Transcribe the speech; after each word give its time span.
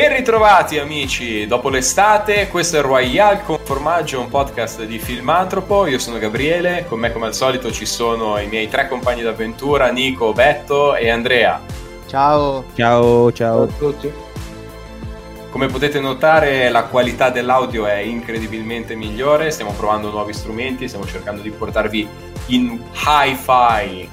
Ben 0.00 0.16
ritrovati 0.16 0.78
amici, 0.78 1.46
dopo 1.46 1.68
l'estate, 1.68 2.48
questo 2.48 2.78
è 2.78 2.80
Royal 2.80 3.42
con 3.42 3.58
formaggio, 3.62 4.18
un 4.18 4.30
podcast 4.30 4.82
di 4.84 4.98
Filmantropo, 4.98 5.84
io 5.84 5.98
sono 5.98 6.16
Gabriele, 6.16 6.86
con 6.88 6.98
me 6.98 7.12
come 7.12 7.26
al 7.26 7.34
solito 7.34 7.70
ci 7.70 7.84
sono 7.84 8.38
i 8.38 8.46
miei 8.46 8.66
tre 8.70 8.88
compagni 8.88 9.20
d'avventura, 9.20 9.90
Nico, 9.90 10.32
Betto 10.32 10.94
e 10.94 11.10
Andrea. 11.10 11.60
Ciao! 12.06 12.64
Ciao, 12.74 13.30
ciao 13.32 13.64
a 13.64 13.66
tutti. 13.66 14.10
Come 15.50 15.66
potete 15.66 16.00
notare 16.00 16.70
la 16.70 16.84
qualità 16.84 17.28
dell'audio 17.28 17.84
è 17.84 17.96
incredibilmente 17.96 18.94
migliore, 18.94 19.50
stiamo 19.50 19.72
provando 19.72 20.08
nuovi 20.08 20.32
strumenti, 20.32 20.88
stiamo 20.88 21.04
cercando 21.04 21.42
di 21.42 21.50
portarvi 21.50 22.08
in 22.46 22.80
hi-fi 22.94 24.08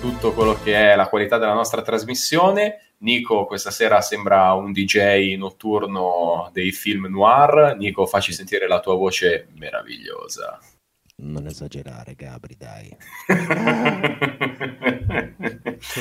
tutto 0.00 0.32
quello 0.32 0.58
che 0.60 0.90
è 0.90 0.96
la 0.96 1.06
qualità 1.06 1.38
della 1.38 1.54
nostra 1.54 1.80
trasmissione 1.82 2.87
Nico 3.00 3.44
questa 3.46 3.70
sera 3.70 4.00
sembra 4.00 4.54
un 4.54 4.72
DJ 4.72 5.36
notturno 5.36 6.50
dei 6.52 6.72
film 6.72 7.06
noir. 7.06 7.76
Nico, 7.76 8.06
facci 8.06 8.32
sentire 8.32 8.66
la 8.66 8.80
tua 8.80 8.94
voce 8.94 9.48
meravigliosa. 9.56 10.58
Non 11.20 11.46
esagerare, 11.46 12.14
Gabri, 12.14 12.56
dai. 12.56 12.96
che 13.26 13.34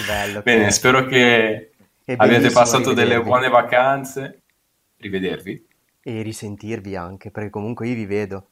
bello. 0.08 0.42
Bene, 0.42 0.66
che... 0.66 0.72
spero 0.72 1.06
che 1.06 1.72
abbiate 2.06 2.50
passato 2.50 2.94
delle 2.94 3.22
buone 3.22 3.50
vacanze. 3.50 4.42
Rivedervi. 4.98 5.68
E 6.02 6.22
risentirvi 6.22 6.96
anche, 6.96 7.30
perché 7.30 7.50
comunque 7.50 7.88
io 7.88 7.96
vi 7.96 8.06
vedo. 8.06 8.50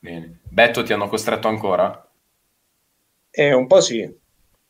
Bene. 0.00 0.38
Betto, 0.42 0.82
ti 0.82 0.92
hanno 0.92 1.08
costretto 1.08 1.46
ancora? 1.48 2.08
Eh, 3.30 3.52
un 3.52 3.66
po' 3.66 3.80
sì. 3.80 4.12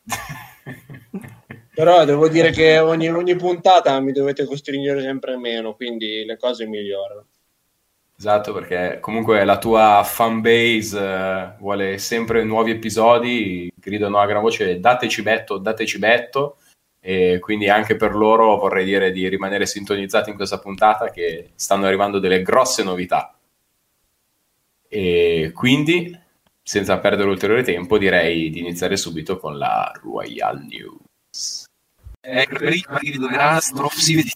Però 1.74 2.04
devo 2.04 2.28
dire 2.28 2.52
che 2.52 2.78
ogni, 2.78 3.08
ogni, 3.08 3.34
puntata 3.34 3.98
mi 3.98 4.12
dovete 4.12 4.44
costringere 4.44 5.00
sempre 5.00 5.36
meno, 5.36 5.74
quindi 5.74 6.24
le 6.24 6.36
cose 6.36 6.66
migliorano. 6.66 7.26
Esatto, 8.16 8.52
perché 8.52 8.98
comunque 9.00 9.44
la 9.44 9.58
tua 9.58 10.02
fanbase 10.04 10.98
eh, 10.98 11.52
vuole 11.58 11.98
sempre 11.98 12.44
nuovi 12.44 12.70
episodi, 12.70 13.72
gridano 13.74 14.18
a 14.18 14.26
gran 14.26 14.40
voce 14.40 14.78
dateci 14.78 15.22
betto, 15.22 15.58
dateci 15.58 15.98
betto, 15.98 16.58
e 17.00 17.38
quindi 17.40 17.68
anche 17.68 17.96
per 17.96 18.14
loro 18.14 18.56
vorrei 18.56 18.84
dire 18.84 19.10
di 19.10 19.28
rimanere 19.28 19.66
sintonizzati 19.66 20.30
in 20.30 20.36
questa 20.36 20.60
puntata 20.60 21.10
che 21.10 21.50
stanno 21.56 21.86
arrivando 21.86 22.20
delle 22.20 22.42
grosse 22.42 22.84
novità. 22.84 23.36
E 24.88 25.50
quindi, 25.52 26.16
senza 26.62 26.98
perdere 26.98 27.28
ulteriore 27.28 27.64
tempo, 27.64 27.98
direi 27.98 28.48
di 28.48 28.60
iniziare 28.60 28.96
subito 28.96 29.38
con 29.38 29.58
la 29.58 29.92
Royal 30.00 30.64
News. 30.64 31.13
Ecco, 32.26 32.56
prima 32.56 32.98
di 33.02 33.18
Nastro 33.18 33.90
si 33.92 34.14
vede. 34.14 34.30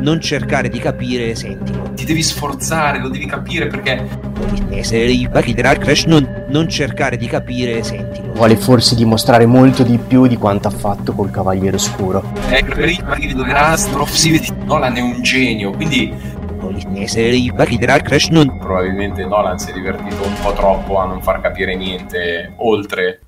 Non 0.00 0.20
cercare 0.20 0.68
di 0.68 0.78
capire, 0.78 1.34
sentilo. 1.34 1.90
Ti 1.94 2.04
devi 2.04 2.22
sforzare, 2.22 2.98
lo 2.98 3.08
devi 3.08 3.24
capire 3.24 3.68
perché. 3.68 4.06
Non, 6.06 6.44
non 6.48 6.68
cercare 6.68 7.16
di 7.16 7.26
capire, 7.26 7.82
sentilo. 7.82 8.34
Vuole 8.34 8.56
forse 8.56 8.94
dimostrare 8.96 9.46
molto 9.46 9.84
di 9.84 9.96
più 9.96 10.26
di 10.26 10.36
quanto 10.36 10.68
ha 10.68 10.72
fatto 10.72 11.14
col 11.14 11.30
Cavaliere 11.30 11.76
Oscuro. 11.76 12.30
Ecco, 12.50 12.74
prima 12.74 13.14
di 13.14 13.32
Nastro 13.34 14.04
si 14.04 14.32
vede. 14.32 14.48
Nolan 14.64 14.96
è 14.96 15.00
un 15.00 15.22
genio, 15.22 15.70
quindi 15.70 16.12
Crash 18.02 18.28
non... 18.28 18.58
Probabilmente 18.58 19.24
Nolan 19.24 19.58
si 19.58 19.70
è 19.70 19.72
divertito 19.72 20.26
un 20.26 20.34
po' 20.42 20.52
troppo 20.52 20.98
a 20.98 21.06
non 21.06 21.22
far 21.22 21.40
capire 21.40 21.74
niente 21.76 22.54
oltre. 22.56 23.20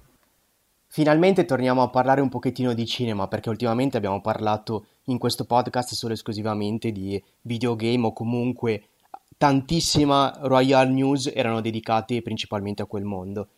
Finalmente 0.88 1.44
torniamo 1.44 1.82
a 1.82 1.90
parlare 1.90 2.20
un 2.20 2.28
pochettino 2.28 2.72
di 2.72 2.86
cinema 2.86 3.28
perché 3.28 3.50
ultimamente 3.50 3.96
abbiamo 3.96 4.20
parlato 4.20 4.86
in 5.04 5.18
questo 5.18 5.44
podcast 5.44 5.92
solo 5.92 6.14
esclusivamente 6.14 6.90
di 6.92 7.22
videogame 7.42 8.06
o 8.06 8.12
comunque 8.12 8.84
tantissima 9.36 10.32
Royal 10.40 10.90
News 10.90 11.30
erano 11.34 11.60
dedicate 11.60 12.22
principalmente 12.22 12.82
a 12.82 12.86
quel 12.86 13.04
mondo. 13.04 13.48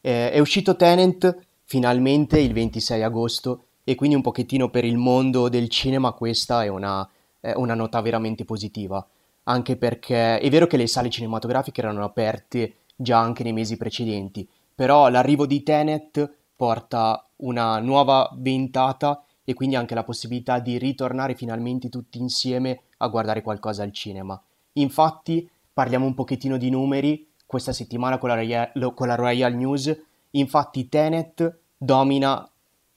Eh, 0.00 0.30
è 0.32 0.38
uscito 0.38 0.76
Tenant 0.76 1.34
finalmente 1.64 2.38
il 2.38 2.52
26 2.52 3.02
agosto 3.02 3.64
e 3.84 3.94
quindi 3.94 4.16
un 4.16 4.22
pochettino 4.22 4.68
per 4.68 4.84
il 4.84 4.98
mondo 4.98 5.48
del 5.48 5.68
cinema 5.68 6.12
questa 6.12 6.64
è 6.64 6.68
una, 6.68 7.08
è 7.40 7.52
una 7.54 7.74
nota 7.74 8.00
veramente 8.00 8.44
positiva 8.44 9.06
anche 9.44 9.76
perché 9.76 10.38
è 10.38 10.50
vero 10.50 10.66
che 10.66 10.76
le 10.76 10.86
sale 10.86 11.10
cinematografiche 11.10 11.80
erano 11.80 12.04
aperte 12.04 12.76
già 12.96 13.18
anche 13.18 13.42
nei 13.42 13.52
mesi 13.52 13.76
precedenti, 13.76 14.48
però 14.74 15.08
l'arrivo 15.08 15.46
di 15.46 15.62
Tenet 15.62 16.34
porta 16.54 17.26
una 17.36 17.78
nuova 17.80 18.30
ventata 18.36 19.24
e 19.44 19.54
quindi 19.54 19.74
anche 19.74 19.94
la 19.94 20.04
possibilità 20.04 20.60
di 20.60 20.78
ritornare 20.78 21.34
finalmente 21.34 21.88
tutti 21.88 22.18
insieme 22.18 22.82
a 22.98 23.08
guardare 23.08 23.42
qualcosa 23.42 23.82
al 23.82 23.92
cinema. 23.92 24.40
Infatti, 24.74 25.48
parliamo 25.72 26.06
un 26.06 26.14
pochettino 26.14 26.56
di 26.56 26.70
numeri 26.70 27.28
questa 27.44 27.72
settimana 27.72 28.18
con 28.18 28.28
la, 28.28 28.36
Royal, 28.36 28.94
con 28.94 29.08
la 29.08 29.14
Royal 29.14 29.54
News, 29.54 29.94
infatti 30.30 30.88
Tenet 30.88 31.58
domina 31.76 32.48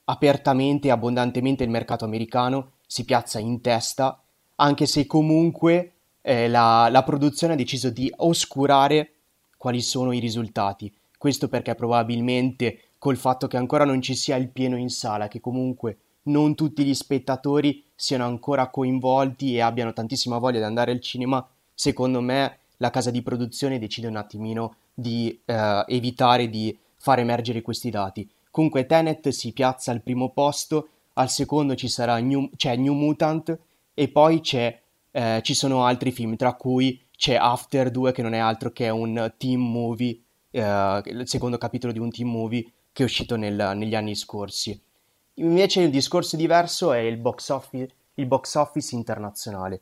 apertamente 0.06 0.88
e 0.88 0.91
abbondantemente 0.91 1.63
il 1.63 1.69
mercato 1.69 2.06
americano, 2.06 2.73
si 2.85 3.03
piazza 3.03 3.39
in 3.39 3.59
testa, 3.59 4.22
anche 4.56 4.85
se 4.85 5.07
comunque 5.07 5.94
eh, 6.28 6.47
la, 6.47 6.90
la 6.90 7.03
produzione 7.03 7.53
ha 7.53 7.56
deciso 7.56 7.91
di 7.91 8.12
oscurare 8.18 9.12
quali 9.58 9.80
sono 9.81 10.12
i 10.12 10.19
risultati. 10.19 10.91
Questo 11.19 11.47
perché 11.47 11.75
probabilmente 11.75 12.80
col 12.97 13.16
fatto 13.16 13.46
che 13.46 13.58
ancora 13.58 13.86
non 13.86 14.02
ci 14.02 14.16
sia 14.16 14.36
il 14.36 14.50
pieno 14.50 14.75
in 14.75 14.90
sala, 14.90 15.28
che 15.28 15.40
comunque 15.40 15.97
non 16.24 16.56
tutti 16.56 16.84
gli 16.84 16.96
spettatori 16.96 17.84
siano 17.94 18.25
ancora 18.25 18.69
coinvolti 18.69 19.53
e 19.53 19.62
abbiano 19.62 19.94
tantissima 19.94 20.40
voglia 20.40 20.58
di 20.58 20.66
andare 20.66 20.91
al 20.91 21.00
cinema, 21.00 21.47
secondo 21.75 22.22
me 22.22 22.57
la 22.78 22.90
casa 22.90 23.12
di 23.12 23.22
produzione 23.22 23.78
decide 23.78 24.07
un 24.07 24.16
attimino 24.16 24.78
di 24.96 25.40
eh, 25.46 25.84
evitare 25.88 26.50
di 26.50 26.75
far 26.97 27.19
emergere 27.19 27.62
questi 27.62 27.92
dati. 27.92 28.28
Comunque 28.50 28.88
Tenet 28.88 29.30
si 29.30 29.52
piazza 29.52 29.92
al 29.92 30.02
primo 30.02 30.30
posto, 30.30 30.88
al 31.13 31.30
secondo 31.30 31.75
ci 31.75 31.88
sarà 31.88 32.18
New, 32.18 32.50
c'è 32.56 32.75
New 32.78 32.94
Mutant 32.94 33.57
e 33.94 34.07
poi 34.07 34.42
c'è 34.42 34.81
eh, 35.16 35.40
ci 35.44 35.53
sono 35.53 35.86
altri 35.86 36.12
film, 36.12 36.36
tra 36.36 36.56
cui 36.56 37.02
c'è 37.16 37.36
After 37.36 37.90
2 37.90 38.12
che 38.12 38.22
non 38.22 38.34
è 38.34 38.38
altro 38.38 38.72
che 38.72 38.90
un 38.90 39.34
team 39.38 39.62
movie, 39.62 40.20
eh, 40.52 41.02
il 41.06 41.24
secondo 41.26 41.58
capitolo 41.58 41.94
di 41.94 42.00
un 42.00 42.12
team 42.12 42.30
movie 42.30 42.70
che 42.92 43.03
è 43.03 43.06
uscito 43.06 43.38
nel, 43.38 43.72
negli 43.75 43.96
anni 43.96 44.14
scorsi. 44.14 44.78
Invece 45.36 45.84
il 45.84 45.90
discorso 45.90 46.36
diverso 46.36 46.92
è 46.92 47.00
il 47.00 47.16
box 47.16 47.48
office, 47.48 47.94
il 48.16 48.25
box 48.25 48.56
office 48.56 48.94
internazionale, 48.94 49.80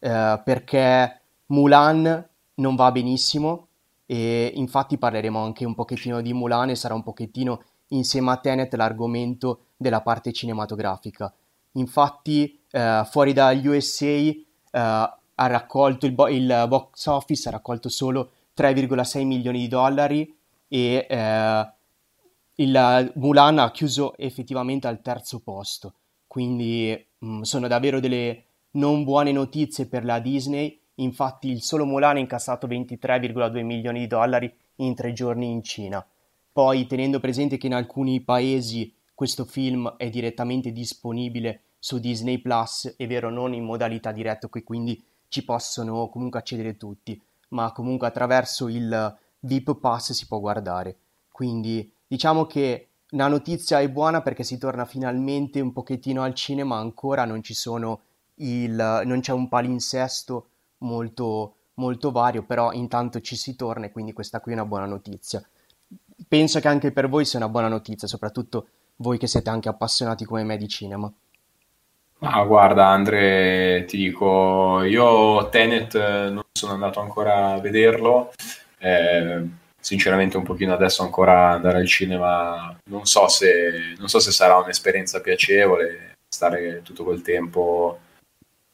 eh, 0.00 0.40
perché 0.44 1.20
Mulan 1.46 2.28
non 2.54 2.74
va 2.74 2.90
benissimo 2.90 3.68
e 4.04 4.50
infatti 4.52 4.98
parleremo 4.98 5.38
anche 5.38 5.64
un 5.64 5.76
pochettino 5.76 6.20
di 6.20 6.32
Mulan 6.32 6.70
e 6.70 6.74
sarà 6.74 6.94
un 6.94 7.04
pochettino 7.04 7.62
insieme 7.88 8.32
a 8.32 8.36
Tenet 8.36 8.74
l'argomento 8.74 9.66
della 9.76 10.00
parte 10.00 10.32
cinematografica. 10.32 11.32
Infatti 11.72 12.60
eh, 12.68 13.02
fuori 13.08 13.32
dagli 13.32 13.68
USA 13.68 14.50
ha 14.78 15.46
raccolto 15.46 16.06
il, 16.06 16.12
bo- 16.12 16.28
il, 16.28 16.64
box 16.68 17.06
office 17.06 17.48
ha 17.48 17.52
raccolto 17.52 17.88
solo 17.88 18.30
3,6 18.56 19.24
milioni 19.24 19.60
di 19.60 19.68
dollari 19.68 20.36
e 20.68 21.06
uh, 21.08 21.70
il 22.56 23.12
Mulan 23.16 23.58
ha 23.58 23.70
chiuso 23.70 24.16
effettivamente 24.16 24.86
al 24.86 25.00
terzo 25.02 25.40
posto. 25.40 25.94
Quindi 26.26 27.06
mh, 27.18 27.26
mm, 27.26 27.40
sono 27.42 27.68
davvero 27.68 28.00
delle 28.00 28.44
non 28.72 29.04
buone 29.04 29.32
notizie 29.32 29.86
per 29.86 30.04
la 30.04 30.18
Disney. 30.18 30.78
Infatti 30.96 31.50
il 31.50 31.62
solo 31.62 31.84
Mulan 31.84 32.16
ha 32.16 32.20
incassato 32.20 32.66
23,2 32.66 33.62
milioni 33.62 34.00
di 34.00 34.06
dollari 34.06 34.52
in 34.76 34.94
tre 34.94 35.12
giorni 35.12 35.50
in 35.50 35.62
Cina. 35.62 36.06
Poi 36.52 36.86
tenendo 36.86 37.18
presente 37.18 37.56
che 37.56 37.66
in 37.66 37.74
alcuni 37.74 38.20
paesi 38.20 38.94
questo 39.14 39.44
film 39.44 39.94
è 39.96 40.10
direttamente 40.10 40.72
disponibile 40.72 41.62
su 41.84 41.98
Disney 41.98 42.38
Plus, 42.38 42.94
è 42.96 43.08
vero 43.08 43.28
non 43.28 43.54
in 43.54 43.64
modalità 43.64 44.12
diretta 44.12 44.46
qui 44.46 44.62
quindi 44.62 45.04
ci 45.26 45.44
possono 45.44 46.08
comunque 46.10 46.38
accedere 46.38 46.76
tutti, 46.76 47.20
ma 47.48 47.72
comunque 47.72 48.06
attraverso 48.06 48.68
il 48.68 49.18
VIP 49.40 49.74
Pass 49.80 50.12
si 50.12 50.28
può 50.28 50.38
guardare. 50.38 50.96
Quindi 51.32 51.92
diciamo 52.06 52.46
che 52.46 52.90
la 53.14 53.26
notizia 53.26 53.80
è 53.80 53.90
buona 53.90 54.22
perché 54.22 54.44
si 54.44 54.58
torna 54.58 54.84
finalmente 54.84 55.58
un 55.58 55.72
pochettino 55.72 56.22
al 56.22 56.34
cinema, 56.34 56.76
ancora 56.76 57.24
non 57.24 57.40
il, 58.36 59.02
non 59.04 59.18
c'è 59.18 59.32
un 59.32 59.48
palinsesto 59.48 60.46
molto, 60.78 61.54
molto 61.74 62.12
vario, 62.12 62.44
però 62.44 62.70
intanto 62.70 63.20
ci 63.20 63.34
si 63.34 63.56
torna 63.56 63.86
e 63.86 63.90
quindi 63.90 64.12
questa 64.12 64.40
qui 64.40 64.52
è 64.52 64.54
una 64.54 64.66
buona 64.66 64.86
notizia. 64.86 65.44
Penso 66.28 66.60
che 66.60 66.68
anche 66.68 66.92
per 66.92 67.08
voi 67.08 67.24
sia 67.24 67.40
una 67.40 67.48
buona 67.48 67.66
notizia, 67.66 68.06
soprattutto 68.06 68.68
voi 68.96 69.18
che 69.18 69.26
siete 69.26 69.50
anche 69.50 69.68
appassionati 69.68 70.24
come 70.24 70.44
me 70.44 70.56
di 70.56 70.68
cinema. 70.68 71.12
Ah, 72.24 72.44
guarda, 72.44 72.86
Andre, 72.86 73.84
ti 73.84 73.96
dico, 73.96 74.82
io 74.84 75.48
Tenet 75.48 75.94
eh, 75.96 76.30
non 76.30 76.44
sono 76.52 76.72
andato 76.72 77.00
ancora 77.00 77.54
a 77.54 77.60
vederlo, 77.60 78.30
eh, 78.78 79.44
sinceramente 79.80 80.36
un 80.36 80.44
pochino 80.44 80.72
adesso 80.72 81.02
ancora 81.02 81.50
andare 81.50 81.78
al 81.78 81.86
cinema 81.88 82.78
non 82.84 83.06
so 83.06 83.26
se, 83.26 83.94
non 83.98 84.06
so 84.06 84.20
se 84.20 84.30
sarà 84.30 84.56
un'esperienza 84.56 85.20
piacevole 85.20 86.14
stare 86.28 86.82
tutto 86.82 87.02
quel 87.02 87.22
tempo 87.22 87.98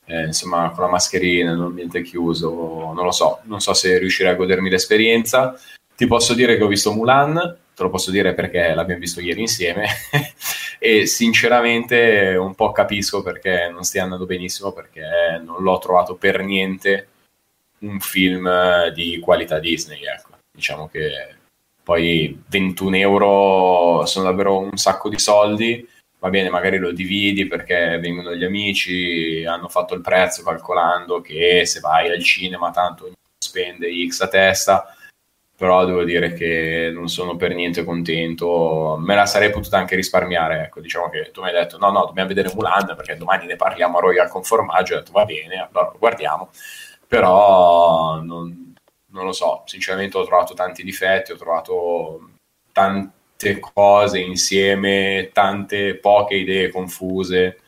eh, 0.04 0.26
insomma 0.26 0.70
con 0.70 0.84
la 0.84 0.90
mascherina 0.90 1.52
in 1.52 1.58
un 1.58 1.64
ambiente 1.66 2.02
chiuso 2.02 2.92
non 2.94 3.04
lo 3.04 3.12
so. 3.12 3.40
Non 3.44 3.60
so 3.60 3.72
se 3.72 3.98
riuscirei 3.98 4.32
a 4.32 4.36
godermi 4.36 4.68
l'esperienza. 4.68 5.58
Ti 5.96 6.06
posso 6.06 6.34
dire 6.34 6.56
che 6.58 6.64
ho 6.64 6.68
visto 6.68 6.92
Mulan 6.92 7.56
te 7.78 7.84
lo 7.84 7.90
posso 7.90 8.10
dire 8.10 8.34
perché 8.34 8.74
l'abbiamo 8.74 9.00
visto 9.00 9.20
ieri 9.20 9.40
insieme 9.42 9.86
e 10.78 11.06
sinceramente 11.06 12.36
un 12.36 12.54
po' 12.54 12.72
capisco 12.72 13.22
perché 13.22 13.68
non 13.70 13.82
stia 13.82 14.04
andando 14.04 14.26
benissimo 14.26 14.72
perché 14.72 15.40
non 15.44 15.62
l'ho 15.62 15.78
trovato 15.78 16.14
per 16.14 16.42
niente 16.42 17.08
un 17.80 18.00
film 18.00 18.88
di 18.90 19.18
qualità 19.18 19.58
Disney 19.58 20.04
ecco. 20.04 20.36
Diciamo 20.50 20.88
che 20.88 21.36
poi 21.82 22.42
21 22.48 22.96
euro 22.96 24.04
sono 24.06 24.26
davvero 24.26 24.58
un 24.58 24.76
sacco 24.76 25.08
di 25.08 25.18
soldi, 25.18 25.88
va 26.18 26.28
bene, 26.28 26.50
magari 26.50 26.76
lo 26.78 26.92
dividi 26.92 27.46
perché 27.46 27.98
vengono 27.98 28.34
gli 28.34 28.44
amici, 28.44 29.44
hanno 29.46 29.68
fatto 29.68 29.94
il 29.94 30.02
prezzo 30.02 30.42
calcolando 30.42 31.20
che 31.20 31.64
se 31.64 31.80
vai 31.80 32.10
al 32.10 32.22
cinema 32.22 32.70
tanto 32.70 33.10
spende 33.38 33.88
X 34.06 34.20
a 34.20 34.28
testa, 34.28 34.94
però 35.58 35.84
devo 35.84 36.04
dire 36.04 36.34
che 36.34 36.88
non 36.94 37.08
sono 37.08 37.34
per 37.34 37.52
niente 37.52 37.82
contento, 37.82 38.96
me 38.96 39.16
la 39.16 39.26
sarei 39.26 39.50
potuta 39.50 39.76
anche 39.76 39.96
risparmiare, 39.96 40.62
ecco, 40.62 40.80
diciamo 40.80 41.08
che 41.10 41.32
tu 41.32 41.42
mi 41.42 41.48
hai 41.48 41.54
detto 41.54 41.78
no, 41.78 41.90
no, 41.90 42.04
dobbiamo 42.06 42.28
vedere 42.28 42.52
Mulan 42.54 42.94
perché 42.94 43.16
domani 43.16 43.44
ne 43.46 43.56
parliamo 43.56 43.98
a 43.98 44.00
Royal 44.00 44.30
con 44.30 44.44
formaggio, 44.44 44.94
ho 44.94 44.98
detto 44.98 45.10
va 45.10 45.24
bene, 45.24 45.56
allora 45.56 45.90
lo 45.90 45.98
guardiamo, 45.98 46.50
però 47.08 48.20
non, 48.22 48.72
non 49.06 49.24
lo 49.24 49.32
so, 49.32 49.64
sinceramente 49.66 50.16
ho 50.16 50.24
trovato 50.24 50.54
tanti 50.54 50.84
difetti, 50.84 51.32
ho 51.32 51.36
trovato 51.36 52.30
tante 52.70 53.58
cose 53.58 54.20
insieme, 54.20 55.30
tante 55.32 55.96
poche 55.96 56.36
idee 56.36 56.70
confuse, 56.70 57.58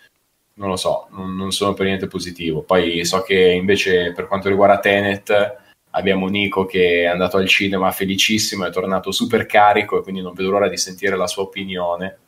non 0.54 0.68
lo 0.68 0.76
so, 0.76 1.08
non, 1.10 1.34
non 1.34 1.50
sono 1.50 1.74
per 1.74 1.86
niente 1.86 2.06
positivo. 2.06 2.62
Poi 2.62 3.04
so 3.04 3.22
che 3.22 3.34
invece 3.36 4.12
per 4.12 4.28
quanto 4.28 4.48
riguarda 4.48 4.78
Tenet 4.78 5.59
abbiamo 5.90 6.28
Nico 6.28 6.66
che 6.66 7.02
è 7.02 7.06
andato 7.06 7.36
al 7.36 7.46
cinema 7.46 7.90
felicissimo, 7.90 8.64
è 8.64 8.70
tornato 8.70 9.12
super 9.12 9.46
carico 9.46 9.98
e 9.98 10.02
quindi 10.02 10.20
non 10.22 10.34
vedo 10.34 10.50
l'ora 10.50 10.68
di 10.68 10.76
sentire 10.76 11.16
la 11.16 11.26
sua 11.26 11.42
opinione. 11.42 12.18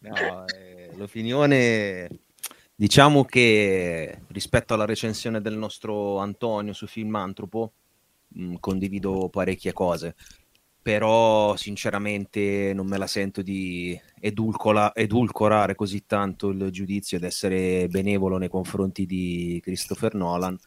No, 0.00 0.46
eh, 0.46 0.90
l'opinione 0.94 2.08
Diciamo 2.80 3.24
che 3.24 4.20
rispetto 4.28 4.72
alla 4.72 4.84
recensione 4.84 5.40
del 5.40 5.56
nostro 5.56 6.18
Antonio 6.18 6.72
su 6.72 6.86
Filmantropo 6.86 7.72
mh, 8.28 8.42
mm, 8.44 8.54
condivido 8.60 9.28
parecchie 9.30 9.72
cose, 9.72 10.14
però 10.80 11.56
sinceramente 11.56 12.72
non 12.74 12.86
me 12.86 12.96
la 12.96 13.06
sento 13.06 13.42
di 13.42 13.98
edulcola- 14.20 14.94
edulcorare 14.94 15.74
così 15.74 16.06
tanto 16.06 16.48
il 16.48 16.70
giudizio 16.70 17.16
ed 17.16 17.24
essere 17.24 17.88
benevolo 17.88 18.38
nei 18.38 18.48
confronti 18.48 19.04
di 19.04 19.60
Christopher 19.62 20.14
Nolan, 20.14 20.58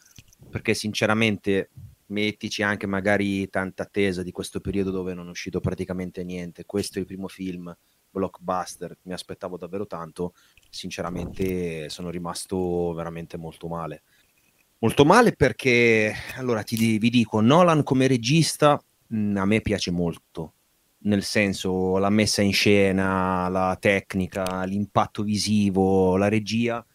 perché 0.49 0.73
sinceramente 0.73 1.69
mettici 2.07 2.61
anche 2.61 2.85
magari 2.87 3.49
tanta 3.49 3.83
attesa 3.83 4.21
di 4.21 4.31
questo 4.31 4.59
periodo 4.59 4.91
dove 4.91 5.13
non 5.13 5.27
è 5.27 5.31
uscito 5.31 5.59
praticamente 5.59 6.23
niente, 6.23 6.65
questo 6.65 6.97
è 6.97 7.01
il 7.01 7.07
primo 7.07 7.27
film 7.27 7.75
blockbuster, 8.11 8.97
mi 9.03 9.13
aspettavo 9.13 9.57
davvero 9.57 9.87
tanto, 9.87 10.33
sinceramente 10.69 11.89
sono 11.89 12.09
rimasto 12.09 12.93
veramente 12.93 13.37
molto 13.37 13.67
male. 13.67 14.03
Molto 14.79 15.05
male 15.05 15.33
perché, 15.33 16.13
allora 16.35 16.63
ti, 16.63 16.97
vi 16.97 17.09
dico, 17.09 17.39
Nolan 17.39 17.83
come 17.83 18.07
regista 18.07 18.83
mh, 19.11 19.37
a 19.37 19.45
me 19.45 19.61
piace 19.61 19.91
molto, 19.91 20.53
nel 21.03 21.23
senso 21.23 21.97
la 21.97 22.09
messa 22.09 22.41
in 22.41 22.53
scena, 22.53 23.47
la 23.49 23.77
tecnica, 23.79 24.63
l'impatto 24.63 25.23
visivo, 25.23 26.17
la 26.17 26.27
regia, 26.27 26.85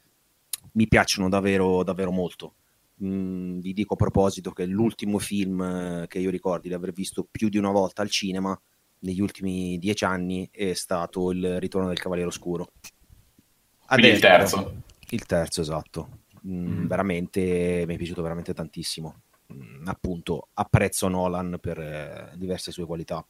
mi 0.72 0.86
piacciono 0.86 1.28
davvero, 1.28 1.82
davvero 1.82 2.10
molto. 2.10 2.54
Mm, 3.04 3.58
vi 3.60 3.74
dico 3.74 3.94
a 3.94 3.96
proposito 3.96 4.52
che 4.52 4.64
l'ultimo 4.64 5.18
film 5.18 5.60
eh, 5.60 6.06
che 6.08 6.18
io 6.18 6.30
ricordi 6.30 6.68
di 6.68 6.74
aver 6.74 6.92
visto 6.92 7.26
più 7.30 7.50
di 7.50 7.58
una 7.58 7.70
volta 7.70 8.00
al 8.00 8.08
cinema 8.08 8.58
negli 9.00 9.20
ultimi 9.20 9.78
dieci 9.78 10.04
anni 10.06 10.48
è 10.50 10.72
stato 10.72 11.30
il 11.30 11.60
Ritorno 11.60 11.88
del 11.88 11.98
Cavaliere 11.98 12.30
Oscuro. 12.30 12.72
Quindi 13.86 14.08
il 14.08 14.20
terzo. 14.20 14.82
Il 15.10 15.26
terzo, 15.26 15.60
esatto. 15.60 16.20
Mm, 16.46 16.66
mm. 16.66 16.86
Veramente 16.86 17.84
mi 17.86 17.94
è 17.94 17.96
piaciuto 17.96 18.22
veramente 18.22 18.54
tantissimo. 18.54 19.22
Mm, 19.52 19.86
appunto, 19.86 20.48
apprezzo 20.54 21.08
Nolan 21.08 21.58
per 21.60 21.78
eh, 21.78 22.32
diverse 22.36 22.72
sue 22.72 22.86
qualità. 22.86 23.24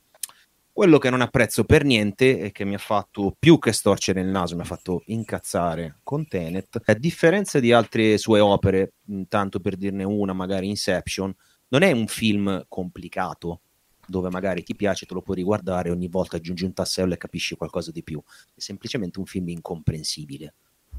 Quello 0.72 0.98
che 0.98 1.08
non 1.10 1.22
apprezzo 1.22 1.64
per 1.64 1.84
niente 1.84 2.38
e 2.38 2.52
che 2.52 2.64
mi 2.64 2.74
ha 2.74 2.78
fatto 2.78 3.34
più 3.38 3.58
che 3.58 3.72
storcere 3.72 4.20
il 4.20 4.26
naso, 4.28 4.56
mi 4.56 4.60
ha 4.62 4.64
fatto 4.64 5.02
incazzare 5.06 6.00
con 6.02 6.26
Tenet, 6.28 6.82
a 6.84 6.94
differenza 6.94 7.60
di 7.60 7.72
altre 7.72 8.18
sue 8.18 8.40
opere, 8.40 8.92
mm, 9.10 9.22
tanto 9.28 9.60
per 9.60 9.76
dirne 9.76 10.04
una, 10.04 10.32
magari 10.32 10.68
Inception, 10.68 11.34
non 11.68 11.82
è 11.82 11.92
un 11.92 12.06
film 12.06 12.64
complicato, 12.68 13.60
dove 14.06 14.30
magari 14.30 14.62
ti 14.62 14.74
piace, 14.74 15.06
te 15.06 15.14
lo 15.14 15.22
puoi 15.22 15.36
riguardare, 15.36 15.90
ogni 15.90 16.08
volta 16.08 16.36
aggiungi 16.36 16.64
un 16.64 16.72
tassello 16.72 17.14
e 17.14 17.18
capisci 17.18 17.56
qualcosa 17.56 17.90
di 17.90 18.02
più. 18.02 18.22
È 18.54 18.60
semplicemente 18.60 19.18
un 19.18 19.26
film 19.26 19.48
incomprensibile. 19.48 20.54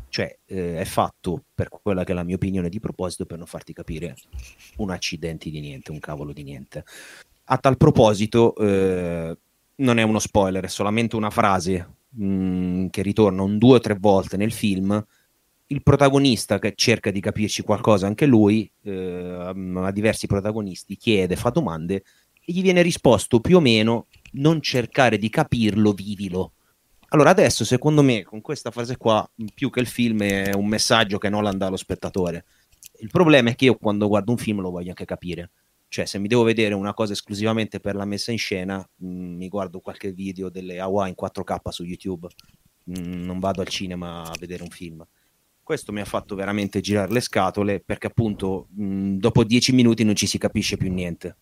Cioè, 0.10 0.38
eh, 0.46 0.80
è 0.80 0.86
fatto 0.86 1.44
per 1.54 1.70
quella 1.70 2.04
che 2.04 2.12
è 2.12 2.16
la 2.16 2.24
mia 2.24 2.36
opinione 2.36 2.70
di 2.70 2.80
proposito 2.80 3.26
per 3.26 3.38
non 3.38 3.48
farti 3.48 3.74
capire 3.74 4.16
un 4.78 4.90
accidente 4.90 5.50
di 5.50 5.60
niente, 5.60 5.92
un 5.92 6.00
cavolo 6.00 6.34
di 6.34 6.44
niente. 6.44 6.86
A 7.46 7.58
tal 7.58 7.78
proposito, 7.78 8.56
eh, 8.56 9.38
non 9.76 10.00
è 10.00 10.04
uno 10.04 10.20
spoiler, 10.20 10.64
è 10.64 10.68
solamente 10.68 11.16
una 11.16 11.30
frase 11.30 11.96
mh, 12.10 12.26
mm, 12.26 12.88
che 12.88 13.02
ritorna 13.02 13.42
un 13.42 13.58
due 13.58 13.76
o 13.76 13.80
tre 13.80 13.96
volte 14.00 14.38
nel 14.38 14.52
film. 14.52 15.06
Il 15.70 15.84
protagonista 15.84 16.60
che 16.60 16.74
cerca 16.76 17.12
di 17.12 17.20
capirci 17.20 17.62
qualcosa 17.62 18.08
anche 18.08 18.26
lui, 18.26 18.70
eh, 18.84 19.54
a 19.76 19.92
diversi 19.92 20.26
protagonisti, 20.26 20.96
chiede, 20.96 21.36
fa 21.36 21.50
domande 21.50 22.04
e 22.50 22.54
gli 22.54 22.62
viene 22.62 22.82
risposto 22.82 23.42
più 23.42 23.58
o 23.58 23.60
meno 23.60 24.08
non 24.34 24.62
cercare 24.62 25.18
di 25.18 25.30
capirlo, 25.30 25.92
vivilo. 25.92 26.54
Allora 27.10 27.30
adesso 27.30 27.64
secondo 27.64 28.02
me 28.02 28.24
con 28.24 28.42
questa 28.42 28.70
frase 28.70 28.98
qua 28.98 29.30
più 29.54 29.70
che 29.70 29.80
il 29.80 29.88
film 29.88 30.22
è 30.24 30.54
un 30.54 30.68
messaggio 30.68 31.18
che 31.18 31.30
Nolan 31.30 31.58
dà 31.58 31.68
allo 31.68 31.78
spettatore. 31.78 32.46
Il 33.00 33.10
problema 33.10 33.50
è 33.50 33.56
che 33.56 33.66
io 33.66 33.76
quando 33.78 34.08
guardo 34.08 34.32
un 34.32 34.38
film 34.38 34.60
lo 34.60 34.72
voglio 34.72 34.90
anche 34.90 35.06
capire. 35.06 35.52
Cioè 35.88 36.06
se 36.06 36.20
mi 36.20 36.28
devo 36.28 36.44
vedere 36.44 36.74
una 36.74 36.94
cosa 36.94 37.14
esclusivamente 37.14 37.80
per 37.80 37.96
la 37.96 38.04
messa 38.04 38.32
in 38.32 38.38
scena, 38.38 38.86
mh, 38.96 39.08
mm, 39.08 39.36
mi 39.38 39.48
guardo 39.48 39.80
qualche 39.80 40.12
video 40.12 40.50
delle 40.50 40.80
Hawaii 40.80 41.10
in 41.10 41.16
4K 41.16 41.70
su 41.70 41.84
YouTube. 41.84 42.28
Mh, 42.86 43.00
mm, 43.00 43.24
non 43.24 43.40
vado 43.40 43.62
al 43.62 43.68
cinema 43.68 44.24
a 44.24 44.36
vedere 44.38 44.64
un 44.64 44.70
film. 44.70 45.06
Questo 45.64 45.94
mi 45.94 46.02
ha 46.02 46.06
fatto 46.06 46.36
veramente 46.36 46.82
girare 46.82 47.12
le 47.12 47.22
scatole 47.22 47.80
perché 47.80 48.08
appunto 48.08 48.68
mh, 48.72 48.84
mm, 48.86 49.18
dopo 49.18 49.46
dieci 49.46 49.72
minuti 49.72 50.04
non 50.04 50.16
ci 50.16 50.28
si 50.28 50.38
capisce 50.38 50.76
più 50.76 50.92
niente 50.92 51.38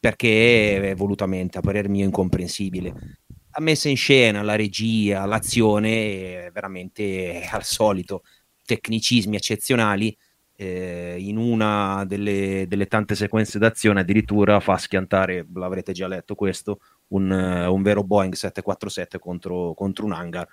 perché 0.00 0.90
è 0.90 0.94
volutamente, 0.94 1.58
a 1.58 1.60
parer 1.60 1.88
mio, 1.90 2.06
incomprensibile. 2.06 3.18
Messa 3.60 3.88
in 3.88 3.96
scena, 3.96 4.42
la 4.42 4.56
regia, 4.56 5.26
l'azione, 5.26 6.46
è 6.46 6.50
veramente 6.52 7.46
al 7.50 7.64
solito, 7.64 8.22
tecnicismi 8.64 9.36
eccezionali. 9.36 10.16
Eh, 10.56 11.16
in 11.18 11.38
una 11.38 12.04
delle, 12.06 12.66
delle, 12.68 12.86
tante 12.86 13.14
sequenze 13.14 13.58
d'azione 13.58 14.00
addirittura 14.00 14.60
fa 14.60 14.76
schiantare, 14.76 15.46
l'avrete 15.54 15.92
già 15.92 16.06
letto 16.06 16.34
questo, 16.34 16.80
un, 17.08 17.30
un 17.30 17.82
vero 17.82 18.04
Boeing 18.04 18.34
747 18.34 19.18
contro, 19.18 19.72
contro 19.74 20.04
un 20.04 20.12
hangar 20.12 20.46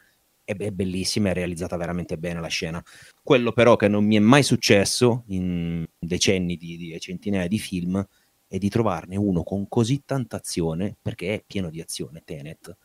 è, 0.48 0.56
è 0.56 0.72
bellissima, 0.72 1.30
è 1.30 1.34
realizzata 1.34 1.76
veramente 1.76 2.18
bene 2.18 2.40
la 2.40 2.48
scena. 2.48 2.82
Quello 3.22 3.52
però 3.52 3.76
che 3.76 3.90
non 3.90 4.06
mi 4.06 4.16
è 4.16 4.20
mai 4.20 4.44
successo 4.44 5.24
in 5.28 5.86
decenni 6.00 6.56
di, 6.56 6.78
di 6.78 6.98
centinaia 7.00 7.48
di 7.48 7.60
film 7.60 8.06
e 8.48 8.58
di 8.58 8.70
trovarne 8.70 9.18
uno 9.18 9.44
con 9.44 9.68
così 9.68 10.04
tanta 10.06 10.38
azione, 10.38 10.96
perché 11.02 11.34
è 11.34 11.44
pieno 11.46 11.70
di 11.70 11.82
azione 11.82 12.22
Tenet, 12.24 12.78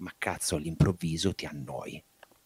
ma 0.00 0.12
cazzo 0.18 0.56
all'improvviso 0.56 1.34
ti 1.34 1.46
annoi. 1.46 2.02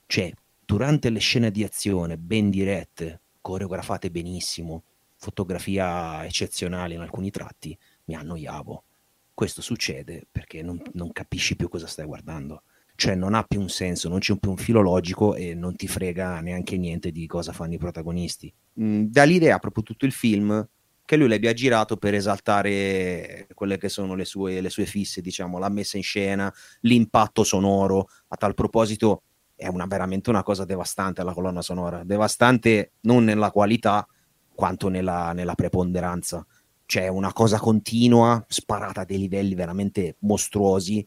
Cioè, 0.07 0.33
durante 0.65 1.11
le 1.11 1.19
scene 1.19 1.51
di 1.51 1.65
azione 1.65 2.19
ben 2.19 2.51
dirette, 2.51 3.21
coreografate 3.41 4.11
benissimo, 4.11 4.85
fotografia 5.17 6.25
eccezionale 6.25 6.95
in 6.95 7.01
alcuni 7.01 7.31
tratti, 7.31 7.77
mi 8.05 8.15
annoiavo. 8.15 8.85
Questo 9.33 9.63
succede 9.63 10.27
perché 10.31 10.63
non, 10.63 10.81
non 10.93 11.13
capisci 11.13 11.57
più 11.57 11.69
cosa 11.69 11.87
stai 11.87 12.07
guardando. 12.07 12.63
Cioè 12.97 13.17
non 13.17 13.35
ha 13.35 13.43
più 13.43 13.61
un 13.61 13.69
senso, 13.69 14.09
non 14.09 14.21
c'è 14.21 14.37
più 14.39 14.51
un 14.51 14.57
filo 14.57 14.81
logico 14.81 15.35
e 15.35 15.55
non 15.55 15.75
ti 15.75 15.89
frega 15.89 16.41
neanche 16.41 16.77
niente 16.77 17.11
di 17.11 17.27
cosa 17.27 17.53
fanno 17.53 17.75
i 17.75 17.79
protagonisti. 17.79 18.53
Mm, 18.81 19.07
da 19.07 19.25
lì 19.25 19.39
proprio 19.39 19.83
tutto 19.83 20.07
il 20.07 20.13
film 20.13 20.65
che 21.05 21.17
lui 21.17 21.29
l'abbia 21.29 21.53
girato 21.53 21.97
per 21.97 22.15
esaltare 22.15 23.47
quelle 23.55 23.77
che 23.77 23.89
sono 23.89 24.15
le 24.15 24.25
sue, 24.25 24.61
le 24.61 24.71
sue 24.71 24.87
fisse, 24.87 25.21
diciamo, 25.21 25.59
la 25.59 25.69
messa 25.69 25.97
in 25.97 26.03
scena, 26.03 26.53
l'impatto 26.81 27.45
sonoro. 27.45 28.09
A 28.29 28.37
tal 28.37 28.55
proposito, 28.55 29.23
è 29.55 29.69
una, 29.69 29.87
veramente 29.87 30.31
una 30.31 30.43
cosa 30.43 30.65
devastante 30.65 31.23
la 31.23 31.35
colonna 31.35 31.63
sonora, 31.63 32.05
devastante 32.05 32.93
non 33.03 33.25
nella 33.25 33.51
qualità 33.51 34.07
quanto 34.55 34.89
nella, 34.89 35.33
nella 35.33 35.55
preponderanza. 35.55 36.45
c'è 36.87 37.09
una 37.09 37.33
cosa 37.33 37.59
continua, 37.59 38.45
sparata 38.49 39.03
a 39.03 39.05
dei 39.05 39.19
livelli 39.19 39.55
veramente 39.55 40.17
mostruosi. 40.21 41.07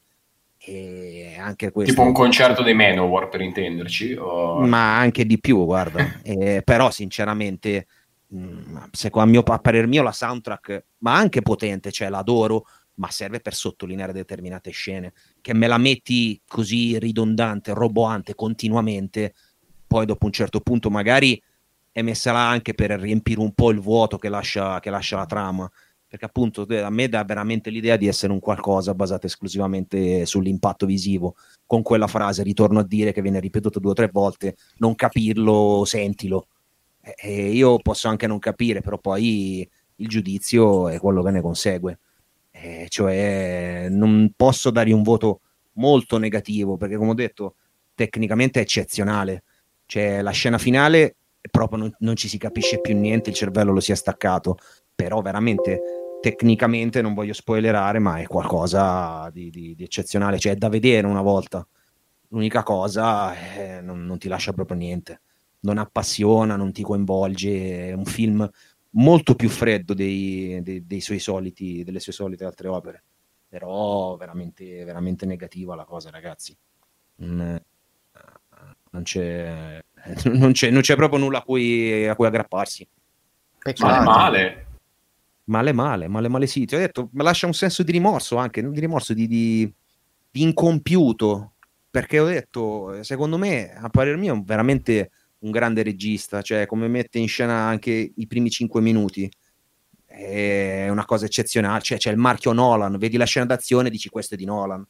E 0.60 1.36
anche 1.40 1.72
questo... 1.72 1.94
Tipo 1.94 2.06
un 2.06 2.14
concerto 2.14 2.62
dei 2.64 2.74
Manowar 2.74 3.30
per 3.30 3.42
intenderci, 3.42 4.14
o... 4.14 4.60
ma 4.66 4.98
anche 4.98 5.26
di 5.26 5.40
più, 5.40 5.64
guarda. 5.66 6.20
eh, 6.24 6.62
però, 6.64 6.90
sinceramente, 6.90 7.86
mm, 8.34 8.78
secondo 8.92 9.28
a 9.28 9.32
mio 9.32 9.42
a 9.42 9.60
parer 9.60 9.88
mio, 9.88 10.04
la 10.04 10.12
soundtrack, 10.12 10.86
ma 11.00 11.16
anche 11.16 11.42
potente, 11.42 11.92
cioè 11.92 12.10
l'adoro, 12.10 12.66
ma 12.96 13.10
serve 13.10 13.40
per 13.40 13.54
sottolineare 13.54 14.14
determinate 14.14 14.72
scene. 14.72 15.14
Che 15.42 15.54
me 15.54 15.68
la 15.68 15.78
metti 15.78 16.40
così 16.48 16.98
ridondante, 17.00 17.74
roboante 17.74 18.36
continuamente, 18.36 19.34
poi 19.88 20.06
dopo 20.06 20.26
un 20.26 20.32
certo 20.32 20.60
punto 20.60 20.90
magari 20.90 21.42
è 21.92 22.02
messa 22.02 22.32
là 22.32 22.48
anche 22.50 22.74
per 22.74 22.92
riempire 22.92 23.40
un 23.40 23.54
po' 23.54 23.72
il 23.72 23.80
vuoto 23.80 24.18
che 24.18 24.30
lascia, 24.30 24.80
che 24.80 24.90
lascia 24.90 25.18
la 25.18 25.26
trama. 25.26 25.72
Perché 26.10 26.26
appunto 26.26 26.66
a 26.70 26.90
me 26.90 27.10
dà 27.10 27.24
veramente 27.26 27.70
l'idea 27.70 27.98
di 27.98 28.08
essere 28.08 28.32
un 28.32 28.40
qualcosa 28.40 28.94
basato 28.94 29.26
esclusivamente 29.26 30.26
sull'impatto 30.26 30.86
visivo, 30.86 31.36
con 31.66 31.82
quella 31.82 32.08
frase, 32.08 32.44
ritorno 32.44 32.80
a 32.80 32.84
dire, 32.84 33.12
che 33.12 33.22
viene 33.22 33.42
ripetuta 33.42 33.80
due 33.80 33.92
o 33.92 33.94
tre 33.94 34.10
volte, 34.12 34.56
non 34.78 34.96
capirlo, 34.96 35.84
sentilo. 35.86 36.48
E 37.16 37.52
io 37.52 37.78
posso 37.78 38.08
anche 38.08 38.28
non 38.28 38.40
capire, 38.40 38.82
però 38.82 38.98
poi 38.98 39.68
il 39.96 40.08
giudizio 40.08 40.90
è 40.90 41.00
quello 41.00 41.24
che 41.24 41.32
ne 41.32 41.42
consegue. 41.42 42.00
E 42.52 42.88
cioè 42.90 43.88
non 43.90 44.34
posso 44.36 44.72
dargli 44.72 44.92
un 44.92 45.04
voto 45.04 45.42
molto 45.74 46.18
negativo, 46.18 46.78
perché 46.78 46.98
come 46.98 47.12
ho 47.12 47.16
detto, 47.16 47.56
tecnicamente 47.96 48.60
è 48.60 48.64
eccezionale. 48.64 49.44
Cioè, 49.86 50.22
la 50.22 50.32
scena 50.32 50.58
finale 50.58 51.16
proprio 51.50 51.80
non, 51.80 51.96
non, 52.00 52.16
ci 52.16 52.28
si 52.28 52.38
capisce 52.38 52.82
più 52.82 52.96
niente, 52.96 53.30
il 53.30 53.36
cervello 53.36 53.72
lo 53.72 53.80
si 53.80 53.92
è 53.92 53.96
staccato, 53.96 54.58
però 54.94 55.22
veramente 55.22 55.82
tecnicamente 56.22 57.02
non 57.02 57.14
voglio 57.14 57.34
spoilerare, 57.34 58.00
ma 58.00 58.18
è 58.18 58.28
qualcosa 58.28 59.30
di, 59.32 59.50
di, 59.50 59.76
di 59.76 59.84
eccezionale, 59.84 60.40
cioè 60.40 60.54
è 60.54 60.56
da 60.56 60.70
vedere 60.70 61.08
una 61.08 61.22
volta. 61.22 61.66
L'unica 62.30 62.64
cosa 62.64 63.34
è, 63.34 63.82
non, 63.82 64.06
non 64.06 64.18
ti 64.18 64.28
lascia 64.28 64.52
proprio 64.52 64.78
niente, 64.78 65.22
non 65.62 65.78
appassiona, 65.78 66.56
non 66.56 66.72
ti 66.72 66.84
coinvolge, 66.84 67.90
è 67.90 67.94
un 67.94 68.06
film 68.06 68.50
molto 68.92 69.36
più 69.36 69.50
freddo 69.50 69.94
dei, 69.94 70.62
dei, 70.62 70.86
dei 70.86 71.02
suoi 71.02 71.20
soliti, 71.20 71.84
delle 71.84 72.00
sue 72.00 72.14
solite 72.14 72.46
altre 72.46 72.68
opere, 72.68 73.04
però 73.48 74.16
veramente, 74.18 74.84
veramente 74.84 75.26
negativa 75.26 75.76
la 75.76 75.86
cosa, 75.86 76.10
ragazzi. 76.10 76.56
Non, 77.18 77.60
non 78.92 79.04
c'è 79.04 79.82
non 80.26 80.52
c'è, 80.52 80.70
non 80.70 80.82
c'è 80.82 80.96
proprio 80.96 81.20
nulla 81.20 81.40
a 81.40 81.44
cui, 81.44 82.08
a 82.08 82.16
cui 82.16 82.26
aggrapparsi. 82.26 82.88
Male, 83.80 84.06
male. 84.06 84.66
Male, 85.46 85.74
male, 85.74 86.08
male, 86.08 86.28
male 86.28 86.48
sì. 86.48 86.66
Ti 86.66 86.76
ho 86.76 86.80
detto, 86.80 87.10
mi 87.14 87.24
lascia 87.24 87.48
un 87.48 87.54
senso 87.54 87.84
di 87.84 87.92
rimorso 87.92 88.38
anche, 88.38 88.68
di 88.68 88.80
rimorso 88.80 89.14
di, 89.14 89.28
di, 89.28 89.74
di 90.32 90.42
incompiuto. 90.42 91.54
Perché 91.90 92.20
ho 92.20 92.26
detto, 92.26 93.02
secondo 93.04 93.38
me, 93.38 93.74
a 93.74 93.90
parer 93.90 94.18
mio, 94.18 94.42
veramente 94.44 95.12
un 95.40 95.52
grande 95.52 95.84
regista. 95.84 96.42
Cioè, 96.42 96.66
come 96.66 96.88
mette 96.88 97.20
in 97.20 97.28
scena 97.28 97.54
anche 97.54 98.12
i 98.16 98.28
primi 98.28 98.50
cinque 98.50 98.82
minuti. 98.82 99.30
È 100.06 100.90
una 100.90 101.06
cosa 101.06 101.26
eccezionale. 101.26 101.82
Cioè, 101.82 101.98
c'è 101.98 102.12
il 102.12 102.18
marchio 102.18 102.54
Nolan, 102.54 102.98
vedi 102.98 103.18
la 103.18 103.26
scena 103.26 103.46
d'azione 103.46 103.88
e 103.88 103.92
dici 103.92 104.10
questo 104.10 104.36
è 104.36 104.38
di 104.38 104.46
Nolan. 104.46 104.86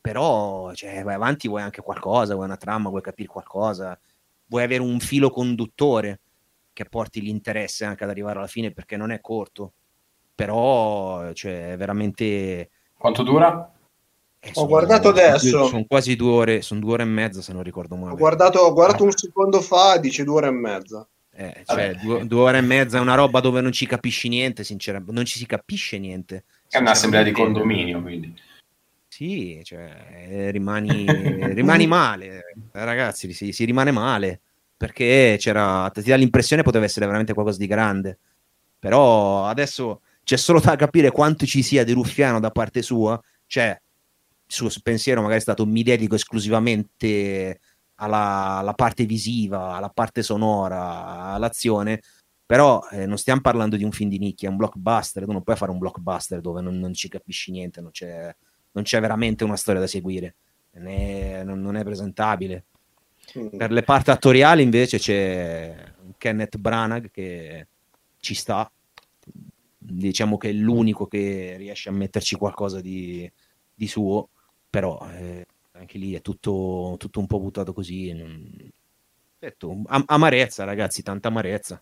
Però, 0.00 0.72
cioè, 0.74 1.02
vai 1.02 1.14
avanti, 1.14 1.48
vuoi 1.48 1.62
anche 1.62 1.80
qualcosa, 1.80 2.34
vuoi 2.34 2.46
una 2.46 2.56
trama, 2.56 2.90
vuoi 2.90 3.02
capire 3.02 3.28
qualcosa 3.28 3.98
vuoi 4.46 4.62
avere 4.62 4.82
un 4.82 4.98
filo 5.00 5.30
conduttore 5.30 6.20
che 6.72 6.84
porti 6.84 7.20
l'interesse 7.20 7.84
anche 7.84 8.04
ad 8.04 8.10
arrivare 8.10 8.38
alla 8.38 8.46
fine 8.46 8.72
perché 8.72 8.96
non 8.96 9.10
è 9.10 9.20
corto 9.20 9.72
però 10.34 11.32
cioè 11.32 11.76
veramente 11.76 12.70
quanto 12.96 13.22
dura? 13.22 13.72
Eh, 14.44 14.50
ho 14.54 14.66
guardato 14.66 15.08
adesso 15.08 15.66
sono 15.66 15.84
quasi 15.86 16.16
due 16.16 16.30
ore 16.30 16.62
sono 16.62 16.80
due 16.80 16.92
ore 16.92 17.02
e 17.02 17.06
mezza 17.06 17.40
se 17.40 17.52
non 17.52 17.62
ricordo 17.62 17.96
male 17.96 18.12
ho 18.12 18.16
guardato, 18.16 18.58
ho 18.58 18.72
guardato 18.72 19.04
un 19.04 19.12
secondo 19.12 19.62
fa 19.62 19.96
dice 19.96 20.22
due 20.22 20.34
ore 20.34 20.46
e 20.48 20.50
mezza 20.50 21.08
eh, 21.36 21.62
cioè, 21.64 21.94
due, 22.00 22.26
due, 22.26 22.40
ore 22.40 22.58
e 22.58 22.60
mezza 22.60 22.98
è 22.98 23.00
una 23.00 23.16
roba 23.16 23.40
dove 23.40 23.60
non 23.60 23.72
ci 23.72 23.86
capisci 23.86 24.28
niente, 24.28 24.62
sinceramente, 24.62 25.12
non 25.12 25.24
ci 25.24 25.38
si 25.38 25.46
capisce 25.46 25.98
niente. 25.98 26.44
È 26.68 26.78
un'assemblea 26.78 27.24
di 27.24 27.32
condominio, 27.32 28.00
quindi. 28.00 28.32
Sì, 29.08 29.60
cioè, 29.64 30.26
eh, 30.28 30.50
rimani, 30.52 31.04
rimani 31.54 31.86
male, 31.86 32.54
ragazzi, 32.72 33.32
si, 33.32 33.52
si, 33.52 33.64
rimane 33.64 33.90
male, 33.90 34.40
perché 34.76 35.36
c'era, 35.38 35.90
ti 35.92 36.02
dà 36.02 36.16
l'impressione 36.16 36.62
poteva 36.62 36.84
essere 36.84 37.06
veramente 37.06 37.32
qualcosa 37.32 37.58
di 37.58 37.66
grande, 37.66 38.18
però 38.78 39.46
adesso 39.46 40.02
c'è 40.22 40.36
solo 40.36 40.60
da 40.60 40.76
capire 40.76 41.10
quanto 41.10 41.46
ci 41.46 41.62
sia 41.62 41.84
di 41.84 41.92
ruffiano 41.92 42.40
da 42.40 42.50
parte 42.50 42.82
sua, 42.82 43.20
cioè, 43.46 43.80
suo 44.54 44.70
pensiero 44.82 45.20
magari 45.20 45.38
è 45.38 45.42
stato 45.42 45.66
mi 45.66 45.82
dedico 45.82 46.14
esclusivamente 46.14 47.60
alla, 47.96 48.58
alla 48.58 48.74
parte 48.74 49.04
visiva, 49.04 49.74
alla 49.74 49.90
parte 49.90 50.22
sonora, 50.22 51.32
all'azione, 51.32 52.00
però 52.44 52.86
eh, 52.90 53.06
non 53.06 53.18
stiamo 53.18 53.40
parlando 53.40 53.76
di 53.76 53.84
un 53.84 53.92
film 53.92 54.10
di 54.10 54.18
nicchia, 54.18 54.48
è 54.48 54.50
un 54.50 54.56
blockbuster, 54.56 55.24
tu 55.24 55.32
non 55.32 55.42
puoi 55.42 55.56
fare 55.56 55.70
un 55.70 55.78
blockbuster 55.78 56.40
dove 56.40 56.60
non, 56.60 56.78
non 56.78 56.94
ci 56.94 57.08
capisci 57.08 57.50
niente, 57.50 57.80
non 57.80 57.90
c'è 57.90 58.34
non 58.74 58.84
c'è 58.84 59.00
veramente 59.00 59.44
una 59.44 59.56
storia 59.56 59.80
da 59.80 59.86
seguire, 59.86 60.34
non 60.72 60.88
è, 60.88 61.42
non, 61.44 61.60
non 61.60 61.76
è 61.76 61.82
presentabile. 61.82 62.64
Mm. 63.38 63.56
Per 63.56 63.70
le 63.70 63.82
parti 63.82 64.10
attoriali 64.10 64.62
invece 64.62 64.98
c'è 64.98 65.92
Kenneth 66.18 66.58
Branagh 66.58 67.10
che 67.10 67.66
ci 68.20 68.34
sta, 68.34 68.70
diciamo 69.78 70.36
che 70.36 70.50
è 70.50 70.52
l'unico 70.52 71.06
che 71.06 71.54
riesce 71.56 71.88
a 71.88 71.92
metterci 71.92 72.36
qualcosa 72.36 72.80
di, 72.80 73.30
di 73.72 73.86
suo, 73.86 74.30
però 74.74 75.06
eh, 75.16 75.46
anche 75.78 75.98
lì 75.98 76.14
è 76.14 76.20
tutto, 76.20 76.96
tutto, 76.98 77.20
un 77.20 77.28
po' 77.28 77.38
buttato 77.38 77.72
così. 77.72 78.12
Non... 78.12 78.72
Detto, 79.38 79.82
am- 79.86 80.02
amarezza, 80.08 80.64
ragazzi, 80.64 81.04
tanta 81.04 81.28
amarezza. 81.28 81.80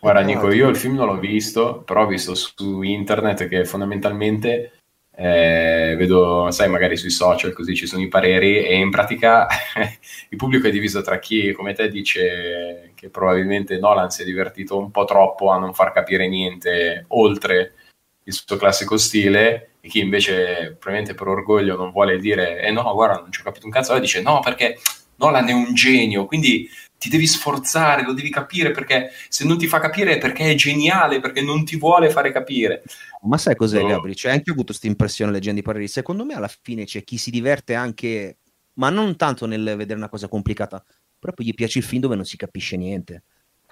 Guarda, 0.00 0.20
Nico, 0.20 0.52
io 0.52 0.68
il 0.68 0.76
film 0.76 0.94
non 0.94 1.06
l'ho 1.06 1.18
visto, 1.18 1.82
però 1.82 2.04
ho 2.04 2.06
visto 2.06 2.36
su 2.36 2.82
internet 2.82 3.48
che 3.48 3.64
fondamentalmente 3.64 4.74
eh, 5.10 5.96
vedo, 5.98 6.52
sai, 6.52 6.68
magari 6.68 6.96
sui 6.96 7.10
social 7.10 7.52
così 7.52 7.74
ci 7.74 7.86
sono 7.86 8.02
i 8.02 8.08
pareri 8.08 8.64
e 8.64 8.76
in 8.76 8.90
pratica 8.90 9.48
il 10.30 10.38
pubblico 10.38 10.68
è 10.68 10.70
diviso 10.70 11.02
tra 11.02 11.18
chi, 11.18 11.52
come 11.52 11.72
te, 11.72 11.88
dice 11.88 12.92
che 12.94 13.08
probabilmente 13.08 13.76
Nolan 13.80 14.10
si 14.10 14.22
è 14.22 14.24
divertito 14.24 14.78
un 14.78 14.92
po' 14.92 15.04
troppo 15.04 15.50
a 15.50 15.58
non 15.58 15.74
far 15.74 15.90
capire 15.90 16.28
niente 16.28 17.06
oltre 17.08 17.74
il 18.22 18.32
suo 18.32 18.56
classico 18.56 18.96
stile 18.96 19.73
e 19.84 19.88
chi 19.88 19.98
invece 19.98 20.76
probabilmente 20.80 21.12
per 21.12 21.28
orgoglio 21.28 21.76
non 21.76 21.90
vuole 21.90 22.18
dire 22.18 22.62
eh 22.62 22.70
no, 22.70 22.90
guarda, 22.94 23.20
non 23.20 23.30
ci 23.30 23.40
ho 23.40 23.44
capito 23.44 23.66
un 23.66 23.72
cazzo, 23.72 23.94
e 23.94 24.00
dice 24.00 24.22
no, 24.22 24.40
perché 24.40 24.78
Nolan 25.16 25.46
è 25.46 25.52
un 25.52 25.74
genio, 25.74 26.24
quindi 26.24 26.66
ti 26.96 27.10
devi 27.10 27.26
sforzare, 27.26 28.02
lo 28.02 28.14
devi 28.14 28.30
capire 28.30 28.70
perché 28.70 29.10
se 29.28 29.44
non 29.44 29.58
ti 29.58 29.66
fa 29.66 29.80
capire 29.80 30.14
è 30.14 30.18
perché 30.18 30.50
è 30.50 30.54
geniale, 30.54 31.20
perché 31.20 31.42
non 31.42 31.66
ti 31.66 31.76
vuole 31.76 32.08
fare 32.08 32.32
capire. 32.32 32.82
Ma 33.24 33.36
sai 33.36 33.56
cos'è, 33.56 33.82
no. 33.82 33.88
Gabri? 33.88 34.16
Cioè, 34.16 34.32
anche 34.32 34.44
io 34.46 34.52
ho 34.52 34.54
avuto 34.54 34.68
questa 34.68 34.86
impressione 34.86 35.30
leggendo 35.30 35.60
i 35.60 35.62
pareri. 35.62 35.86
Secondo 35.86 36.24
me 36.24 36.32
alla 36.32 36.50
fine 36.62 36.86
c'è 36.86 37.04
chi 37.04 37.18
si 37.18 37.30
diverte 37.30 37.74
anche, 37.74 38.38
ma 38.74 38.88
non 38.88 39.16
tanto 39.16 39.44
nel 39.44 39.74
vedere 39.76 39.98
una 39.98 40.08
cosa 40.08 40.28
complicata, 40.28 40.82
poi 41.18 41.44
gli 41.44 41.52
piace 41.52 41.78
il 41.78 41.84
film 41.84 42.00
dove 42.00 42.16
non 42.16 42.24
si 42.24 42.38
capisce 42.38 42.78
niente. 42.78 43.24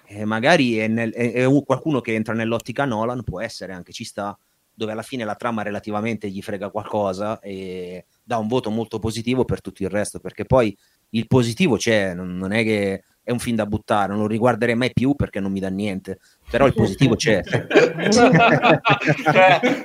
E 0.05 0.25
magari 0.25 0.77
è, 0.77 0.87
nel, 0.87 1.11
è, 1.11 1.31
è 1.31 1.63
qualcuno 1.65 2.01
che 2.01 2.13
entra 2.13 2.35
nell'ottica 2.35 2.85
Nolan, 2.85 3.23
può 3.23 3.41
essere 3.41 3.73
anche, 3.73 3.93
ci 3.93 4.03
sta, 4.03 4.37
dove 4.73 4.91
alla 4.91 5.03
fine 5.03 5.23
la 5.23 5.35
trama 5.35 5.61
relativamente 5.61 6.29
gli 6.29 6.41
frega 6.41 6.69
qualcosa 6.69 7.39
e 7.39 8.05
dà 8.23 8.37
un 8.37 8.47
voto 8.47 8.69
molto 8.69 8.99
positivo 8.99 9.45
per 9.45 9.61
tutto 9.61 9.83
il 9.83 9.89
resto, 9.89 10.19
perché 10.19 10.45
poi 10.45 10.75
il 11.11 11.27
positivo 11.27 11.77
c'è, 11.77 12.13
non, 12.13 12.51
è 12.51 12.63
che 12.63 13.03
è 13.23 13.31
un 13.31 13.39
film 13.39 13.55
da 13.55 13.67
buttare, 13.67 14.11
non 14.11 14.21
lo 14.21 14.27
riguarderei 14.27 14.75
mai 14.75 14.91
più 14.91 15.13
perché 15.15 15.39
non 15.39 15.51
mi 15.51 15.59
dà 15.59 15.69
niente, 15.69 16.19
però 16.49 16.65
il 16.65 16.73
positivo 16.73 17.15
c'è. 17.15 17.41
cioè, 17.45 17.61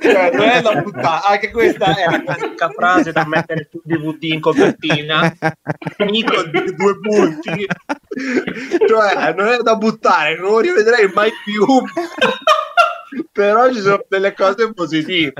cioè, 0.00 0.30
non 0.32 0.48
è 0.48 0.62
da 0.62 0.80
buttare, 0.80 1.20
anche 1.26 1.50
questa 1.50 1.94
è 1.94 2.10
la 2.10 2.22
classica 2.22 2.70
frase 2.70 3.12
da 3.12 3.26
mettere 3.26 3.68
su 3.70 3.80
DVD 3.84 4.22
in 4.24 4.40
copertina, 4.40 5.36
finito 5.96 6.44
due 6.50 6.98
punti, 7.00 7.66
cioè 8.88 9.34
non 9.34 9.48
è 9.48 9.58
da 9.58 9.76
buttare, 9.76 10.36
non 10.36 10.52
lo 10.52 10.60
rivedrei 10.60 11.10
mai 11.12 11.30
più, 11.44 11.64
però 13.32 13.72
ci 13.72 13.80
sono 13.80 14.04
delle 14.08 14.34
cose 14.34 14.72
positive. 14.72 15.32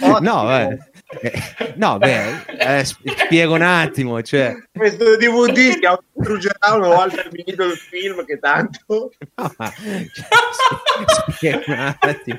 Ottimo. 0.00 0.18
No, 0.20 0.44
beh. 0.46 0.78
Eh, 1.20 1.74
no, 1.76 1.98
beh, 1.98 2.44
eh, 2.58 2.84
spiego 2.84 3.54
un 3.54 3.62
attimo. 3.62 4.22
Cioè... 4.22 4.54
Questo 4.72 5.16
DVD 5.16 5.78
si 5.78 5.84
autodistruggerà 5.84 6.74
una 6.74 6.88
volta 6.88 7.22
finito 7.30 7.64
il 7.64 7.76
film, 7.76 8.24
che 8.24 8.38
tanto. 8.38 9.12
No, 9.34 9.54
cioè, 9.58 11.32
spiego 11.32 11.62
un 11.66 11.94
attimo. 12.00 12.38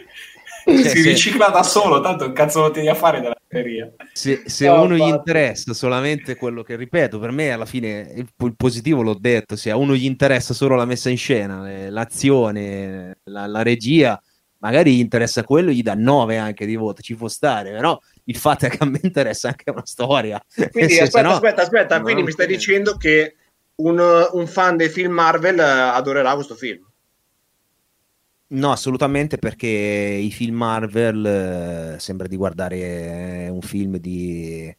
Cioè, 0.65 0.77
si 0.77 1.01
se... 1.01 1.10
ricicla 1.10 1.48
da 1.50 1.62
solo, 1.62 2.00
tanto 2.00 2.25
un 2.25 2.34
cazzo 2.34 2.62
lo 2.62 2.72
tieni 2.72 2.88
a 2.88 2.96
fare 2.96 3.20
della 3.20 3.36
batteria. 3.38 3.92
Se, 4.13 4.44
se 4.46 4.65
no, 4.65 4.84
uno 4.84 4.96
gli 4.96 5.01
interessa 5.01 5.74
solamente 5.74 6.36
quello 6.36 6.63
che 6.63 6.75
ripeto, 6.77 7.20
per 7.20 7.32
me 7.32 7.51
alla 7.51 7.65
fine 7.65 8.13
il, 8.15 8.27
il, 8.38 8.56
positivo 8.56 9.01
l'ho 9.01 9.18
detto, 9.20 9.56
se 9.58 9.72
a 9.72 9.75
uno 9.75 9.94
gli 9.94 10.06
interessa 10.06 10.53
solo 10.53 10.75
la 10.75 10.86
messa 10.86 11.10
in 11.10 11.18
scena, 11.18 11.89
l'azione, 11.89 13.18
la, 13.25 13.46
la 13.46 13.62
regia, 13.62 14.20
magari 14.63 14.96
gli 14.96 15.00
interessa 15.00 15.43
quello, 15.43 15.72
gli 15.72 15.82
dà 15.82 15.93
9 15.93 16.38
anche 16.38 16.65
di 16.65 16.77
voto, 16.77 17.01
ci 17.01 17.15
può 17.15 17.27
stare, 17.27 17.72
però 17.72 18.00
il 18.24 18.38
fatto 18.38 18.65
è 18.65 18.70
che 18.70 18.77
a 18.79 18.86
me 18.86 19.00
interessa 19.03 19.50
anche 19.50 19.70
una 19.70 19.86
storia. 19.86 20.41
Quindi 20.72 20.98
aspetta, 21.00 21.22
no, 21.22 21.34
aspetta, 21.34 21.62
aspetta, 21.63 22.01
quindi 22.01 22.24
mi 22.24 22.32
stai 22.32 22.48
dicendo 22.48 22.96
che 22.96 23.36
un, 23.75 24.00
un, 24.00 24.48
fan 24.48 24.77
dei 24.77 24.88
film 24.88 25.12
Marvel 25.12 25.60
eh, 25.60 25.63
adorerà 25.63 26.34
questo 26.34 26.55
film? 26.55 26.82
No, 28.48 28.72
assolutamente 28.72 29.38
perché 29.38 29.67
i 29.67 30.32
film 30.32 30.55
Marvel 30.55 31.25
eh, 31.96 32.00
sembra 32.00 32.27
di 32.27 32.38
guardare 32.38 33.50
un 33.51 33.62
film 33.62 33.98
di 33.98 34.74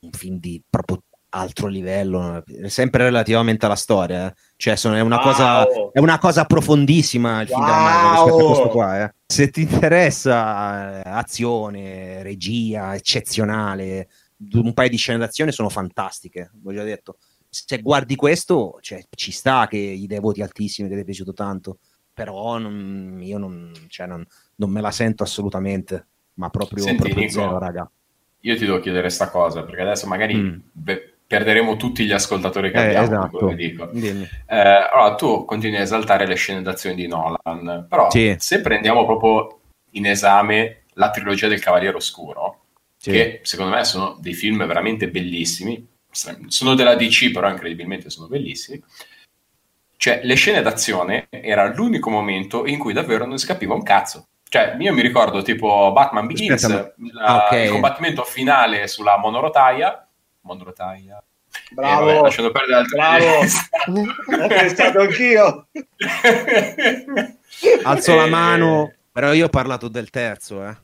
un 0.00 0.10
film 0.10 0.38
di 0.38 0.62
proprio 0.68 1.02
altro 1.34 1.66
livello, 1.66 2.42
sempre 2.66 3.04
relativamente 3.04 3.66
alla 3.66 3.76
storia. 3.76 4.30
Eh. 4.30 4.34
Cioè, 4.56 4.76
sono, 4.76 4.96
è, 4.96 5.00
una 5.00 5.16
wow. 5.16 5.24
cosa, 5.24 5.66
è 5.92 5.98
una 5.98 6.18
cosa 6.18 6.44
profondissima 6.44 7.42
il 7.42 7.48
film 7.48 7.60
wow. 7.60 7.68
della 7.68 7.80
Marvel 7.80 8.46
questo 8.46 8.68
qua. 8.68 9.04
Eh. 9.04 9.14
Se 9.26 9.50
ti 9.50 9.62
interessa 9.62 11.02
eh, 11.02 11.10
azione, 11.10 12.22
regia 12.22 12.94
eccezionale, 12.94 14.08
un 14.52 14.74
paio 14.74 14.88
di 14.88 14.96
scene 14.96 15.18
d'azione 15.18 15.52
sono 15.52 15.68
fantastiche, 15.68 16.50
l'ho 16.62 16.72
già 16.72 16.82
detto. 16.82 17.18
Se 17.48 17.80
guardi 17.80 18.16
questo, 18.16 18.78
cioè, 18.80 19.02
ci 19.14 19.30
sta 19.30 19.66
che 19.68 19.78
gli 19.78 20.06
dai 20.06 20.20
voti 20.20 20.40
altissimi, 20.42 20.88
che 20.88 20.94
ti 20.94 21.00
è 21.02 21.04
piaciuto 21.04 21.34
tanto, 21.34 21.78
però 22.12 22.58
non, 22.58 23.18
io 23.20 23.38
non, 23.38 23.72
cioè, 23.88 24.06
non, 24.06 24.24
non, 24.56 24.70
me 24.70 24.80
la 24.80 24.90
sento 24.90 25.22
assolutamente, 25.22 26.06
ma 26.34 26.48
proprio, 26.48 26.84
Senti, 26.84 27.02
proprio 27.02 27.20
Nico, 27.20 27.32
zero, 27.32 27.58
raga. 27.58 27.90
Io 28.40 28.56
ti 28.56 28.64
devo 28.64 28.80
chiedere 28.80 29.04
questa 29.04 29.28
cosa, 29.28 29.64
perché 29.64 29.82
adesso 29.82 30.06
magari 30.06 30.34
mm. 30.34 30.58
be- 30.72 31.11
perderemo 31.32 31.76
tutti 31.76 32.04
gli 32.04 32.12
ascoltatori 32.12 32.70
che 32.70 32.76
eh, 32.76 32.94
abbiamo. 32.94 33.24
Esatto. 33.24 33.52
Dico. 33.54 33.90
Eh, 33.90 34.28
allora, 34.46 35.14
tu 35.14 35.46
continui 35.46 35.78
a 35.78 35.80
esaltare 35.80 36.26
le 36.26 36.34
scene 36.34 36.60
d'azione 36.60 36.94
di 36.94 37.06
Nolan, 37.06 37.86
però 37.88 38.10
sì. 38.10 38.36
se 38.38 38.60
prendiamo 38.60 39.06
proprio 39.06 39.60
in 39.92 40.04
esame 40.04 40.82
la 40.94 41.10
trilogia 41.10 41.48
del 41.48 41.58
Cavaliere 41.58 41.96
Oscuro, 41.96 42.64
sì. 42.98 43.12
che 43.12 43.40
secondo 43.44 43.74
me 43.74 43.82
sono 43.84 44.18
dei 44.20 44.34
film 44.34 44.66
veramente 44.66 45.08
bellissimi, 45.08 45.88
sono 46.10 46.74
della 46.74 46.96
DC, 46.96 47.30
però 47.30 47.48
incredibilmente 47.48 48.10
sono 48.10 48.28
bellissimi. 48.28 48.82
Cioè, 49.96 50.20
le 50.24 50.34
scene 50.34 50.60
d'azione 50.60 51.28
era 51.30 51.72
l'unico 51.72 52.10
momento 52.10 52.66
in 52.66 52.78
cui 52.78 52.92
davvero 52.92 53.24
non 53.24 53.38
si 53.38 53.46
capiva 53.46 53.72
un 53.72 53.82
cazzo. 53.82 54.26
Cioè, 54.50 54.76
io 54.78 54.92
mi 54.92 55.00
ricordo 55.00 55.40
tipo 55.40 55.92
Batman 55.92 56.26
Begins, 56.26 56.62
Aspetta, 56.62 56.94
la, 57.14 57.46
okay. 57.46 57.64
il 57.64 57.70
combattimento 57.70 58.22
finale 58.22 58.86
sulla 58.86 59.16
monorotaia, 59.16 60.06
monorotaia. 60.42 61.22
Bravo, 61.70 62.08
eh, 62.08 62.12
vabbè, 62.12 62.24
lasciando 62.24 62.50
perdere 62.50 62.78
altri 62.78 62.96
Bravo, 62.96 64.44
ho 64.44 64.48
pensato 64.48 65.00
anch'io. 65.00 65.66
Alzo 67.84 68.14
la 68.14 68.26
mano, 68.26 68.92
però 69.10 69.32
io 69.32 69.46
ho 69.46 69.50
parlato 69.50 69.88
del 69.88 70.10
terzo, 70.10 70.64
eh. 70.66 70.76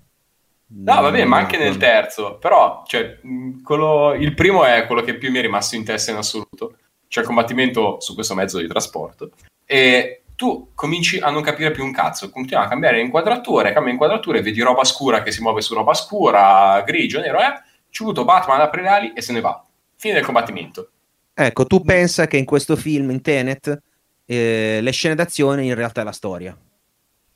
No, 0.70 1.00
vabbè, 1.00 1.24
ma 1.24 1.38
anche 1.38 1.56
nel 1.56 1.78
terzo. 1.78 2.36
Però, 2.36 2.82
cioè, 2.86 3.18
quello, 3.62 4.14
il 4.14 4.34
primo 4.34 4.64
è 4.64 4.86
quello 4.86 5.02
che 5.02 5.16
più 5.16 5.30
mi 5.30 5.38
è 5.38 5.42
rimasto 5.42 5.76
in 5.76 5.84
testa 5.84 6.10
in 6.10 6.18
assoluto. 6.18 6.76
C'è 7.08 7.20
il 7.20 7.26
combattimento 7.26 8.00
su 8.00 8.14
questo 8.14 8.34
mezzo 8.34 8.58
di 8.58 8.66
trasporto. 8.66 9.30
E 9.64 10.24
tu 10.36 10.70
cominci 10.74 11.18
a 11.18 11.30
non 11.30 11.42
capire 11.42 11.70
più 11.70 11.84
un 11.84 11.92
cazzo, 11.92 12.30
continua 12.30 12.64
a 12.64 12.68
cambiare 12.68 13.00
inquadrature, 13.00 13.72
cambia 13.72 13.92
inquadrature, 13.92 14.42
vedi 14.42 14.60
roba 14.60 14.84
scura 14.84 15.22
che 15.22 15.32
si 15.32 15.40
muove 15.40 15.62
su 15.62 15.74
roba 15.74 15.94
scura, 15.94 16.82
grigio, 16.86 17.20
nero, 17.20 17.38
eh? 17.38 17.62
Ci 17.90 18.02
avuto 18.02 18.24
Batman 18.24 18.60
apre 18.60 18.82
le 18.82 18.88
ali 18.88 19.12
e 19.12 19.20
se 19.20 19.32
ne 19.32 19.40
va. 19.40 19.64
Fine 19.96 20.14
del 20.14 20.24
combattimento. 20.24 20.90
Ecco, 21.34 21.66
tu 21.66 21.82
pensa 21.82 22.26
che 22.26 22.36
in 22.36 22.44
questo 22.44 22.76
film, 22.76 23.10
in 23.10 23.20
Tenet, 23.20 23.82
eh, 24.24 24.80
le 24.82 24.90
scene 24.90 25.14
d'azione 25.14 25.64
in 25.64 25.74
realtà 25.74 26.00
è 26.00 26.04
la 26.04 26.12
storia. 26.12 26.56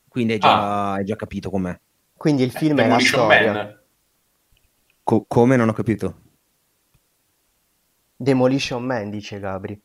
Quindi 0.08 0.34
hai 0.34 0.38
già, 0.38 0.52
ah. 0.52 0.92
hai 0.94 1.04
già 1.04 1.16
capito 1.16 1.50
com'è. 1.50 1.78
Quindi 2.16 2.42
il 2.42 2.50
film 2.50 2.78
eh, 2.78 2.84
è 2.84 2.88
la 2.88 2.98
storia. 2.98 3.82
Co- 5.02 5.24
come 5.26 5.56
non 5.56 5.68
ho 5.68 5.72
capito? 5.72 6.20
Demolition 8.16 8.84
Man, 8.84 9.10
dice 9.10 9.40
Gabri. 9.40 9.80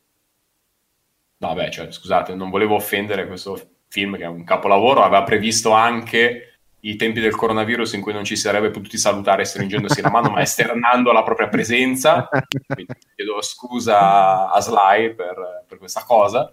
No, 1.38 1.54
beh, 1.54 1.70
cioè, 1.70 1.90
scusate, 1.90 2.34
non 2.34 2.50
volevo 2.50 2.74
offendere 2.74 3.26
questo 3.26 3.60
film 3.88 4.16
che 4.16 4.24
è 4.24 4.26
un 4.28 4.44
capolavoro, 4.44 5.02
aveva 5.02 5.22
previsto 5.22 5.70
anche 5.70 6.47
i 6.80 6.96
tempi 6.96 7.20
del 7.20 7.34
coronavirus 7.34 7.94
in 7.94 8.00
cui 8.00 8.12
non 8.12 8.24
ci 8.24 8.36
si 8.36 8.42
sarebbe 8.42 8.70
potuti 8.70 8.98
salutare 8.98 9.44
stringendosi 9.44 10.00
la 10.00 10.10
mano, 10.10 10.30
ma 10.30 10.40
esternando 10.40 11.12
la 11.12 11.22
propria 11.22 11.48
presenza. 11.48 12.28
Quindi 12.66 12.94
chiedo 13.14 13.42
scusa 13.42 14.50
a 14.50 14.60
Sly 14.60 15.14
per, 15.14 15.64
per, 15.66 15.78
questa 15.78 16.04
cosa. 16.04 16.52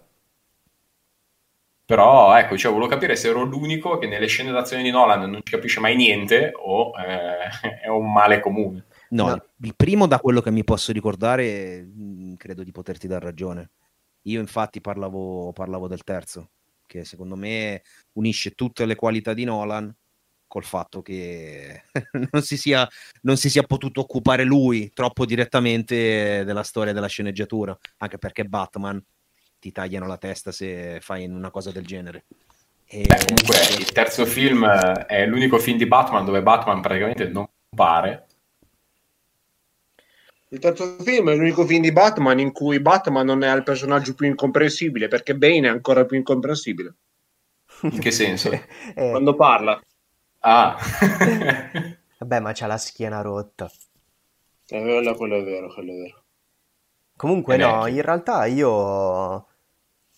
Però 1.84 2.36
ecco, 2.36 2.58
cioè, 2.58 2.72
volevo 2.72 2.90
capire 2.90 3.14
se 3.14 3.28
ero 3.28 3.44
l'unico 3.44 3.98
che 3.98 4.08
nelle 4.08 4.26
scene 4.26 4.50
d'azione 4.50 4.82
di 4.82 4.90
Nolan 4.90 5.30
non 5.30 5.40
ci 5.44 5.52
capisce 5.52 5.78
mai 5.78 5.94
niente 5.94 6.50
o 6.56 6.92
eh, 6.98 7.78
è 7.84 7.88
un 7.88 8.12
male 8.12 8.40
comune. 8.40 8.86
No, 9.10 9.28
no, 9.28 9.44
il 9.60 9.76
primo 9.76 10.08
da 10.08 10.18
quello 10.18 10.40
che 10.40 10.50
mi 10.50 10.64
posso 10.64 10.90
ricordare 10.90 11.86
credo 12.36 12.64
di 12.64 12.72
poterti 12.72 13.06
dar 13.06 13.22
ragione. 13.22 13.70
Io 14.22 14.40
infatti 14.40 14.80
parlavo, 14.80 15.52
parlavo 15.52 15.86
del 15.86 16.02
terzo, 16.02 16.50
che 16.84 17.04
secondo 17.04 17.36
me 17.36 17.82
unisce 18.14 18.50
tutte 18.50 18.84
le 18.84 18.96
qualità 18.96 19.32
di 19.32 19.44
Nolan 19.44 19.94
col 20.46 20.64
fatto 20.64 21.02
che 21.02 21.82
non, 22.32 22.42
si 22.42 22.56
sia, 22.56 22.88
non 23.22 23.36
si 23.36 23.50
sia 23.50 23.62
potuto 23.62 24.00
occupare 24.00 24.44
lui 24.44 24.90
troppo 24.92 25.24
direttamente 25.24 26.44
della 26.44 26.62
storia 26.62 26.92
della 26.92 27.08
sceneggiatura, 27.08 27.76
anche 27.98 28.18
perché 28.18 28.44
Batman 28.44 29.02
ti 29.58 29.72
tagliano 29.72 30.06
la 30.06 30.18
testa 30.18 30.52
se 30.52 30.98
fai 31.00 31.26
una 31.26 31.50
cosa 31.50 31.70
del 31.70 31.84
genere. 31.84 32.24
E... 32.86 33.02
Beh, 33.02 33.24
comunque 33.26 33.56
il 33.78 33.92
terzo 33.92 34.24
film 34.26 34.66
è 34.66 35.26
l'unico 35.26 35.58
film 35.58 35.76
di 35.76 35.86
Batman 35.86 36.24
dove 36.24 36.42
Batman 36.42 36.80
praticamente 36.80 37.26
non 37.28 37.48
pare 37.68 38.26
il 40.50 40.60
terzo 40.60 40.96
film 41.00 41.28
è 41.28 41.34
l'unico 41.34 41.66
film 41.66 41.82
di 41.82 41.90
Batman 41.90 42.38
in 42.38 42.52
cui 42.52 42.78
Batman 42.78 43.26
non 43.26 43.42
è 43.42 43.52
il 43.52 43.64
personaggio 43.64 44.14
più 44.14 44.26
incomprensibile, 44.26 45.08
perché 45.08 45.34
Bane 45.34 45.66
è 45.66 45.70
ancora 45.70 46.04
più 46.04 46.16
incomprensibile. 46.16 46.94
In 47.82 47.98
che 47.98 48.12
senso? 48.12 48.50
eh. 48.52 48.62
Quando 48.94 49.34
parla. 49.34 49.80
Ah. 50.48 50.76
Vabbè, 52.18 52.38
ma 52.38 52.52
c'ha 52.52 52.68
la 52.68 52.78
schiena 52.78 53.20
rotta. 53.20 53.68
È 54.64 54.80
vero, 54.80 55.14
quello 55.16 55.38
è 55.38 55.42
vero, 55.42 55.72
quello 55.72 55.92
è 55.92 55.96
vero. 55.96 56.22
Comunque 57.16 57.56
no, 57.56 57.86
in 57.88 58.00
realtà 58.00 58.44
io 58.46 59.46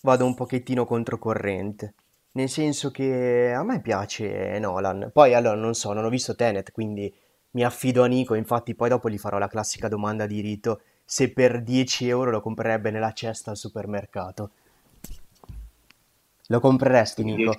vado 0.03 0.25
un 0.27 0.35
pochettino 0.35 0.85
controcorrente. 0.85 1.95
Nel 2.33 2.51
senso 2.51 2.91
che 2.91 3.53
a 3.55 3.63
me 3.63 3.81
piace 3.81 4.59
Nolan. 4.59 5.11
Poi 5.13 5.33
allora 5.33 5.57
non 5.57 5.75
so, 5.75 5.95
non 5.95 6.05
ho 6.05 6.11
visto 6.11 6.35
Tenet, 6.35 6.73
quindi 6.73 7.13
mi 7.53 7.65
affido 7.65 8.03
a 8.03 8.07
Nico, 8.07 8.35
infatti 8.35 8.75
poi 8.75 8.91
dopo 8.91 9.09
gli 9.09 9.19
farò 9.19 9.39
la 9.39 9.49
classica 9.49 9.89
domanda 9.89 10.27
di 10.27 10.41
rito 10.41 10.83
se 11.05 11.33
per 11.33 11.63
10 11.63 12.07
euro 12.07 12.31
lo 12.31 12.43
comprerebbe 12.43 12.91
nella 12.91 13.13
cesta 13.13 13.51
al 13.51 13.57
supermercato. 13.57 14.51
Lo 16.49 16.61
compreresti, 16.61 17.25
Nico? 17.25 17.57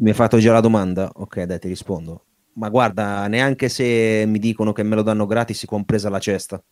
Mi 0.00 0.10
hai 0.10 0.14
fatto 0.14 0.38
già 0.38 0.52
la 0.52 0.60
domanda? 0.60 1.10
Ok, 1.14 1.42
dai, 1.42 1.58
ti 1.58 1.68
rispondo. 1.68 2.24
Ma 2.54 2.68
guarda, 2.68 3.26
neanche 3.26 3.68
se 3.68 4.24
mi 4.26 4.38
dicono 4.38 4.72
che 4.72 4.82
me 4.82 4.94
lo 4.94 5.02
danno 5.02 5.26
gratis, 5.26 5.64
compresa 5.64 6.08
la 6.08 6.18
cesta. 6.18 6.62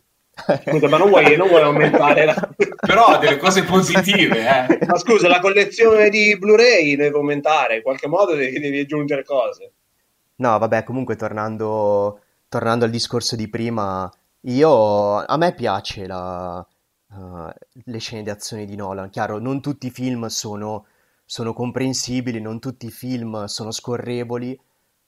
Scusa, 0.66 0.88
ma 0.88 0.98
non 0.98 1.08
vuoi, 1.08 1.36
non 1.36 1.48
vuoi 1.48 1.62
aumentare 1.62 2.24
la... 2.26 2.34
Però 2.86 3.06
ha 3.06 3.18
delle 3.18 3.38
cose 3.38 3.64
positive, 3.64 4.40
eh. 4.40 4.86
Ma 4.86 4.98
scusa, 4.98 5.28
la 5.28 5.40
collezione 5.40 6.10
di 6.10 6.36
Blu-ray 6.38 6.94
deve 6.96 7.16
aumentare, 7.16 7.76
in 7.76 7.82
qualche 7.82 8.06
modo 8.06 8.34
devi, 8.34 8.58
devi 8.58 8.80
aggiungere 8.80 9.24
cose. 9.24 9.72
No, 10.36 10.58
vabbè, 10.58 10.84
comunque 10.84 11.16
tornando 11.16 12.20
tornando 12.48 12.84
al 12.84 12.90
discorso 12.90 13.36
di 13.36 13.48
prima, 13.48 14.10
io, 14.42 15.24
a 15.24 15.36
me 15.36 15.54
piace 15.54 16.06
la, 16.06 16.66
uh, 17.10 17.48
le 17.84 17.98
scene 17.98 18.22
di 18.22 18.30
azione 18.30 18.64
di 18.64 18.76
Nolan. 18.76 19.10
Chiaro, 19.10 19.38
non 19.38 19.60
tutti 19.60 19.88
i 19.88 19.90
film 19.90 20.26
sono, 20.26 20.86
sono 21.26 21.52
comprensibili, 21.52 22.40
non 22.40 22.60
tutti 22.60 22.86
i 22.86 22.90
film 22.90 23.44
sono 23.46 23.72
scorrevoli, 23.72 24.58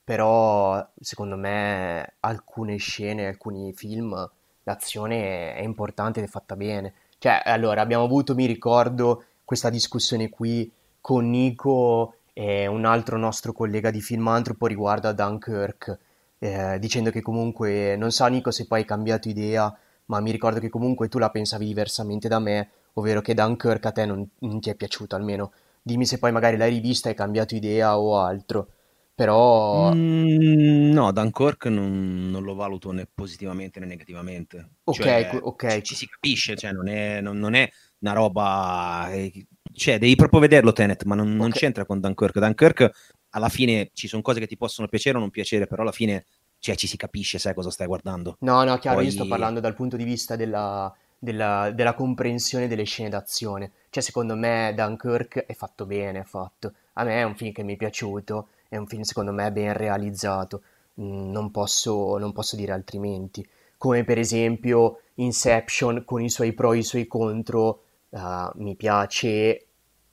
però 0.04 0.86
secondo 1.00 1.36
me 1.36 2.14
alcune 2.20 2.76
scene, 2.76 3.26
alcuni 3.26 3.72
film, 3.72 4.28
l'azione 4.64 5.54
è 5.54 5.62
importante 5.62 6.18
ed 6.20 6.26
è 6.26 6.28
fatta 6.28 6.56
bene. 6.56 6.92
Cioè, 7.18 7.42
allora, 7.44 7.80
abbiamo 7.80 8.04
avuto, 8.04 8.34
mi 8.34 8.46
ricordo, 8.46 9.24
questa 9.44 9.70
discussione 9.70 10.28
qui 10.28 10.70
con 11.00 11.30
Nico 11.30 12.14
e 12.32 12.66
un 12.66 12.84
altro 12.84 13.16
nostro 13.16 13.52
collega 13.52 13.90
di 13.90 14.00
Filmantropo 14.00 14.66
riguardo 14.66 15.08
a 15.08 15.12
Dunkirk 15.12 15.98
eh, 16.38 16.78
dicendo 16.78 17.10
che 17.10 17.20
comunque, 17.20 17.96
non 17.96 18.10
so 18.10 18.26
Nico 18.26 18.50
se 18.50 18.66
poi 18.66 18.80
hai 18.80 18.84
cambiato 18.84 19.28
idea, 19.28 19.74
ma 20.06 20.20
mi 20.20 20.30
ricordo 20.30 20.60
che 20.60 20.68
comunque 20.68 21.08
tu 21.08 21.18
la 21.18 21.30
pensavi 21.30 21.66
diversamente 21.66 22.28
da 22.28 22.38
me, 22.38 22.70
ovvero 22.94 23.20
che 23.20 23.34
Dunkirk 23.34 23.84
a 23.86 23.92
te 23.92 24.06
non, 24.06 24.26
non 24.40 24.60
ti 24.60 24.70
è 24.70 24.74
piaciuto 24.74 25.16
almeno. 25.16 25.52
Dimmi 25.88 26.04
se 26.04 26.18
poi 26.18 26.32
magari 26.32 26.58
l'hai 26.58 26.70
rivista 26.70 27.08
e 27.08 27.12
hai 27.12 27.16
cambiato 27.16 27.54
idea 27.54 27.98
o 27.98 28.18
altro. 28.18 28.72
Però... 29.14 29.90
Mm, 29.94 30.92
no, 30.92 31.10
Dunkirk 31.10 31.64
non, 31.66 32.30
non, 32.30 32.44
lo 32.44 32.54
valuto 32.54 32.92
né 32.92 33.08
positivamente 33.12 33.80
né 33.80 33.86
negativamente. 33.86 34.68
Ok, 34.84 34.96
cioè, 34.96 35.38
ok. 35.40 35.80
Ci, 35.80 35.94
si 35.94 36.06
capisce, 36.06 36.56
cioè 36.56 36.72
non 36.72 36.88
è, 36.88 37.20
non, 37.22 37.38
non 37.38 37.54
è 37.54 37.68
una 38.00 38.12
roba... 38.12 39.08
Eh, 39.10 39.46
cioè, 39.72 39.98
devi 39.98 40.14
proprio 40.14 40.40
vederlo 40.40 40.72
Tenet, 40.72 41.04
ma 41.04 41.14
non, 41.14 41.26
okay. 41.26 41.38
non 41.38 41.50
c'entra 41.50 41.86
con 41.86 42.00
Dunkirk. 42.00 42.38
Dunkirk, 42.38 42.90
alla 43.30 43.48
fine, 43.48 43.90
ci 43.94 44.06
sono 44.06 44.22
cose 44.22 44.40
che 44.40 44.46
ti 44.46 44.56
possono 44.56 44.88
piacere 44.88 45.16
o 45.16 45.20
non 45.20 45.30
piacere, 45.30 45.66
però 45.66 45.82
alla 45.82 45.92
fine 45.92 46.26
cioè, 46.58 46.76
ci 46.76 46.86
si 46.86 46.96
capisce, 46.96 47.38
sai 47.38 47.54
cosa 47.54 47.70
stai 47.70 47.86
guardando. 47.86 48.36
No, 48.40 48.62
no, 48.62 48.78
chiaro, 48.78 48.98
Poi... 48.98 49.06
io 49.06 49.12
sto 49.12 49.26
parlando 49.26 49.60
dal 49.60 49.74
punto 49.74 49.96
di 49.96 50.04
vista 50.04 50.36
della, 50.36 50.94
della, 51.18 51.70
della, 51.74 51.94
comprensione 51.94 52.68
delle 52.68 52.84
scene 52.84 53.08
d'azione. 53.08 53.72
Cioè, 53.90 54.02
secondo 54.02 54.36
me 54.36 54.72
Dunkirk 54.74 55.46
è 55.46 55.54
fatto 55.54 55.86
bene, 55.86 56.20
è 56.20 56.24
fatto. 56.24 56.72
A 56.94 57.04
me 57.04 57.20
è 57.20 57.22
un 57.22 57.34
film 57.34 57.52
che 57.52 57.62
mi 57.62 57.74
è 57.74 57.76
piaciuto, 57.76 58.48
è 58.68 58.76
un 58.76 58.86
film 58.86 59.02
secondo 59.02 59.32
me 59.32 59.50
ben 59.52 59.72
realizzato, 59.72 60.62
mm, 61.00 61.30
non 61.30 61.50
posso, 61.50 62.18
non 62.18 62.32
posso 62.32 62.56
dire 62.56 62.72
altrimenti. 62.72 63.46
Come 63.76 64.04
per 64.04 64.18
esempio 64.18 65.00
Inception 65.16 66.04
con 66.04 66.22
i 66.22 66.30
suoi 66.30 66.52
pro 66.52 66.72
e 66.72 66.78
i 66.78 66.82
suoi 66.82 67.06
contro, 67.06 67.82
uh, 68.10 68.50
mi 68.54 68.74
piace 68.76 69.66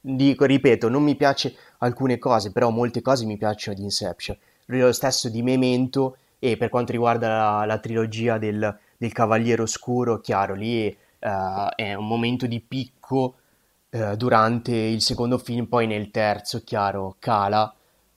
dico, 0.06 0.46
ripeto, 0.46 0.88
non 0.88 1.04
mi 1.04 1.16
piace 1.16 1.56
alcune 1.80 2.20
cose, 2.20 2.52
però 2.52 2.70
molte 2.70 3.02
cose 3.02 3.26
mi 3.26 3.38
piacciono 3.38 3.76
di 3.76 3.84
Inception. 3.84 4.38
Lo 4.68 4.92
stesso 4.92 5.30
di 5.30 5.42
Memento 5.42 6.18
e 6.40 6.58
per 6.58 6.70
quanto 6.70 6.92
riguarda 6.92 7.28
la, 7.28 7.66
la 7.66 7.78
trilogia 7.80 8.38
del, 8.38 8.78
del, 8.98 9.12
Cavaliere 9.12 9.62
Oscuro, 9.62 10.20
chiaro, 10.20 10.54
lì 10.54 10.88
uh, 10.88 11.70
è 11.76 11.94
un 11.94 12.08
momento 12.08 12.48
di 12.48 12.60
picco 12.62 13.36
uh, 13.90 14.16
durante 14.16 14.76
il 14.76 15.02
secondo 15.02 15.38
film, 15.38 15.66
poi 15.66 15.88
nel 15.88 16.12
terzo, 16.12 16.64
chiaro, 16.64 17.16
cala, 17.20 17.74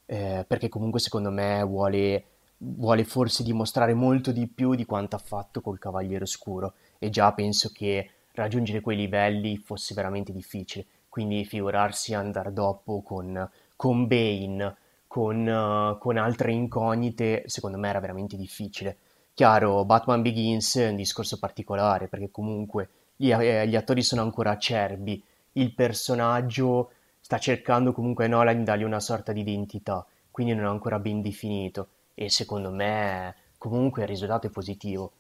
uh, 0.07 0.45
perché 0.47 0.69
comunque 0.69 1.01
secondo 1.01 1.31
me 1.31 1.63
vuole, 1.63 2.25
vuole 2.59 3.05
forse 3.05 3.43
dimostrare 3.43 3.95
molto 3.95 4.33
di 4.33 4.47
più 4.47 4.75
di 4.75 4.85
quanto 4.85 5.17
ha 5.17 5.21
fatto 5.21 5.61
col 5.61 5.79
Cavaliere 5.79 6.25
Oscuro 6.25 6.75
e 6.99 7.11
già 7.11 7.33
penso 7.33 7.71
che 7.73 8.11
raggiungere 8.33 8.81
quei 8.81 8.97
livelli 8.97 9.57
fosse 9.57 9.95
veramente 9.95 10.33
difficile 10.33 10.87
quindi 11.09 11.45
figurarsi 11.45 12.15
andare 12.15 12.53
dopo 12.53 13.03
con, 13.03 13.51
con 13.75 14.07
Bane, 14.07 14.77
con, 15.09 15.47
uh, 15.47 15.99
con, 15.99 16.17
altre 16.17 16.53
incognite, 16.53 17.43
secondo 17.47 17.77
me 17.77 17.89
era 17.89 17.99
veramente 17.99 18.37
difficile. 18.37 18.99
Chiaro, 19.39 19.85
Batman 19.85 20.21
Begins 20.21 20.79
è 20.79 20.89
un 20.89 20.97
discorso 20.97 21.39
particolare, 21.39 22.09
perché 22.09 22.29
comunque 22.29 22.89
gli, 23.15 23.31
eh, 23.31 23.69
gli 23.69 23.77
attori 23.77 24.03
sono 24.03 24.21
ancora 24.23 24.51
acerbi, 24.51 25.23
il 25.53 25.73
personaggio 25.75 26.91
sta 27.21 27.39
cercando 27.39 27.93
comunque 27.93 28.27
Nolan 28.27 28.59
di 28.59 28.65
dargli 28.65 28.83
una 28.83 28.99
sorta 28.99 29.31
di 29.31 29.43
identità, 29.43 30.05
quindi 30.33 30.55
non 30.55 30.65
è 30.65 30.67
ancora 30.67 30.99
ben 30.99 31.23
definito, 31.23 31.87
e 32.15 32.29
secondo 32.31 32.73
me 32.73 33.37
comunque 33.59 34.03
il 34.03 34.09
risultato 34.09 34.49
è 34.49 34.51
positivo. 34.51 35.13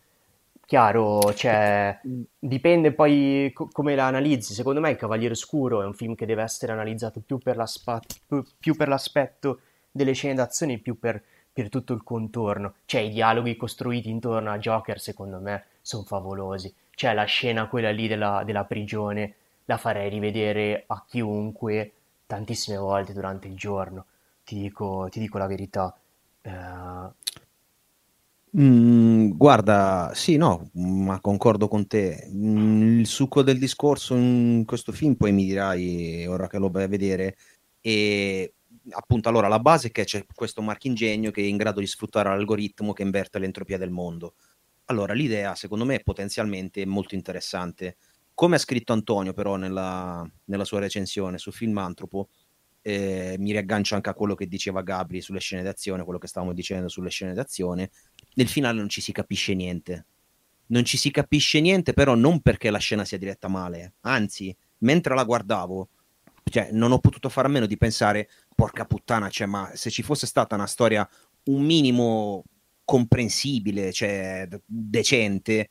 Chiaro, 0.66 1.32
cioè, 1.34 2.00
dipende 2.40 2.92
poi 2.92 3.52
co- 3.54 3.68
come 3.70 3.94
la 3.94 4.08
analizzi. 4.08 4.52
Secondo 4.52 4.80
me 4.80 4.90
Il 4.90 4.96
Cavaliere 4.96 5.34
Oscuro 5.34 5.80
è 5.80 5.86
un 5.86 5.94
film 5.94 6.16
che 6.16 6.26
deve 6.26 6.42
essere 6.42 6.72
analizzato 6.72 7.20
più 7.24 7.38
per, 7.38 7.64
più, 8.58 8.74
per 8.74 8.88
l'aspetto 8.88 9.60
delle 9.92 10.12
scene 10.12 10.34
d'azione 10.34 10.78
più 10.78 10.98
per, 10.98 11.22
per, 11.62 11.68
tutto 11.68 11.92
il 11.92 12.02
contorno. 12.04 12.74
Cioè, 12.84 13.00
i 13.00 13.10
dialoghi 13.10 13.56
costruiti 13.56 14.10
intorno 14.10 14.50
a 14.50 14.58
Joker, 14.58 15.00
secondo 15.00 15.38
me, 15.38 15.64
sono 15.82 16.04
favolosi. 16.04 16.72
Cioè, 16.94 17.14
la 17.14 17.24
scena, 17.24 17.68
quella 17.68 17.90
lì 17.90 18.06
della, 18.08 18.42
della 18.44 18.64
prigione, 18.64 19.34
la 19.64 19.76
farei 19.76 20.08
rivedere 20.08 20.84
a 20.86 21.04
chiunque 21.06 21.92
tantissime 22.26 22.76
volte 22.76 23.12
durante 23.12 23.48
il 23.48 23.56
giorno. 23.56 24.04
Ti 24.44 24.58
dico, 24.58 25.08
ti 25.10 25.20
dico 25.20 25.38
la 25.38 25.46
verità. 25.46 25.94
Uh, 26.42 27.12
Mm, 28.56 29.32
guarda, 29.36 30.12
sì, 30.14 30.36
no, 30.36 30.70
ma 30.72 31.20
concordo 31.20 31.68
con 31.68 31.86
te. 31.86 32.26
Mm, 32.32 33.00
il 33.00 33.06
succo 33.06 33.42
del 33.42 33.58
discorso 33.58 34.14
in 34.14 34.64
questo 34.66 34.90
film, 34.92 35.14
poi 35.14 35.32
mi 35.32 35.44
dirai 35.44 36.26
ora 36.26 36.46
che 36.48 36.58
lo 36.58 36.70
vai 36.70 36.84
a 36.84 36.88
vedere. 36.88 37.36
E 37.80 38.54
appunto, 38.90 39.28
allora 39.28 39.48
la 39.48 39.60
base 39.60 39.88
è 39.88 39.90
che 39.90 40.04
c'è 40.04 40.24
questo 40.34 40.62
marchingegno 40.62 41.30
che 41.30 41.42
è 41.42 41.44
in 41.44 41.56
grado 41.56 41.80
di 41.80 41.86
sfruttare 41.86 42.28
l'algoritmo 42.28 42.92
che 42.92 43.02
inverte 43.02 43.38
l'entropia 43.38 43.78
del 43.78 43.90
mondo. 43.90 44.34
Allora, 44.86 45.12
l'idea, 45.12 45.54
secondo 45.54 45.84
me, 45.84 45.96
è 45.96 46.02
potenzialmente 46.02 46.84
molto 46.86 47.14
interessante. 47.14 47.96
Come 48.34 48.56
ha 48.56 48.58
scritto 48.58 48.92
Antonio, 48.92 49.32
però, 49.32 49.56
nella, 49.56 50.28
nella 50.44 50.64
sua 50.64 50.80
recensione 50.80 51.38
su 51.38 51.50
Filmantropo, 51.50 52.28
eh, 52.82 53.36
mi 53.38 53.50
riaggancio 53.50 53.94
anche 53.96 54.08
a 54.08 54.14
quello 54.14 54.34
che 54.34 54.46
diceva 54.46 54.82
Gabri 54.82 55.20
sulle 55.20 55.40
scene 55.40 55.62
d'azione, 55.62 56.04
quello 56.04 56.18
che 56.18 56.26
stavamo 56.26 56.52
dicendo 56.52 56.88
sulle 56.88 57.10
scene 57.10 57.34
d'azione. 57.34 57.90
Nel 58.34 58.48
finale 58.48 58.78
non 58.78 58.88
ci 58.88 59.00
si 59.00 59.12
capisce 59.12 59.54
niente. 59.54 60.06
Non 60.68 60.84
ci 60.84 60.96
si 60.96 61.10
capisce 61.10 61.60
niente, 61.60 61.92
però 61.92 62.14
non 62.14 62.40
perché 62.40 62.70
la 62.70 62.78
scena 62.78 63.04
sia 63.04 63.18
diretta 63.18 63.48
male, 63.48 63.94
anzi, 64.00 64.54
mentre 64.78 65.14
la 65.14 65.24
guardavo, 65.24 65.88
cioè, 66.50 66.70
non 66.72 66.92
ho 66.92 66.98
potuto 66.98 67.28
fare 67.28 67.48
a 67.48 67.50
meno 67.50 67.66
di 67.66 67.76
pensare, 67.76 68.28
porca 68.58 68.86
puttana, 68.86 69.28
cioè, 69.30 69.46
ma 69.46 69.70
se 69.74 69.88
ci 69.88 70.02
fosse 70.02 70.26
stata 70.26 70.56
una 70.56 70.66
storia 70.66 71.08
un 71.44 71.62
minimo 71.62 72.42
comprensibile, 72.84 73.92
cioè 73.92 74.48
decente, 74.66 75.68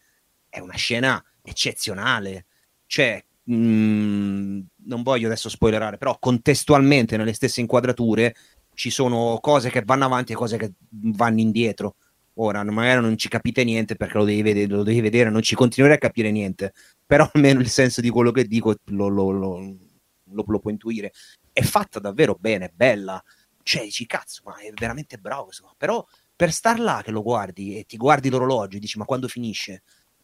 è 0.47 0.60
una 0.60 0.78
scena 0.78 1.21
eccezionale. 1.41 2.45
Cioè, 2.86 3.21
mh, 3.43 3.54
mm, 3.54 4.60
non 4.86 5.04
voglio 5.04 5.28
adesso 5.28 5.50
spoilerare, 5.50 5.97
però 5.97 6.17
contestualmente 6.17 7.17
nelle 7.17 7.34
stesse 7.34 7.60
inquadrature 7.60 8.34
ci 8.73 8.89
sono 8.89 9.38
cose 9.41 9.69
che 9.69 9.84
vanno 9.84 10.06
avanti 10.06 10.32
e 10.32 10.36
cose 10.36 10.56
che 10.56 10.71
vanno 10.89 11.41
indietro. 11.41 11.95
Ora, 12.36 12.63
magari 12.63 13.02
non 13.02 13.17
ci 13.17 13.28
capite 13.28 13.65
niente 13.65 13.97
perché 13.97 14.17
lo 14.17 14.23
devi 14.23 14.41
vedere, 14.43 14.67
lo 14.67 14.84
devi 14.84 15.02
vedere 15.02 15.30
non 15.30 15.41
ci 15.41 15.56
continuerai 15.56 15.97
a 15.97 16.00
capire 16.00 16.32
niente, 16.32 16.73
però 17.06 17.30
almeno 17.34 17.60
il 17.60 17.69
senso 17.69 18.00
di 18.00 18.10
quello 18.10 18.32
che 18.32 18.45
dico 18.45 18.76
lo, 18.86 19.10
lo, 19.10 19.32
lo, 19.32 19.76
lo 20.23 20.60
può 20.60 20.71
intuire. 20.71 21.12
È 21.58 21.63
fatta 21.63 22.00
davvero 22.00 22.38
bene, 22.39 22.65
è 22.65 22.72
bella. 22.72 23.20
Cioè, 23.63 23.82
dici, 23.82 24.06
cazzo, 24.06 24.43
ma 24.46 24.58
è 24.58 24.72
veramente 24.76 25.17
bravo 25.17 25.46
questo. 25.46 25.74
Però 25.76 26.06
per 26.36 26.52
star 26.52 26.80
là 26.80 27.02
che 27.04 27.10
lo 27.10 27.24
guardi 27.24 27.80
e 27.80 27.86
ti 27.86 27.98
guardi 27.98 28.30
l'orologio 28.30 28.78
e 28.78 28.80
dici, 28.80 29.00
ma 29.00 29.06
quando 29.06 29.28
finisce? 29.28 29.82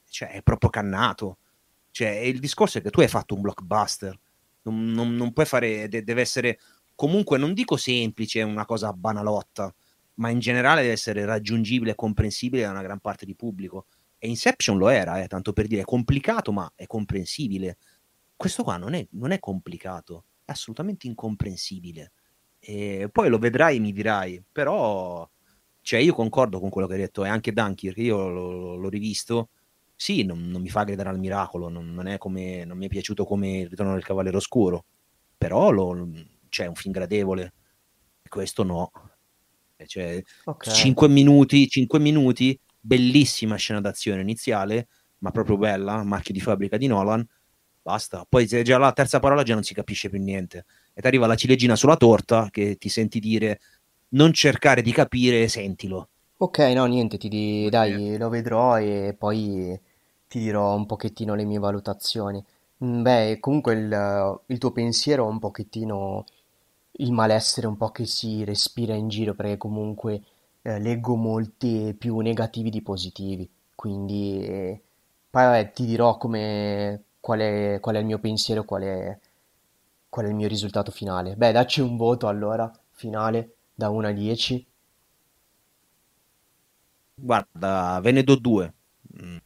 Cioè, 0.07 0.29
è 0.29 0.43
proprio 0.43 0.69
cannato. 0.69 1.39
Cioè, 1.89 2.07
il 2.07 2.39
discorso 2.39 2.77
è 2.77 2.81
che 2.83 2.91
tu 2.91 3.01
hai 3.01 3.07
fatto 3.07 3.33
un 3.33 3.41
blockbuster, 3.41 4.15
non, 4.61 4.91
non, 4.91 5.15
non 5.15 5.33
puoi 5.33 5.47
fare, 5.47 5.87
de- 5.87 6.03
deve 6.03 6.21
essere 6.21 6.59
comunque, 6.93 7.39
non 7.39 7.55
dico 7.55 7.77
semplice, 7.77 8.43
una 8.43 8.65
cosa 8.65 8.93
banalotta, 8.93 9.73
ma 10.17 10.29
in 10.29 10.37
generale 10.37 10.81
deve 10.81 10.93
essere 10.93 11.25
raggiungibile 11.25 11.93
e 11.93 11.95
comprensibile 11.95 12.61
da 12.61 12.69
una 12.69 12.83
gran 12.83 12.99
parte 12.99 13.25
di 13.25 13.33
pubblico. 13.33 13.87
E 14.19 14.27
Inception 14.27 14.77
lo 14.77 14.87
era, 14.89 15.19
eh, 15.19 15.25
tanto 15.25 15.51
per 15.51 15.65
dire, 15.65 15.81
è 15.81 15.85
complicato, 15.85 16.51
ma 16.51 16.71
è 16.75 16.85
comprensibile. 16.85 17.77
Questo 18.35 18.61
qua 18.61 18.77
non 18.77 18.93
è, 18.93 19.03
non 19.13 19.31
è 19.31 19.39
complicato, 19.39 20.25
assolutamente 20.45 21.07
incomprensibile. 21.07 22.11
E 22.59 23.09
poi 23.11 23.29
lo 23.29 23.39
vedrai 23.39 23.77
e 23.77 23.79
mi 23.79 23.91
dirai, 23.91 24.43
però, 24.51 25.29
cioè, 25.81 25.99
io 25.99 26.13
concordo 26.13 26.59
con 26.59 26.69
quello 26.69 26.87
che 26.87 26.93
hai 26.93 26.99
detto, 26.99 27.25
e 27.25 27.29
anche 27.29 27.51
Dunkirk, 27.51 27.97
io 27.97 28.29
l'ho, 28.29 28.75
l'ho 28.75 28.89
rivisto 28.89 29.49
sì, 29.95 30.23
non, 30.23 30.49
non, 30.49 30.61
mi 30.61 30.69
fa 30.69 30.83
gridare 30.83 31.09
al 31.09 31.19
miracolo, 31.19 31.69
non, 31.69 31.93
non, 31.93 32.15
come, 32.17 32.65
non, 32.65 32.77
mi 32.77 32.87
è 32.87 32.89
piaciuto 32.89 33.23
come 33.23 33.59
il 33.59 33.69
ritorno 33.69 33.93
del 33.93 34.03
Cavaliere 34.03 34.35
Oscuro, 34.35 34.85
però 35.37 35.69
lo, 35.71 36.09
cioè, 36.49 36.65
è 36.65 36.69
un 36.69 36.75
film 36.75 36.93
gradevole, 36.93 37.53
questo 38.27 38.63
no. 38.63 38.91
Cioè, 39.85 40.21
okay. 40.45 40.73
5 40.73 41.07
minuti, 41.07 41.67
5 41.67 41.99
minuti, 41.99 42.59
bellissima 42.79 43.55
scena 43.55 43.79
d'azione 43.81 44.21
iniziale, 44.21 44.87
ma 45.19 45.31
proprio 45.31 45.57
bella, 45.57 46.03
marchio 46.03 46.33
di 46.33 46.41
fabbrica 46.41 46.77
di 46.77 46.87
Nolan, 46.87 47.25
basta. 47.83 48.25
Poi 48.27 48.47
se 48.47 48.63
già 48.63 48.77
la 48.79 48.93
terza 48.93 49.19
parola 49.19 49.43
già 49.43 49.53
non 49.53 49.63
si 49.63 49.75
capisce 49.75 50.09
più 50.09 50.19
niente. 50.19 50.65
Ed 50.93 51.05
arriva 51.05 51.27
la 51.27 51.35
ciliegina 51.35 51.75
sulla 51.75 51.97
torta 51.97 52.47
che 52.49 52.77
ti 52.77 52.89
senti 52.89 53.19
dire 53.19 53.59
non 54.09 54.33
cercare 54.33 54.81
di 54.81 54.91
capire, 54.91 55.47
sentilo. 55.47 56.07
Ok, 56.37 56.59
no, 56.59 56.85
niente, 56.85 57.17
ti 57.17 57.29
di... 57.29 57.69
dai, 57.69 58.17
lo 58.17 58.29
vedrò 58.29 58.79
e 58.79 59.15
poi 59.17 59.79
ti 60.27 60.39
dirò 60.39 60.75
un 60.75 60.85
pochettino 60.85 61.35
le 61.35 61.45
mie 61.45 61.59
valutazioni. 61.59 62.43
Mm, 62.83 63.01
beh, 63.01 63.37
comunque 63.39 63.73
il, 63.73 64.41
il 64.47 64.57
tuo 64.57 64.71
pensiero 64.71 65.25
è 65.25 65.29
un 65.29 65.39
pochettino 65.39 66.25
il 66.97 67.11
malessere 67.11 67.67
un 67.67 67.77
po' 67.77 67.89
che 67.89 68.05
si 68.05 68.43
respira 68.43 68.93
in 68.93 69.07
giro, 69.09 69.33
perché 69.33 69.57
comunque 69.57 70.21
eh, 70.61 70.79
leggo 70.79 71.15
molti 71.15 71.95
più 71.97 72.19
negativi 72.19 72.69
di 72.69 72.81
positivi. 72.81 73.49
Quindi 73.75 74.45
eh, 74.45 74.81
poi 75.29 75.43
vabbè, 75.43 75.71
ti 75.71 75.85
dirò 75.85 76.17
come, 76.17 77.03
qual 77.23 77.39
è, 77.39 77.77
qual 77.79 77.95
è 77.95 77.99
il 77.99 78.05
mio 78.05 78.19
pensiero, 78.19 78.65
qual 78.65 78.81
è, 78.81 79.17
qual 80.09 80.25
è 80.25 80.27
il 80.27 80.35
mio 80.35 80.49
risultato 80.49 80.91
finale. 80.91 81.37
Beh, 81.37 81.53
dacci 81.53 81.79
un 81.79 81.95
voto 81.95 82.27
allora, 82.27 82.69
finale, 82.91 83.55
da 83.73 83.87
1 83.87 84.07
a 84.07 84.11
10. 84.11 84.67
Guarda, 87.15 87.99
ve 88.01 88.11
ne 88.11 88.23
do 88.23 88.35
due. 88.35 88.73
Mm 89.23 89.37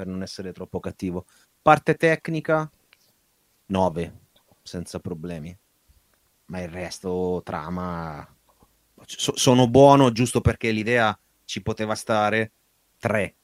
per 0.00 0.08
non 0.08 0.22
essere 0.22 0.52
troppo 0.52 0.80
cattivo. 0.80 1.26
Parte 1.60 1.94
tecnica 1.94 2.70
9 3.66 4.18
senza 4.62 4.98
problemi. 4.98 5.54
Ma 6.46 6.60
il 6.62 6.68
resto 6.68 7.42
trama 7.44 8.26
so- 9.04 9.36
sono 9.36 9.68
buono 9.68 10.10
giusto 10.10 10.40
perché 10.40 10.70
l'idea 10.70 11.16
ci 11.44 11.60
poteva 11.60 11.94
stare 11.94 12.52
3. 12.98 13.34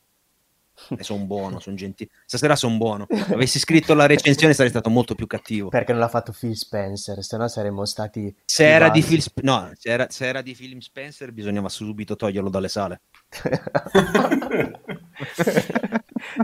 E 0.96 1.02
sono 1.02 1.24
buono, 1.24 1.58
sono 1.58 1.76
gentile. 1.76 2.10
Stasera 2.26 2.54
sono 2.56 2.76
buono. 2.76 3.06
Avessi 3.32 3.58
scritto 3.58 3.94
la 3.94 4.06
recensione 4.06 4.54
sarei 4.54 4.70
stato 4.70 4.90
molto 4.90 5.14
più 5.14 5.26
cattivo. 5.26 5.68
Perché 5.68 5.92
non 5.92 6.00
l'ha 6.00 6.08
fatto 6.08 6.34
Phil 6.38 6.56
Spencer, 6.56 7.22
se 7.22 7.36
no 7.36 7.48
saremmo 7.48 7.84
stati... 7.84 8.34
Se 8.44 8.68
era, 8.68 8.88
di 8.90 9.02
Phil, 9.02 9.22
no, 9.42 9.70
se, 9.74 9.88
era, 9.88 10.06
se 10.10 10.26
era 10.26 10.42
di 10.42 10.54
Phil 10.54 10.82
Spencer 10.82 11.32
bisognava 11.32 11.68
subito 11.68 12.16
toglierlo 12.16 12.50
dalle 12.50 12.68
sale. 12.68 13.00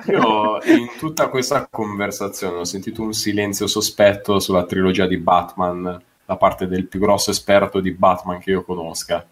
Io 0.06 0.62
in 0.64 0.88
tutta 0.98 1.28
questa 1.28 1.66
conversazione 1.70 2.58
ho 2.58 2.64
sentito 2.64 3.02
un 3.02 3.12
silenzio 3.12 3.66
sospetto 3.66 4.38
sulla 4.38 4.64
trilogia 4.64 5.06
di 5.06 5.18
Batman 5.18 6.02
da 6.24 6.36
parte 6.36 6.66
del 6.66 6.86
più 6.86 7.00
grosso 7.00 7.30
esperto 7.30 7.80
di 7.80 7.92
Batman 7.92 8.38
che 8.38 8.50
io 8.50 8.64
conosca. 8.64 9.26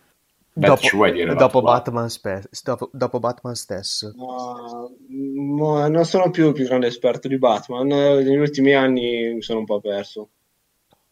Beh, 0.53 0.67
dopo, 0.67 0.81
ci 0.81 0.97
vuoi 0.97 1.13
dire 1.13 1.35
dopo 1.35 1.63
Batman, 1.63 2.11
spe- 2.11 2.49
dopo, 2.65 2.91
dopo 2.93 3.21
Batman, 3.21 3.55
stesso? 3.55 4.13
No, 4.17 4.91
no, 5.09 5.89
non 5.89 6.05
sono 6.05 6.31
più 6.31 6.49
il 6.49 6.53
più 6.53 6.65
grande 6.65 6.89
esperto 6.89 7.29
di 7.29 7.39
Batman. 7.39 7.87
Negli 7.87 8.37
ultimi 8.37 8.75
anni 8.75 9.35
mi 9.35 9.43
sono 9.43 9.61
un 9.61 9.65
po' 9.65 9.81
perso. 9.81 10.31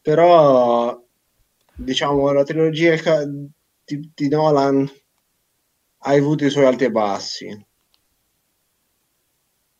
Però, 0.02 1.00
diciamo, 1.74 2.32
la 2.32 2.42
trilogia 2.42 3.24
di, 3.84 4.10
di 4.14 4.28
Nolan 4.28 4.90
ha 5.98 6.10
avuto 6.10 6.44
i 6.44 6.50
suoi 6.50 6.66
alti 6.66 6.84
e 6.84 6.90
bassi. 6.90 7.66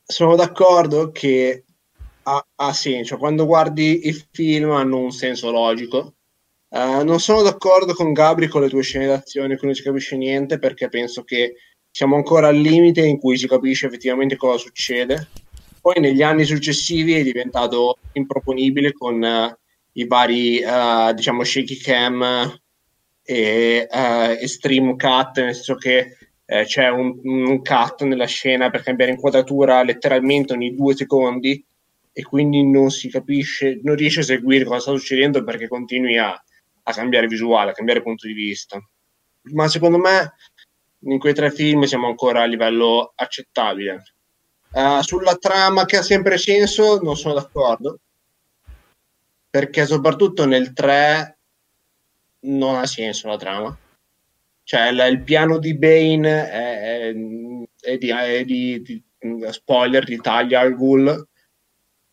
Sono 0.04 0.36
d'accordo 0.36 1.10
che 1.10 1.64
ha, 2.22 2.46
ha 2.54 2.72
senso. 2.72 3.16
Quando 3.16 3.44
guardi 3.44 4.06
i 4.06 4.12
film 4.12 4.70
hanno 4.70 4.98
un 4.98 5.10
senso 5.10 5.50
logico 5.50 6.14
Uh, 6.70 7.02
non 7.02 7.18
sono 7.18 7.42
d'accordo 7.42 7.94
con 7.94 8.12
Gabri 8.12 8.46
con 8.46 8.60
le 8.60 8.68
tue 8.68 8.82
scene 8.82 9.06
d'azione, 9.06 9.56
qui 9.56 9.66
non 9.66 9.74
si 9.74 9.82
capisce 9.82 10.16
niente 10.16 10.58
perché 10.58 10.88
penso 10.88 11.24
che 11.24 11.54
siamo 11.90 12.16
ancora 12.16 12.48
al 12.48 12.56
limite 12.56 13.00
in 13.06 13.18
cui 13.18 13.38
si 13.38 13.48
capisce 13.48 13.86
effettivamente 13.86 14.36
cosa 14.36 14.58
succede. 14.58 15.28
Poi 15.80 15.98
negli 16.00 16.22
anni 16.22 16.44
successivi 16.44 17.14
è 17.14 17.22
diventato 17.22 17.98
improponibile 18.12 18.92
con 18.92 19.22
uh, 19.22 19.56
i 19.92 20.06
vari, 20.06 20.62
uh, 20.62 21.14
diciamo, 21.14 21.42
shaky 21.42 21.76
cam 21.78 22.60
e 23.22 23.86
extreme 24.40 24.96
cut, 24.96 25.38
nel 25.40 25.54
senso 25.54 25.74
che 25.74 26.16
c'è 26.64 26.88
un, 26.88 27.20
un, 27.24 27.62
cut 27.62 28.04
nella 28.04 28.24
scena 28.24 28.70
per 28.70 28.82
cambiare 28.82 29.12
inquadratura 29.12 29.82
letteralmente 29.82 30.54
ogni 30.54 30.74
due 30.74 30.96
secondi 30.96 31.62
e 32.10 32.22
quindi 32.22 32.66
non 32.66 32.90
si 32.90 33.10
capisce, 33.10 33.80
non 33.82 33.96
riesce 33.96 34.20
a 34.20 34.22
seguire 34.22 34.64
cosa 34.64 34.80
sta 34.80 34.96
succedendo 34.96 35.44
perché 35.44 35.68
continui 35.68 36.16
a 36.16 36.42
a 36.88 36.92
cambiare 36.92 37.26
visuale, 37.26 37.70
a 37.70 37.74
cambiare 37.74 38.02
punto 38.02 38.26
di 38.26 38.32
vista. 38.32 38.80
Ma 39.52 39.68
secondo 39.68 39.98
me 39.98 40.34
in 41.00 41.18
quei 41.18 41.34
tre 41.34 41.50
film 41.50 41.82
siamo 41.82 42.08
ancora 42.08 42.42
a 42.42 42.46
livello 42.46 43.12
accettabile. 43.14 44.14
Uh, 44.70 45.00
sulla 45.02 45.36
trama 45.36 45.84
che 45.84 45.98
ha 45.98 46.02
sempre 46.02 46.38
senso 46.38 47.00
non 47.00 47.16
sono 47.16 47.34
d'accordo, 47.34 48.00
perché 49.48 49.86
soprattutto 49.86 50.44
nel 50.46 50.72
3 50.72 51.38
non 52.40 52.76
ha 52.76 52.86
senso 52.86 53.28
la 53.28 53.36
trama. 53.36 53.78
Cioè 54.62 54.88
il, 54.88 55.06
il 55.10 55.22
piano 55.22 55.58
di 55.58 55.74
Bane 55.74 56.50
è, 56.50 57.14
è, 57.80 57.96
di, 57.96 58.08
è 58.08 58.44
di, 58.44 58.82
di, 58.82 59.02
spoiler 59.50 60.04
di 60.04 60.18
taglia 60.18 60.60
al 60.60 60.74
ghoul, 60.74 61.06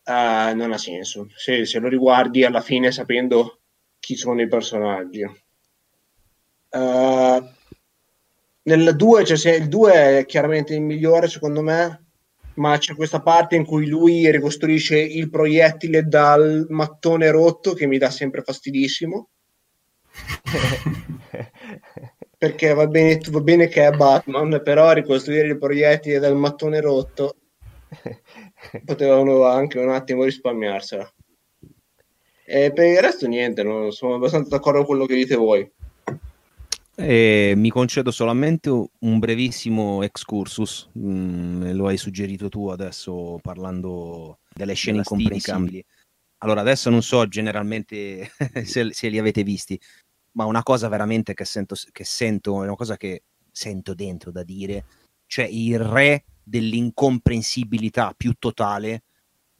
uh, 0.04 0.54
non 0.54 0.72
ha 0.72 0.78
senso. 0.78 1.28
Se, 1.34 1.66
se 1.66 1.78
lo 1.78 1.88
riguardi 1.88 2.44
alla 2.44 2.62
fine 2.62 2.90
sapendo 2.90 3.60
chi 4.06 4.14
sono 4.14 4.40
i 4.40 4.46
personaggi. 4.46 5.24
Uh, 6.70 7.44
nel 8.62 8.94
2 8.94 9.24
cioè, 9.24 9.54
il 9.54 9.66
2 9.66 10.18
è 10.18 10.24
chiaramente 10.26 10.74
il 10.74 10.80
migliore 10.80 11.26
secondo 11.26 11.60
me, 11.60 12.04
ma 12.54 12.78
c'è 12.78 12.94
questa 12.94 13.20
parte 13.20 13.56
in 13.56 13.64
cui 13.64 13.88
lui 13.88 14.30
ricostruisce 14.30 14.96
il 14.96 15.28
proiettile 15.28 16.04
dal 16.04 16.66
mattone 16.68 17.32
rotto 17.32 17.72
che 17.72 17.86
mi 17.86 17.98
dà 17.98 18.10
sempre 18.10 18.42
fastidissimo. 18.42 19.28
Perché 22.38 22.74
va 22.74 22.86
bene, 22.86 23.18
va 23.28 23.40
bene 23.40 23.66
che 23.66 23.88
è 23.88 23.90
Batman, 23.90 24.60
però 24.62 24.92
ricostruire 24.92 25.48
il 25.48 25.58
proiettile 25.58 26.20
dal 26.20 26.36
mattone 26.36 26.80
rotto 26.80 27.34
potevano 28.84 29.46
anche 29.46 29.80
un 29.80 29.90
attimo 29.90 30.22
risparmiarsela. 30.22 31.12
E 32.48 32.72
per 32.72 32.86
il 32.86 33.00
resto 33.00 33.26
niente, 33.26 33.64
no? 33.64 33.90
sono 33.90 34.14
abbastanza 34.14 34.50
d'accordo 34.50 34.78
con 34.78 34.86
quello 34.86 35.06
che 35.06 35.16
dite 35.16 35.34
voi. 35.34 35.68
Eh, 36.98 37.54
mi 37.56 37.68
concedo 37.70 38.10
solamente 38.12 38.70
un 38.70 39.18
brevissimo 39.18 40.02
excursus, 40.02 40.88
mm, 40.96 41.72
lo 41.72 41.88
hai 41.88 41.96
suggerito 41.98 42.48
tu 42.48 42.68
adesso 42.68 43.38
parlando 43.42 44.38
delle 44.54 44.74
scene 44.74 44.98
incomprensibili. 44.98 45.84
Allora, 46.38 46.60
adesso 46.60 46.88
non 46.88 47.02
so 47.02 47.26
generalmente 47.26 48.30
se, 48.64 48.92
se, 48.92 49.08
li 49.08 49.18
avete 49.18 49.42
visti, 49.42 49.78
ma 50.32 50.44
una 50.44 50.62
cosa 50.62 50.88
veramente 50.88 51.34
che 51.34 51.44
sento, 51.44 51.74
che 51.90 52.04
sento, 52.04 52.62
è 52.62 52.66
una 52.66 52.76
cosa 52.76 52.96
che 52.96 53.24
sento 53.50 53.92
dentro 53.92 54.30
da 54.30 54.44
dire, 54.44 54.84
cioè 55.26 55.46
il 55.46 55.78
re 55.80 56.24
dell'incomprensibilità 56.42 58.14
più 58.16 58.34
totale 58.38 59.02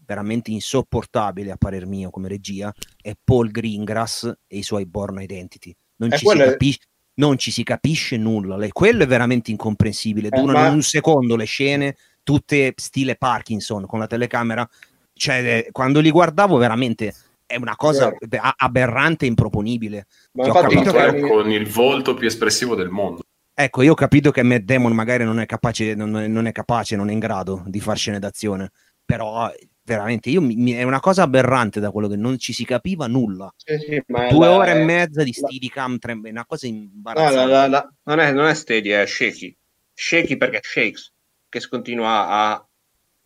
veramente 0.07 0.51
insopportabile 0.51 1.51
a 1.51 1.57
parer 1.57 1.87
mio 1.87 2.11
come 2.11 2.29
regia 2.29 2.73
è 3.01 3.15
Paul 3.23 3.51
Greengrass 3.51 4.33
e 4.47 4.59
i 4.59 4.63
suoi 4.63 4.87
Born 4.87 5.21
Identity. 5.21 5.75
Non, 5.97 6.11
ci 6.13 6.27
si, 6.27 6.37
capisce, 6.37 6.81
non 7.15 7.39
ci 7.39 7.51
si, 7.51 7.63
capisce 7.63 8.17
nulla. 8.17 8.57
Le, 8.57 8.73
quello 8.73 9.03
è 9.03 9.07
veramente 9.07 9.51
incomprensibile. 9.51 10.29
Eh, 10.29 10.41
Durano 10.41 10.59
ma... 10.59 10.69
un 10.69 10.83
secondo 10.83 11.37
le 11.37 11.45
scene, 11.45 11.97
tutte 12.23 12.73
stile 12.77 13.17
Parkinson 13.17 13.87
con 13.87 13.99
la 13.99 14.07
telecamera. 14.07 14.69
Cioè, 15.13 15.37
eh, 15.37 15.69
quando 15.73 16.01
li 16.01 16.11
guardavo 16.11 16.57
veramente 16.57 17.15
è 17.47 17.57
una 17.57 17.77
cosa 17.77 18.13
sì. 18.19 18.39
aberrante 18.57 19.25
e 19.25 19.29
improponibile. 19.29 20.07
Ma 20.33 20.45
cioè, 20.45 20.63
capito 20.63 20.93
che... 20.93 21.21
con 21.21 21.51
il 21.51 21.69
volto 21.69 22.15
più 22.15 22.27
espressivo 22.27 22.75
del 22.75 22.91
mondo. 22.91 23.23
Ecco, 23.59 23.81
io 23.81 23.93
ho 23.93 23.95
capito 23.95 24.31
che 24.31 24.43
Matt 24.43 24.65
Damon 24.65 24.93
magari 24.93 25.25
non 25.25 25.41
è 25.41 25.47
capace, 25.47 25.95
non 25.95 26.15
è, 26.19 26.27
non 26.27 26.47
è 26.47 26.53
capace, 26.53 26.95
non 26.95 27.09
è 27.09 27.13
in 27.13 27.19
grado 27.19 27.63
di 27.67 27.81
far 27.81 27.97
scene 27.97 28.19
d'azione, 28.19 28.71
però 29.03 29.51
veramente 29.87 30.29
io 30.31 30.43
mi, 30.43 30.73
è 30.73 30.83
una 30.83 30.99
cosa 30.99 31.23
aberrante 31.23 31.79
da 31.79 31.93
quello 31.93 32.09
che 32.09 32.17
non 32.17 32.37
ci 32.39 32.53
si 32.53 32.65
capiva 32.65 33.07
nulla. 33.07 33.53
Sì, 33.57 33.79
sì, 33.79 34.03
Due 34.05 34.47
la, 34.47 34.51
ore 34.51 34.73
e 34.73 34.85
mezza 34.85 35.23
di 35.23 35.33
la, 35.35 35.47
Steadicam, 35.47 35.99
è 35.99 36.29
una 36.29 36.45
cosa 36.45 36.67
imbarazzante. 36.67 37.41
No, 37.41 37.67
la, 37.69 37.93
non, 38.03 38.19
è, 38.19 38.33
non 38.33 38.47
è 38.47 38.55
steady, 38.55 38.91
è 38.91 39.07
shaky. 39.07 39.57
Shaky 39.95 40.37
perché 40.37 40.59
shakes, 40.63 41.13
che 41.49 41.61
si 41.61 41.69
continua 41.69 42.29
a, 42.29 42.67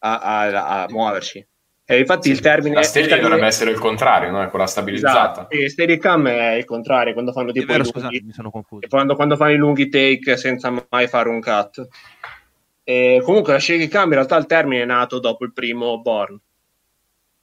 a, 0.00 0.20
a, 0.20 0.82
a 0.82 0.86
muoversi. 0.90 1.44
E 1.86 1.98
infatti 1.98 2.28
sì, 2.28 2.34
il 2.34 2.40
termine... 2.40 2.74
La 2.74 2.82
steady 2.82 3.08
termine... 3.08 3.28
dovrebbe 3.28 3.48
essere 3.48 3.70
il 3.70 3.78
contrario, 3.78 4.30
no? 4.30 4.42
È 4.42 4.48
quella 4.48 4.66
stabilizzata. 4.66 5.48
Esatto. 5.48 5.68
Steadicam 5.68 6.28
è 6.28 6.52
il 6.52 6.64
contrario, 6.64 7.14
quando 7.14 7.32
fanno 7.32 7.50
tipo 7.50 7.72
vero, 7.72 7.84
scusate, 7.84 8.12
lunghi... 8.12 8.26
mi 8.26 8.32
sono 8.32 8.50
confuso. 8.50 8.86
Quando, 8.86 9.16
quando 9.16 9.36
fanno 9.36 9.52
i 9.52 9.56
lunghi 9.56 9.88
take 9.88 10.36
senza 10.36 10.72
mai 10.88 11.08
fare 11.08 11.30
un 11.30 11.40
cut. 11.40 11.88
E 12.84 13.20
comunque 13.24 13.54
la 13.54 13.58
shaky 13.58 13.88
cam 13.88 14.08
in 14.08 14.14
realtà 14.14 14.36
il 14.36 14.46
termine 14.46 14.82
è 14.82 14.84
nato 14.84 15.18
dopo 15.18 15.44
il 15.44 15.52
primo 15.52 16.00
Born 16.00 16.40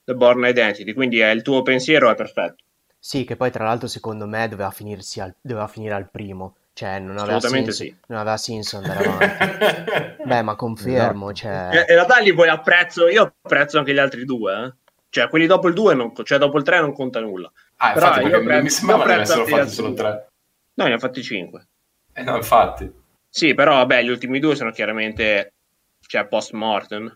The 0.07 0.15
Born 0.15 0.45
Identity, 0.45 0.93
quindi 0.93 1.19
è, 1.19 1.31
il 1.31 1.41
tuo 1.41 1.63
pensiero 1.63 2.09
è 2.09 2.15
perfetto. 2.15 2.63
Sì, 2.97 3.25
che 3.25 3.35
poi 3.35 3.51
tra 3.51 3.65
l'altro 3.65 3.89
secondo 3.89 4.25
me 4.25 4.47
doveva, 4.47 4.71
finirsi 4.71 5.19
al, 5.19 5.35
doveva 5.41 5.67
finire 5.67 5.95
al 5.95 6.09
primo, 6.09 6.55
cioè 6.71 6.97
non 6.99 7.17
aveva 7.17 7.41
senso, 7.41 7.71
sì. 7.73 7.93
non 8.07 8.19
aveva 8.19 8.37
senso 8.37 8.77
andare 8.77 9.05
avanti. 9.05 10.23
Beh, 10.23 10.41
ma 10.43 10.55
confermo, 10.55 11.31
esatto. 11.31 11.73
cioè... 11.73 11.81
In 11.81 11.95
realtà 11.95 12.19
li 12.19 12.31
vuoi 12.31 12.47
apprezzo, 12.47 13.09
io 13.09 13.33
apprezzo 13.41 13.79
anche 13.79 13.93
gli 13.93 13.97
altri 13.97 14.23
due, 14.23 14.53
eh? 14.53 14.73
Cioè, 15.09 15.27
quelli 15.27 15.45
dopo 15.45 15.67
il 15.67 15.73
2, 15.73 15.93
non, 15.93 16.13
cioè 16.23 16.37
dopo 16.37 16.57
il 16.57 16.63
3 16.63 16.79
non 16.79 16.93
conta 16.93 17.19
nulla. 17.19 17.51
Ah, 17.75 17.91
Però 17.91 18.07
infatti, 18.07 18.27
io 18.27 18.37
apprezzo, 18.37 18.63
mi 18.63 18.69
sembrava 18.69 19.03
che 19.03 19.11
avessero 19.11 19.45
fatto 19.45 19.67
solo 19.67 19.93
3. 19.93 20.27
No, 20.75 20.85
ne 20.85 20.93
ha 20.93 20.99
fatti 20.99 21.21
5. 21.21 21.67
Eh 22.13 22.23
no, 22.23 22.37
infatti. 22.37 22.89
Sì, 23.27 23.53
però 23.53 23.73
vabbè, 23.73 24.03
gli 24.03 24.09
ultimi 24.09 24.39
due 24.39 24.55
sono 24.55 24.71
chiaramente 24.71 25.51
cioè 25.99 26.25
post 26.27 26.53
mortem. 26.53 27.13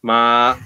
Ma 0.00 0.56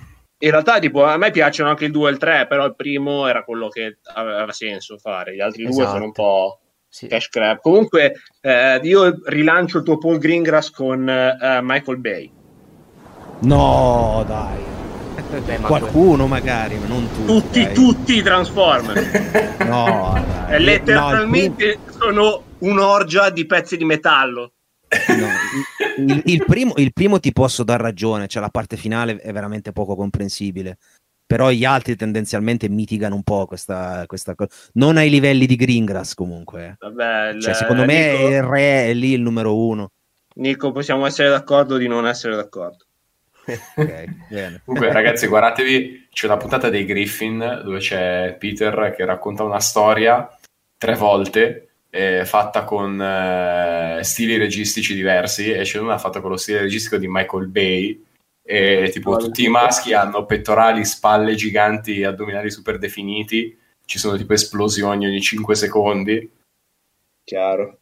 in 0.40 0.50
realtà, 0.50 0.78
tipo, 0.78 1.04
a 1.04 1.16
me 1.16 1.30
piacciono 1.30 1.70
anche 1.70 1.86
il 1.86 1.90
2 1.90 2.08
e 2.08 2.12
il 2.12 2.18
3, 2.18 2.46
però 2.46 2.64
il 2.64 2.76
primo 2.76 3.26
era 3.26 3.42
quello 3.42 3.68
che 3.68 3.98
aveva 4.14 4.52
senso 4.52 4.96
fare, 4.98 5.34
gli 5.34 5.40
altri 5.40 5.64
esatto. 5.64 5.76
due 5.76 5.86
sono 5.86 6.04
un 6.04 6.12
po' 6.12 6.60
sì. 6.88 7.08
cash 7.08 7.28
grab. 7.28 7.60
Comunque, 7.60 8.14
eh, 8.40 8.80
io 8.82 9.20
rilancio 9.24 9.78
il 9.78 9.84
tuo 9.84 9.98
Paul 9.98 10.18
Greengrass 10.18 10.70
con 10.70 11.08
eh, 11.08 11.60
Michael 11.62 11.98
Bay. 11.98 12.32
No, 13.40 14.24
dai. 14.26 14.76
Beh, 15.44 15.58
Qualcuno 15.58 16.24
que... 16.24 16.28
magari, 16.28 16.78
ma 16.78 16.86
non 16.86 17.08
tutti. 17.12 17.26
Tutti, 17.26 17.62
dai. 17.64 17.74
tutti 17.74 18.16
i 18.16 18.22
Transformer. 18.22 19.56
no, 19.66 20.24
dai. 20.46 20.62
letteralmente 20.62 21.78
no, 21.84 21.92
sono 21.92 22.42
un'orgia 22.58 23.30
di 23.30 23.44
pezzi 23.44 23.76
di 23.76 23.84
metallo. 23.84 24.52
No, 24.88 25.28
il, 25.98 26.22
il, 26.24 26.44
primo, 26.44 26.72
il, 26.76 26.92
primo, 26.92 27.20
ti 27.20 27.32
posso 27.32 27.62
dar 27.62 27.80
ragione, 27.80 28.26
cioè 28.26 28.40
la 28.40 28.48
parte 28.48 28.76
finale 28.76 29.16
è 29.16 29.32
veramente 29.32 29.72
poco 29.72 29.94
comprensibile. 29.94 30.78
Però 31.26 31.50
gli 31.50 31.66
altri 31.66 31.94
tendenzialmente 31.94 32.70
mitigano 32.70 33.14
un 33.14 33.22
po' 33.22 33.44
questa, 33.46 34.04
questa 34.06 34.34
cosa. 34.34 34.50
Non 34.74 34.96
ai 34.96 35.10
livelli 35.10 35.44
di 35.44 35.56
Greengrass, 35.56 36.14
comunque. 36.14 36.76
Vabbè, 36.80 37.38
cioè, 37.38 37.52
secondo 37.52 37.84
me 37.84 38.12
Nico, 38.12 38.28
il 38.28 38.42
re 38.42 38.86
è 38.86 38.94
lì 38.94 39.12
il 39.12 39.20
numero 39.20 39.54
uno. 39.54 39.90
Nico, 40.36 40.72
possiamo 40.72 41.04
essere 41.04 41.28
d'accordo 41.28 41.76
di 41.76 41.86
non 41.86 42.06
essere 42.06 42.34
d'accordo. 42.34 42.86
okay, 43.44 44.06
Comunque, 44.64 44.90
ragazzi, 44.90 45.26
guardatevi, 45.26 46.08
c'è 46.10 46.26
una 46.26 46.38
puntata 46.38 46.70
dei 46.70 46.86
Griffin 46.86 47.60
dove 47.62 47.78
c'è 47.78 48.34
Peter 48.38 48.94
che 48.96 49.04
racconta 49.04 49.44
una 49.44 49.60
storia 49.60 50.34
tre 50.78 50.94
volte 50.94 51.67
eh, 51.90 52.24
fatta 52.24 52.64
con 52.64 53.00
eh, 53.00 54.00
stili 54.02 54.36
registici 54.36 54.94
diversi 54.94 55.50
e 55.50 55.62
c'è 55.62 55.78
una 55.78 55.98
fatta 55.98 56.20
con 56.20 56.30
lo 56.30 56.36
stile 56.36 56.60
registico 56.60 56.96
di 56.96 57.06
Michael 57.08 57.48
Bay 57.48 58.04
e 58.42 58.88
tipo 58.92 59.10
oh, 59.12 59.16
tutti 59.18 59.44
i 59.44 59.48
maschi 59.48 59.92
hanno 59.92 60.24
pettorali, 60.24 60.84
spalle 60.84 61.34
giganti, 61.34 62.02
addominali 62.02 62.50
super 62.50 62.78
definiti, 62.78 63.56
ci 63.84 63.98
sono 63.98 64.16
tipo 64.16 64.32
esplosioni 64.32 65.06
ogni 65.06 65.20
5 65.20 65.54
secondi. 65.54 66.30
Chiaro. 67.24 67.78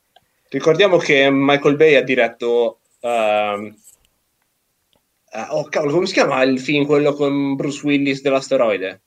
Ricordiamo 0.48 0.96
che 0.96 1.28
Michael 1.30 1.76
Bay 1.76 1.94
ha 1.94 2.02
diretto 2.02 2.80
Uh, 3.06 3.74
oh 5.50 5.68
cavolo, 5.68 5.92
come 5.92 6.06
si 6.06 6.14
chiama 6.14 6.42
il 6.42 6.58
film 6.58 6.86
quello 6.86 7.12
con 7.12 7.54
Bruce 7.54 7.86
Willis 7.86 8.22
dell'asteroide? 8.22 9.02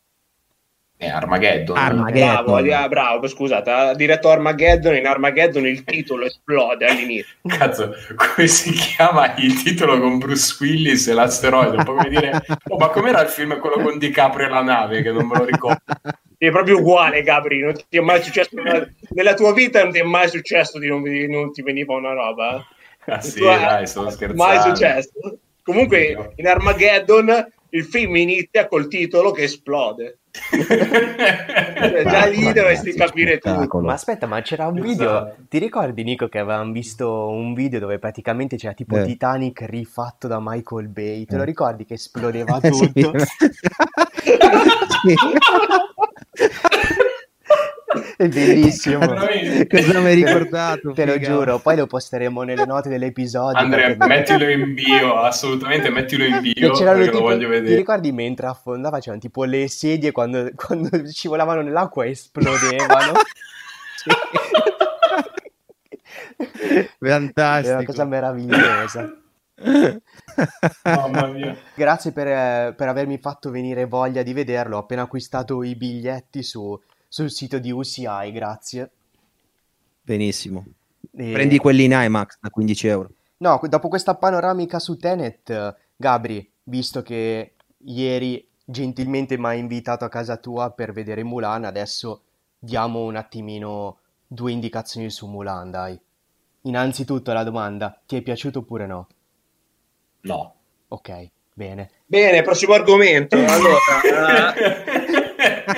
Eh, 1.01 1.07
Armageddon. 1.07 1.77
Armageddon. 1.77 2.61
Bravo, 2.61 2.89
bravo, 2.89 3.27
scusate, 3.27 3.69
ha 3.71 3.93
diretto 3.93 4.29
Armageddon, 4.29 4.95
in 4.95 5.07
Armageddon 5.07 5.65
il 5.65 5.85
titolo 5.85 6.25
esplode 6.25 6.85
all'inizio. 6.87 7.35
Cazzo, 7.47 7.95
come 8.15 8.47
si 8.47 8.71
chiama 8.71 9.33
il 9.37 9.63
titolo 9.63 9.97
con 9.97 10.17
Bruce 10.17 10.57
Willis 10.59 11.07
e 11.07 11.13
l'asteroide? 11.13 11.77
Un 11.77 11.85
po' 11.85 11.93
come 11.93 12.09
dire, 12.09 12.43
oh, 12.67 12.77
ma 12.77 12.89
com'era 12.89 13.21
il 13.21 13.29
film 13.29 13.57
quello 13.59 13.81
con 13.81 13.97
DiCaprio 13.97 14.47
e 14.47 14.49
la 14.49 14.61
nave, 14.61 15.01
che 15.01 15.13
non 15.13 15.25
me 15.25 15.37
lo 15.37 15.45
ricordo. 15.45 15.81
È 16.37 16.51
proprio 16.51 16.79
uguale, 16.79 17.21
Gabri, 17.21 17.61
non 17.61 17.75
ti 17.87 17.97
è 17.97 18.01
mai 18.01 18.21
successo, 18.21 18.49
nella 19.11 19.33
tua 19.35 19.53
vita 19.53 19.81
non 19.81 19.93
ti 19.93 19.99
è 19.99 20.03
mai 20.03 20.27
successo 20.27 20.79
di 20.79 20.89
non, 20.89 21.01
non 21.01 21.53
ti 21.53 21.61
veniva 21.61 21.95
una 21.95 22.11
roba? 22.11 22.61
Ah 23.05 23.21
sì, 23.21 23.39
dai, 23.39 23.87
sto 23.87 24.09
scherzando. 24.09 24.43
Mai 24.43 24.59
successo. 24.59 25.39
Comunque 25.63 26.33
in 26.35 26.45
Armageddon 26.45 27.47
il 27.69 27.85
film 27.85 28.17
inizia 28.17 28.67
col 28.67 28.89
titolo 28.89 29.31
che 29.31 29.43
esplode. 29.43 30.18
Cioè, 30.31 32.03
già 32.03 32.25
lì 32.25 32.51
dovresti 32.53 32.93
capire 32.93 33.39
tutto. 33.39 33.79
Ma 33.79 33.93
aspetta, 33.93 34.27
ma 34.27 34.41
c'era 34.41 34.67
un 34.67 34.79
video. 34.79 35.09
Esatto. 35.09 35.35
Ti 35.49 35.57
ricordi, 35.57 36.03
Nico, 36.03 36.27
che 36.27 36.39
avevamo 36.39 36.71
visto 36.71 37.29
un 37.29 37.53
video 37.53 37.79
dove 37.79 37.99
praticamente 37.99 38.55
c'era 38.57 38.73
tipo 38.73 38.97
eh. 38.97 39.05
Titanic 39.05 39.65
rifatto 39.67 40.27
da 40.27 40.39
Michael 40.41 40.87
Bay? 40.87 41.25
Te 41.25 41.35
lo 41.35 41.43
eh. 41.43 41.45
ricordi 41.45 41.85
che 41.85 41.95
esplodeva 41.99 42.59
tutto? 42.59 43.13
sì. 45.01 45.15
È 48.17 48.27
bellissimo. 48.27 48.99
Cosa 49.09 49.99
mi 49.99 50.05
hai 50.05 50.15
ricordato? 50.15 50.91
Te 50.91 51.05
lo 51.05 51.19
giuro, 51.19 51.57
poi 51.59 51.75
lo 51.75 51.87
posteremo 51.87 52.43
nelle 52.43 52.65
note 52.65 52.87
dell'episodio. 52.87 53.57
Andrea, 53.57 53.95
perché... 53.95 54.07
mettilo 54.07 54.47
in 54.49 54.73
bio, 54.75 55.19
assolutamente 55.21 55.89
mettilo 55.89 56.23
in 56.25 56.39
bio. 56.39 56.53
Perché 56.53 57.03
tipo, 57.03 57.17
lo 57.17 57.21
voglio 57.21 57.47
vedere. 57.47 57.69
Ti 57.69 57.75
ricordi 57.75 58.11
mentre 58.11 58.45
affondava 58.47 58.99
c'erano 58.99 59.19
tipo 59.19 59.43
le 59.43 59.67
sedie 59.67 60.11
quando, 60.11 60.51
quando 60.53 60.89
scivolavano 61.07 61.61
nell'acqua 61.61 62.05
esplodevano? 62.05 63.13
Fantastico. 66.99 67.71
È 67.71 67.75
una 67.75 67.85
cosa 67.85 68.05
meravigliosa. 68.05 69.13
Mamma 70.83 71.27
mia. 71.27 71.57
Grazie 71.73 72.11
per, 72.11 72.75
per, 72.75 72.87
avermi 72.87 73.17
fatto 73.17 73.49
venire 73.49 73.85
voglia 73.85 74.21
di 74.21 74.33
vederlo. 74.33 74.77
Ho 74.77 74.81
appena 74.81 75.01
acquistato 75.01 75.63
i 75.63 75.75
biglietti 75.75 76.43
su 76.43 76.79
sul 77.09 77.31
sito 77.31 77.59
di 77.59 77.71
UCI, 77.71 78.31
grazie. 78.31 78.91
Benissimo. 80.01 80.65
E... 81.11 81.31
Prendi 81.33 81.57
quelli 81.57 81.83
in 81.83 81.91
IMAX 81.91 82.37
da 82.39 82.49
15 82.49 82.87
euro. 82.87 83.09
No, 83.37 83.59
dopo 83.67 83.87
questa 83.87 84.15
panoramica 84.15 84.79
su 84.79 84.95
Tenet, 84.97 85.75
Gabri, 85.95 86.49
visto 86.63 87.01
che 87.01 87.53
ieri 87.77 88.47
gentilmente 88.63 89.37
mi 89.37 89.45
hai 89.45 89.59
invitato 89.59 90.05
a 90.05 90.09
casa 90.09 90.37
tua 90.37 90.71
per 90.71 90.91
vedere 90.93 91.23
Mulan, 91.23 91.65
adesso 91.65 92.21
diamo 92.59 93.03
un 93.03 93.15
attimino 93.15 93.99
due 94.27 94.51
indicazioni 94.51 95.09
su 95.09 95.27
Mulan, 95.27 95.71
dai. 95.71 95.99
Innanzitutto 96.63 97.33
la 97.33 97.43
domanda, 97.43 97.99
ti 98.05 98.17
è 98.17 98.21
piaciuto 98.21 98.59
oppure 98.59 98.85
no? 98.85 99.07
No. 100.21 100.53
Ok, 100.89 101.29
bene. 101.53 101.89
Bene, 102.05 102.41
prossimo 102.41 102.73
argomento. 102.73 103.37
Allora, 103.47 104.53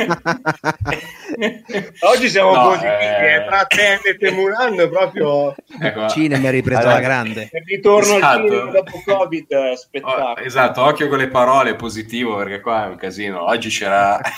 Oggi 2.01 2.29
siamo 2.29 2.53
no, 2.53 2.63
positivi, 2.69 2.91
eh... 2.91 3.45
tra 3.47 3.65
Tenet 3.65 4.21
e 4.21 4.31
Mulan 4.31 4.75
proprio... 4.89 5.55
Ecco. 5.79 6.09
Cinema 6.09 6.47
è 6.47 6.51
ripreso 6.51 6.81
allora, 6.81 6.95
alla 6.95 7.05
grande. 7.05 7.49
Il 7.51 7.63
ritorno 7.65 8.15
esatto. 8.15 8.25
al 8.25 8.49
cinema 8.49 8.71
dopo 8.71 9.01
Covid, 9.05 9.51
eh, 9.51 9.75
spettacolo. 9.77 10.25
Oh, 10.25 10.39
esatto, 10.39 10.83
occhio 10.83 11.07
con 11.07 11.17
le 11.17 11.27
parole, 11.29 11.75
positivo, 11.75 12.35
perché 12.37 12.59
qua 12.59 12.85
è 12.85 12.87
un 12.89 12.95
casino. 12.97 13.43
Oggi 13.43 13.69
c'era... 13.69 14.19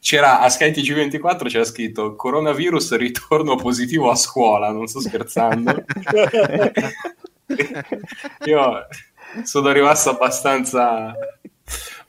c'era 0.00 0.40
a 0.40 0.48
Sky 0.48 0.70
TG24 0.70 1.48
c'era 1.48 1.64
scritto 1.64 2.14
coronavirus 2.14 2.96
ritorno 2.96 3.56
positivo 3.56 4.10
a 4.10 4.14
scuola, 4.14 4.70
non 4.70 4.86
sto 4.86 5.00
scherzando. 5.00 5.84
Io 8.44 8.86
sono 9.42 9.72
rimasto 9.72 10.10
abbastanza 10.10 11.14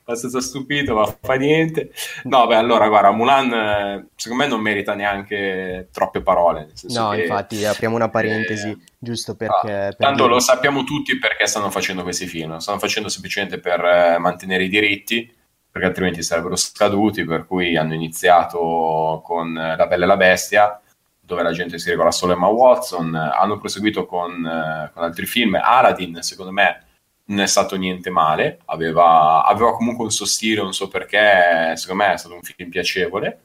abbastanza 0.10 0.42
stupito, 0.42 0.96
ma 0.96 1.06
fa 1.22 1.36
niente. 1.36 1.92
No, 2.24 2.48
beh, 2.48 2.56
allora, 2.56 2.88
guarda, 2.88 3.12
Mulan 3.12 3.54
eh, 3.54 4.08
secondo 4.16 4.44
me 4.44 4.50
non 4.50 4.60
merita 4.60 4.96
neanche 4.96 5.90
troppe 5.92 6.22
parole. 6.22 6.70
No, 6.90 7.10
che, 7.12 7.22
infatti, 7.22 7.64
apriamo 7.64 7.96
una 7.96 8.10
parentesi, 8.10 8.70
eh, 8.70 8.78
giusto 8.98 9.36
perché... 9.36 9.72
Ah, 9.72 9.86
per 9.90 9.96
tanto 9.98 10.24
dire... 10.24 10.34
lo 10.34 10.40
sappiamo 10.40 10.84
tutti 10.84 11.18
perché 11.20 11.46
stanno 11.46 11.70
facendo 11.70 12.02
questi 12.02 12.26
film, 12.26 12.54
lo 12.54 12.60
stanno 12.60 12.80
facendo 12.80 13.08
semplicemente 13.08 13.60
per 13.60 13.84
eh, 13.84 14.18
mantenere 14.18 14.64
i 14.64 14.70
diritti, 14.70 15.32
perché 15.72 15.88
altrimenti 15.88 16.24
sarebbero 16.24 16.56
scaduti, 16.56 17.24
per 17.24 17.46
cui 17.46 17.78
hanno 17.78 17.94
iniziato 17.94 19.22
con 19.24 19.54
La 19.54 19.86
Bella 19.88 20.06
e 20.06 20.08
la 20.08 20.18
Bestia, 20.18 20.82
dove 21.22 21.44
la 21.44 21.52
gente 21.52 21.78
si 21.78 21.92
regola 21.92 22.10
solo 22.10 22.34
Emma 22.34 22.48
Watson, 22.48 23.14
hanno 23.14 23.60
proseguito 23.60 24.08
con, 24.08 24.44
eh, 24.44 24.90
con 24.92 25.04
altri 25.04 25.28
film, 25.28 25.60
Aladdin, 25.62 26.24
secondo 26.24 26.52
me 26.52 26.86
non 27.30 27.42
è 27.42 27.48
stato 27.48 27.76
niente 27.76 28.10
male, 28.10 28.60
aveva, 28.66 29.44
aveva, 29.46 29.74
comunque 29.74 30.04
un 30.04 30.12
suo 30.12 30.26
stile, 30.26 30.62
un 30.62 30.74
suo 30.74 30.88
perché, 30.88 31.74
secondo 31.76 32.04
me 32.04 32.14
è 32.14 32.18
stato 32.18 32.36
un 32.36 32.42
film 32.42 32.70
piacevole. 32.70 33.42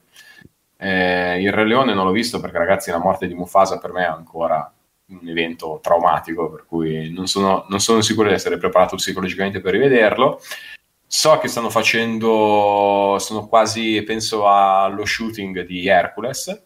Eh, 0.77 1.41
il 1.41 1.53
Re 1.53 1.67
Leone 1.67 1.95
non 1.95 2.07
l'ho 2.07 2.13
visto 2.13 2.41
perché 2.41 2.59
ragazzi 2.59 2.91
la 2.91 2.99
morte 2.99 3.27
di 3.27 3.35
Mufasa 3.35 3.79
per 3.79 3.93
me 3.93 4.03
è 4.03 4.09
ancora 4.09 4.71
un 5.07 5.29
evento 5.29 5.81
traumatico, 5.83 6.51
per 6.51 6.65
cui 6.67 7.13
non 7.13 7.27
sono, 7.27 7.67
non 7.69 7.81
sono 7.81 8.01
sicuro 8.01 8.29
di 8.29 8.35
essere 8.35 8.57
preparato 8.57 8.97
psicologicamente 8.97 9.61
per 9.61 9.73
rivederlo. 9.73 10.41
So 11.07 11.39
che 11.39 11.49
stanno 11.49 11.71
facendo, 11.71 13.17
sono 13.21 13.47
quasi, 13.47 14.03
penso 14.03 14.49
allo 14.49 15.05
shooting 15.05 15.65
di 15.65 15.87
Hercules. 15.87 16.63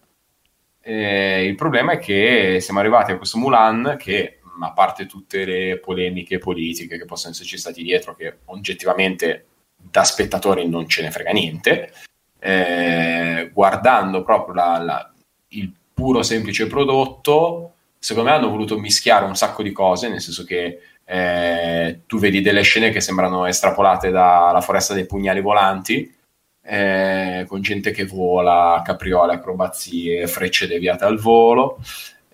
Eh, 0.80 1.44
il 1.44 1.54
problema 1.56 1.92
è 1.92 1.98
che 1.98 2.58
siamo 2.60 2.78
arrivati 2.78 3.12
a 3.12 3.16
questo 3.16 3.38
Mulan 3.38 3.96
che 3.98 4.37
a 4.66 4.72
parte 4.72 5.06
tutte 5.06 5.44
le 5.44 5.78
polemiche 5.78 6.38
politiche 6.38 6.98
che 6.98 7.04
possono 7.04 7.32
esserci 7.32 7.58
stati 7.58 7.82
dietro, 7.82 8.14
che 8.14 8.38
oggettivamente 8.46 9.46
da 9.76 10.04
spettatori 10.04 10.68
non 10.68 10.88
ce 10.88 11.02
ne 11.02 11.10
frega 11.10 11.30
niente, 11.30 11.92
eh, 12.38 13.50
guardando 13.52 14.22
proprio 14.22 14.54
la, 14.54 14.78
la, 14.78 15.12
il 15.48 15.72
puro 15.94 16.22
semplice 16.22 16.66
prodotto, 16.66 17.72
secondo 17.98 18.30
me 18.30 18.36
hanno 18.36 18.50
voluto 18.50 18.78
mischiare 18.78 19.24
un 19.24 19.36
sacco 19.36 19.62
di 19.62 19.72
cose, 19.72 20.08
nel 20.08 20.20
senso 20.20 20.44
che 20.44 20.80
eh, 21.04 22.00
tu 22.06 22.18
vedi 22.18 22.40
delle 22.40 22.62
scene 22.62 22.90
che 22.90 23.00
sembrano 23.00 23.46
estrapolate 23.46 24.10
dalla 24.10 24.60
foresta 24.60 24.94
dei 24.94 25.06
pugnali 25.06 25.40
volanti, 25.40 26.14
eh, 26.62 27.46
con 27.48 27.62
gente 27.62 27.92
che 27.92 28.04
vola, 28.04 28.82
capriole, 28.84 29.34
acrobazie, 29.34 30.26
frecce 30.26 30.66
deviate 30.66 31.04
al 31.04 31.18
volo 31.18 31.80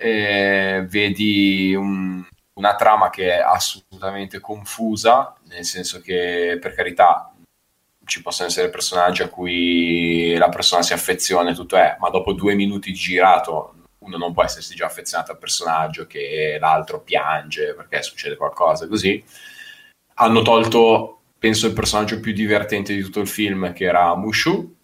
eh, 0.05 0.85
vedi 0.87 1.75
un, 1.75 2.23
una 2.55 2.75
trama 2.75 3.09
che 3.09 3.37
è 3.37 3.41
assolutamente 3.41 4.39
confusa, 4.39 5.35
nel 5.49 5.65
senso 5.65 6.01
che 6.01 6.59
per 6.61 6.75
carità 6.75 7.33
ci 8.05 8.21
possono 8.21 8.49
essere 8.49 8.69
personaggi 8.69 9.23
a 9.23 9.29
cui 9.29 10.35
la 10.37 10.51
persona 10.51 10.83
si 10.83 10.93
affeziona 10.93 11.51
e 11.51 11.55
tutto 11.55 11.77
è, 11.77 11.97
ma 11.99 12.11
dopo 12.11 12.35
due 12.35 12.55
minuti 12.55 12.93
girato 12.93 13.77
uno 14.01 14.19
non 14.19 14.35
può 14.35 14.45
essersi 14.45 14.75
già 14.75 14.85
affezionato 14.85 15.33
al 15.33 15.39
personaggio 15.39 16.07
che 16.07 16.59
l'altro 16.61 17.01
piange 17.01 17.73
perché 17.75 18.03
succede 18.03 18.37
qualcosa 18.37 18.87
così. 18.87 19.25
Hanno 20.17 20.43
tolto, 20.43 21.21
penso, 21.39 21.67
il 21.67 21.73
personaggio 21.73 22.21
più 22.21 22.35
divertente 22.35 22.95
di 22.95 23.01
tutto 23.01 23.21
il 23.21 23.27
film 23.27 23.73
che 23.73 23.87
era 23.87 24.15
Mushu, 24.15 24.77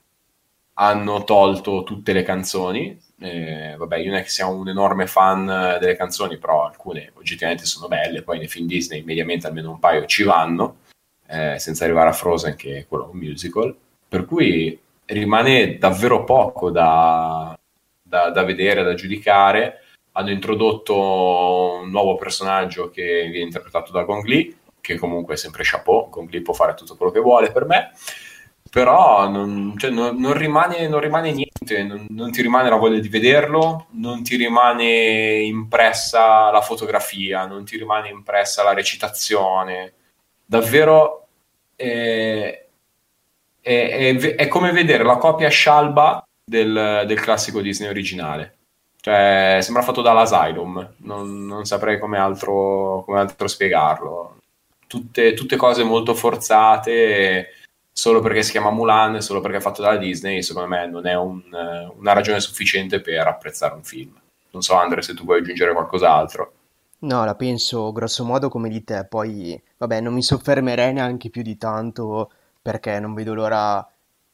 hanno 0.74 1.24
tolto 1.24 1.82
tutte 1.82 2.14
le 2.14 2.22
canzoni, 2.22 2.98
eh, 3.20 3.74
vabbè, 3.76 3.98
io 3.98 4.10
non 4.10 4.18
è 4.18 4.22
che 4.22 4.30
sia 4.30 4.46
un 4.46 4.68
enorme 4.68 5.06
fan 5.06 5.48
eh, 5.48 5.78
delle 5.78 5.96
canzoni, 5.96 6.38
però 6.38 6.66
alcune 6.66 7.12
oggettivamente 7.14 7.64
sono 7.66 7.86
belle. 7.86 8.22
Poi 8.22 8.38
nei 8.38 8.48
film 8.48 8.66
Disney, 8.66 9.02
mediamente 9.02 9.46
almeno 9.46 9.70
un 9.70 9.78
paio 9.78 10.06
ci 10.06 10.22
vanno, 10.22 10.78
eh, 11.26 11.58
senza 11.58 11.84
arrivare 11.84 12.08
a 12.08 12.12
Frozen, 12.12 12.56
che 12.56 12.78
è 12.78 12.86
quello 12.86 13.10
un 13.12 13.18
musical. 13.18 13.76
Per 14.08 14.24
cui 14.24 14.78
rimane 15.06 15.78
davvero 15.78 16.24
poco 16.24 16.70
da, 16.70 17.56
da, 18.02 18.30
da 18.30 18.42
vedere, 18.44 18.82
da 18.82 18.94
giudicare. 18.94 19.84
Hanno 20.12 20.30
introdotto 20.30 21.80
un 21.82 21.90
nuovo 21.90 22.16
personaggio 22.16 22.90
che 22.90 23.28
viene 23.30 23.44
interpretato 23.44 23.92
da 23.92 24.02
Gong 24.02 24.24
Li, 24.24 24.56
che 24.80 24.96
comunque 24.96 25.34
è 25.34 25.36
sempre 25.36 25.62
chapeau, 25.64 26.08
con 26.08 26.24
Glee 26.24 26.42
può 26.42 26.54
fare 26.54 26.74
tutto 26.74 26.96
quello 26.96 27.12
che 27.12 27.20
vuole 27.20 27.52
per 27.52 27.64
me, 27.64 27.92
però 28.70 29.28
non, 29.28 29.74
cioè, 29.76 29.90
non, 29.90 30.16
non, 30.20 30.32
rimane, 30.32 30.86
non 30.86 31.00
rimane, 31.00 31.32
niente, 31.32 32.04
non, 32.08 32.30
ti 32.30 32.40
rimane 32.40 32.70
la 32.70 32.76
voglia 32.76 33.00
di 33.00 33.08
vederlo, 33.08 33.88
non 33.92 34.22
ti 34.22 34.36
rimane 34.36 35.40
impressa 35.40 36.50
la 36.50 36.60
fotografia, 36.60 37.46
non 37.46 37.64
ti 37.64 37.76
rimane 37.76 38.10
impressa 38.10 38.62
la 38.62 38.72
recitazione, 38.72 39.94
davvero 40.44 41.26
è, 41.74 42.64
è, 43.60 43.88
è, 43.88 44.34
è 44.36 44.48
come 44.48 44.70
vedere 44.70 45.02
la 45.02 45.16
copia 45.16 45.48
scialba 45.48 46.24
del, 46.44 47.04
del 47.06 47.20
classico 47.20 47.60
Disney 47.60 47.88
originale. 47.88 48.54
Cioè, 49.00 49.58
sembra 49.62 49.82
fatto 49.82 50.02
dall'Asylum, 50.02 50.94
non 50.98 51.64
saprei 51.64 51.98
come 51.98 52.18
altro, 52.18 53.02
come 53.04 53.18
altro 53.18 53.48
spiegarlo. 53.48 54.36
Tutte, 54.86 55.34
tutte, 55.34 55.56
cose 55.56 55.84
molto 55.84 56.14
forzate 56.14 57.54
solo 57.92 58.20
perché 58.20 58.42
si 58.42 58.52
chiama 58.52 58.70
Mulan, 58.70 59.20
solo 59.20 59.40
perché 59.40 59.58
è 59.58 59.60
fatto 59.60 59.82
dalla 59.82 59.96
Disney, 59.96 60.42
secondo 60.42 60.68
me 60.68 60.86
non 60.86 61.06
è 61.06 61.14
un, 61.14 61.42
una 61.96 62.12
ragione 62.12 62.40
sufficiente 62.40 63.00
per 63.00 63.26
apprezzare 63.26 63.74
un 63.74 63.82
film. 63.82 64.18
Non 64.52 64.62
so, 64.62 64.74
Andre, 64.74 65.02
se 65.02 65.14
tu 65.14 65.24
vuoi 65.24 65.40
aggiungere 65.40 65.72
qualcos'altro. 65.72 66.52
No, 67.00 67.24
la 67.24 67.34
penso 67.34 67.92
grosso 67.92 68.24
modo 68.24 68.48
come 68.48 68.68
di 68.68 68.84
te, 68.84 69.06
poi 69.06 69.60
vabbè, 69.78 70.00
non 70.00 70.12
mi 70.12 70.22
soffermerei 70.22 70.92
neanche 70.92 71.30
più 71.30 71.42
di 71.42 71.56
tanto 71.56 72.30
perché 72.60 73.00
non 73.00 73.14
vedo 73.14 73.32
l'ora 73.32 73.86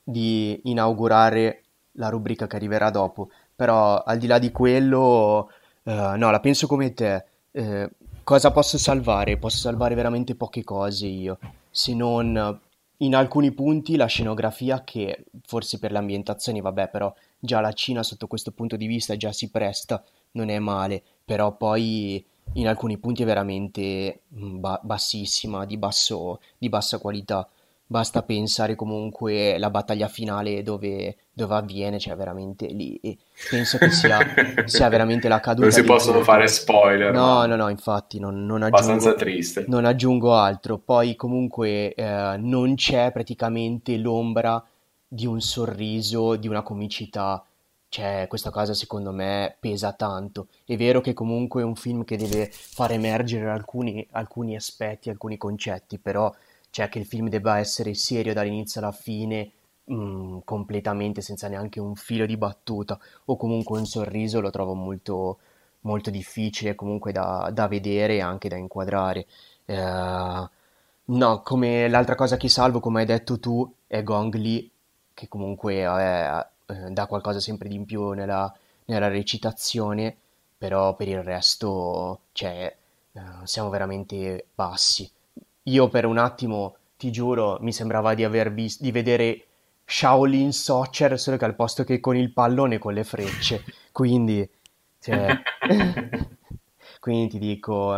di 0.03 0.61
inaugurare 0.65 1.63
la 1.93 2.09
rubrica 2.09 2.47
che 2.47 2.57
arriverà 2.57 2.91
dopo. 2.91 3.31
Però 3.55 4.03
al 4.03 4.19
di 4.19 4.27
là 4.27 4.39
di 4.39 4.51
quello, 4.51 5.51
eh, 5.85 6.15
no, 6.17 6.31
la 6.31 6.41
penso 6.41 6.67
come 6.67 6.93
te. 6.93 7.25
Eh, 7.53 7.89
cosa 8.25 8.51
posso 8.51 8.79
salvare? 8.79 9.37
Posso 9.37 9.59
salvare 9.59 9.95
veramente 9.95 10.35
poche 10.35 10.65
cose 10.65 11.07
io, 11.07 11.39
se 11.71 11.95
non 11.95 12.61
in 12.99 13.15
alcuni 13.15 13.53
punti 13.53 13.97
la 13.97 14.07
scenografia 14.07 14.83
che 14.83 15.25
forse 15.45 15.79
per 15.79 15.93
le 15.93 15.99
ambientazioni, 15.99 16.61
vabbè, 16.61 16.89
però 16.89 17.13
già 17.39 17.61
la 17.61 17.73
Cina 17.73 18.03
sotto 18.03 18.27
questo 18.27 18.53
punto 18.53 18.77
di 18.77 18.87
vista 18.87 19.17
già 19.17 19.33
si 19.33 19.51
presta, 19.51 20.03
non 20.33 20.49
è 20.49 20.59
male, 20.59 21.03
però 21.25 21.57
poi 21.57 22.25
in 22.55 22.69
alcuni 22.69 22.99
punti 22.99 23.23
è 23.23 23.27
veramente 23.27 24.23
mm, 24.35 24.61
ba- 24.61 24.81
bassissima, 24.83 25.65
di, 25.67 25.77
basso, 25.77 26.41
di 26.57 26.69
bassa 26.69 26.99
qualità. 26.99 27.49
Basta 27.89 28.23
pensare 28.23 28.75
comunque 28.75 29.55
alla 29.55 29.71
battaglia 29.71 30.09
finale 30.09 30.65
dove, 30.65 31.17
dove 31.33 31.55
avviene, 31.55 32.01
cioè 32.01 32.17
veramente 32.17 32.67
lì. 32.67 32.99
Penso 33.49 33.79
che 33.79 33.91
sia, 33.91 34.19
sia 34.67 34.89
veramente 34.89 35.29
la 35.29 35.39
caduta. 35.39 35.67
Non 35.67 35.73
si 35.73 35.85
possono 35.85 36.15
tutto. 36.15 36.25
fare 36.25 36.49
spoiler. 36.49 37.13
No, 37.13 37.47
no, 37.47 37.55
no, 37.55 37.69
infatti 37.69 38.19
non, 38.19 38.45
non 38.45 38.65
aggiungo, 38.65 39.15
triste. 39.15 39.67
non 39.69 39.85
aggiungo 39.85 40.35
altro. 40.35 40.79
Poi 40.79 41.15
comunque 41.15 41.95
eh, 41.95 42.37
non 42.39 42.75
c'è 42.75 43.13
praticamente 43.13 43.97
l'ombra 43.99 44.61
di 45.07 45.27
un 45.27 45.41
sorriso, 45.41 46.35
di 46.35 46.49
una 46.49 46.63
comicità. 46.63 47.45
Cioè, 47.89 48.27
questa 48.29 48.51
cosa 48.51 48.75
secondo 48.75 49.13
me 49.13 49.57
pesa 49.61 49.93
tanto. 49.93 50.49
È 50.65 50.77
vero 50.77 51.01
che 51.01 51.15
comunque 51.15 51.63
è 51.63 51.65
un 51.65 51.77
film 51.77 52.05
che 52.05 52.17
deve 52.17 52.51
far 52.51 52.91
emergere 52.91 53.49
alcuni, 53.49 54.05
alcuni 54.11 54.57
aspetti, 54.57 55.09
alcuni 55.09 55.37
concetti, 55.37 56.01
però 56.01 56.35
cioè 56.77 56.91
che 56.91 56.99
il 56.99 57.07
film 57.07 57.31
debba 57.31 57.57
essere 57.57 57.95
serio 57.95 58.35
dall'inizio 58.35 58.83
alla 58.83 58.93
fine, 58.93 59.51
mh, 59.85 59.95
mm, 59.95 60.39
completamente 60.45 61.23
senza 61.23 61.49
neanche 61.49 61.81
un 61.81 61.95
filo 61.95 62.27
di 62.27 62.37
battuta 62.37 62.99
o 63.27 63.37
comunque 63.39 63.79
un 63.79 63.87
sorriso 63.87 64.43
lo 64.43 64.51
trovo 64.51 64.75
molto, 64.75 65.39
molto 65.81 66.11
difficile 66.11 66.75
comunque 66.75 67.13
da, 67.13 67.49
da 67.51 67.67
vedere 67.67 68.17
e 68.17 68.21
anche 68.21 68.51
da 68.51 68.57
inquadrare. 68.57 69.27
Eh, 69.65 70.49
no, 71.05 71.41
come 71.43 71.89
l'altra 71.89 72.15
cosa 72.15 72.37
che 72.37 72.49
salvo, 72.51 72.81
come 72.81 73.01
hai 73.01 73.07
detto 73.07 73.41
tu, 73.41 73.73
è 73.87 74.03
Gong 74.03 74.35
Li, 74.35 74.71
che 75.15 75.29
comunque 75.29 75.77
è, 75.77 76.47
eh, 76.67 76.91
dà 76.91 77.07
qualcosa 77.07 77.41
sempre 77.41 77.69
di 77.69 77.77
in 77.77 77.87
più 77.87 78.11
nella, 78.11 78.55
nella 78.85 79.09
recitazione, 79.09 80.15
però 80.59 80.95
per 80.95 81.09
il 81.09 81.23
resto, 81.23 82.21
cioè, 82.33 82.77
eh, 83.13 83.21
siamo 83.45 83.71
veramente 83.71 84.49
bassi. 84.55 85.11
Io 85.67 85.89
per 85.89 86.05
un 86.05 86.19
attimo, 86.19 86.77
ti 86.97 87.11
giuro, 87.11 87.59
mi 87.61 87.73
sembrava 87.73 88.15
di 88.15 88.25
aver 88.25 88.53
visto, 88.53 88.83
di 88.83 88.93
vedere 88.93 89.45
Shaolin 89.85 90.53
Soccer, 90.53 91.19
solo 91.19 91.37
che 91.37 91.45
al 91.45 91.55
posto 91.55 91.85
che 91.85 92.01
con 92.01 92.17
il 92.17 92.33
pallone 92.33 92.79
con 92.79 92.95
le 92.95 93.05
frecce. 93.05 93.65
Quindi, 93.93 94.49
cioè, 95.01 95.41
quindi 97.01 97.29
ti 97.29 97.39
dico, 97.39 97.97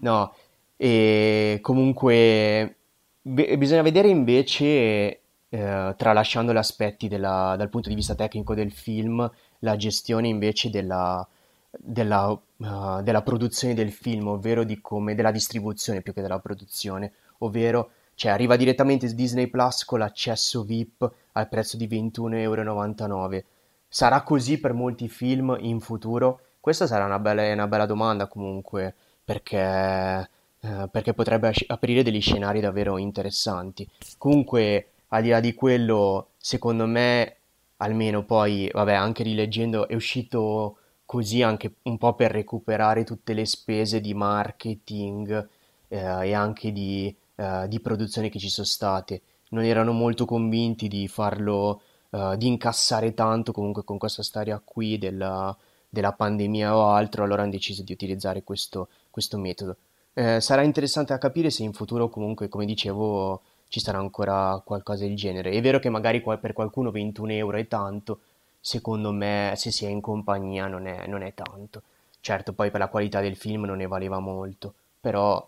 no. 0.00 0.34
E 0.76 1.58
comunque, 1.60 2.76
be- 3.20 3.58
bisogna 3.58 3.82
vedere 3.82 4.08
invece, 4.08 5.20
eh, 5.48 5.94
tralasciando 5.96 6.52
gli 6.52 6.56
aspetti 6.56 7.08
della, 7.08 7.54
dal 7.58 7.68
punto 7.68 7.88
di 7.88 7.96
vista 7.96 8.14
tecnico 8.14 8.54
del 8.54 8.70
film, 8.72 9.28
la 9.60 9.76
gestione 9.76 10.28
invece 10.28 10.70
della, 10.70 11.26
della, 11.70 12.28
uh, 12.30 13.02
della 13.02 13.22
produzione 13.22 13.74
del 13.74 13.92
film, 13.92 14.28
ovvero 14.28 14.64
di 14.64 14.80
come, 14.80 15.14
della 15.14 15.30
distribuzione 15.30 16.02
più 16.02 16.12
che 16.12 16.22
della 16.22 16.38
produzione, 16.38 17.12
ovvero 17.38 17.90
cioè 18.14 18.32
arriva 18.32 18.56
direttamente 18.56 19.08
su 19.08 19.14
Disney 19.14 19.46
Plus 19.46 19.84
con 19.84 20.00
l'accesso 20.00 20.64
VIP 20.64 21.08
al 21.32 21.48
prezzo 21.48 21.76
di 21.76 21.86
21,99 21.86 22.40
euro. 22.40 23.42
Sarà 23.86 24.22
così 24.22 24.58
per 24.58 24.72
molti 24.72 25.08
film 25.08 25.56
in 25.60 25.78
futuro? 25.80 26.40
Questa 26.58 26.86
sarà 26.86 27.04
una 27.04 27.20
bella, 27.20 27.52
una 27.52 27.68
bella 27.68 27.86
domanda 27.86 28.26
comunque, 28.26 28.92
perché, 29.24 30.28
eh, 30.60 30.88
perché 30.90 31.14
potrebbe 31.14 31.52
aprire 31.68 32.02
degli 32.02 32.20
scenari 32.20 32.58
davvero 32.60 32.98
interessanti. 32.98 33.88
Comunque, 34.18 34.88
al 35.08 35.22
di 35.22 35.28
là 35.28 35.38
di 35.38 35.54
quello, 35.54 36.30
secondo 36.38 36.86
me, 36.86 37.36
almeno 37.76 38.24
poi, 38.24 38.68
vabbè, 38.72 38.94
anche 38.94 39.22
rileggendo, 39.22 39.86
è 39.86 39.94
uscito 39.94 40.78
così 41.08 41.40
anche 41.40 41.76
un 41.84 41.96
po' 41.96 42.12
per 42.12 42.30
recuperare 42.30 43.02
tutte 43.02 43.32
le 43.32 43.46
spese 43.46 43.98
di 43.98 44.12
marketing 44.12 45.48
eh, 45.88 46.28
e 46.28 46.34
anche 46.34 46.70
di, 46.70 47.16
eh, 47.34 47.66
di, 47.66 47.80
produzione 47.80 48.28
che 48.28 48.38
ci 48.38 48.50
sono 48.50 48.66
state. 48.66 49.22
Non 49.48 49.64
erano 49.64 49.92
molto 49.92 50.26
convinti 50.26 50.86
di 50.86 51.08
farlo, 51.08 51.80
eh, 52.10 52.34
di 52.36 52.46
incassare 52.46 53.14
tanto 53.14 53.52
comunque 53.52 53.84
con 53.84 53.96
questa 53.96 54.22
storia 54.22 54.60
qui 54.62 54.98
della, 54.98 55.56
della, 55.88 56.12
pandemia 56.12 56.76
o 56.76 56.90
altro, 56.90 57.24
allora 57.24 57.40
hanno 57.40 57.52
deciso 57.52 57.82
di 57.82 57.92
utilizzare 57.92 58.42
questo, 58.42 58.88
questo 59.08 59.38
metodo. 59.38 59.78
Eh, 60.12 60.42
sarà 60.42 60.60
interessante 60.60 61.14
a 61.14 61.18
capire 61.18 61.48
se 61.48 61.62
in 61.62 61.72
futuro 61.72 62.10
comunque, 62.10 62.50
come 62.50 62.66
dicevo, 62.66 63.40
ci 63.68 63.80
sarà 63.80 63.96
ancora 63.96 64.60
qualcosa 64.62 65.06
del 65.06 65.16
genere. 65.16 65.52
È 65.52 65.60
vero 65.62 65.78
che 65.78 65.88
magari 65.88 66.20
per 66.20 66.52
qualcuno 66.52 66.90
21 66.90 67.32
euro 67.32 67.56
è 67.56 67.66
tanto, 67.66 68.20
secondo 68.60 69.12
me, 69.12 69.52
se 69.56 69.70
si 69.70 69.84
è 69.84 69.88
in 69.88 70.00
compagnia, 70.00 70.66
non 70.66 70.86
è, 70.86 71.06
non 71.06 71.22
è 71.22 71.32
tanto. 71.34 71.82
Certo, 72.20 72.52
poi 72.52 72.70
per 72.70 72.80
la 72.80 72.88
qualità 72.88 73.20
del 73.20 73.36
film 73.36 73.64
non 73.64 73.78
ne 73.78 73.86
valeva 73.86 74.18
molto, 74.18 74.74
però 75.00 75.46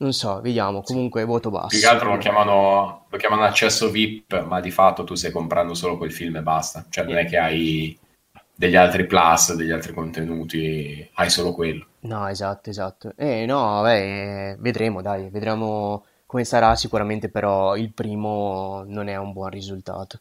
non 0.00 0.12
so, 0.12 0.40
vediamo, 0.40 0.82
comunque 0.82 1.24
voto 1.24 1.50
basso. 1.50 1.68
Più 1.68 1.80
che 1.80 1.86
altro 1.86 2.10
lo 2.10 2.18
chiamano, 2.18 3.06
lo 3.08 3.18
chiamano 3.18 3.42
accesso 3.42 3.90
VIP, 3.90 4.44
ma 4.44 4.60
di 4.60 4.70
fatto 4.70 5.04
tu 5.04 5.14
stai 5.14 5.32
comprando 5.32 5.74
solo 5.74 5.96
quel 5.96 6.12
film 6.12 6.36
e 6.36 6.42
basta. 6.42 6.84
Cioè 6.88 7.04
non 7.04 7.16
è 7.16 7.26
che 7.26 7.36
hai 7.38 7.98
degli 8.54 8.76
altri 8.76 9.06
plus, 9.06 9.54
degli 9.54 9.70
altri 9.70 9.92
contenuti, 9.92 11.08
hai 11.14 11.30
solo 11.30 11.52
quello. 11.52 11.86
No, 12.00 12.28
esatto, 12.28 12.70
esatto. 12.70 13.12
Eh 13.16 13.46
no, 13.46 13.82
beh, 13.82 14.56
vedremo, 14.58 15.02
dai, 15.02 15.30
vedremo 15.30 16.04
come 16.26 16.44
sarà. 16.44 16.76
Sicuramente 16.76 17.28
però 17.28 17.76
il 17.76 17.92
primo 17.92 18.84
non 18.86 19.08
è 19.08 19.16
un 19.16 19.32
buon 19.32 19.50
risultato. 19.50 20.20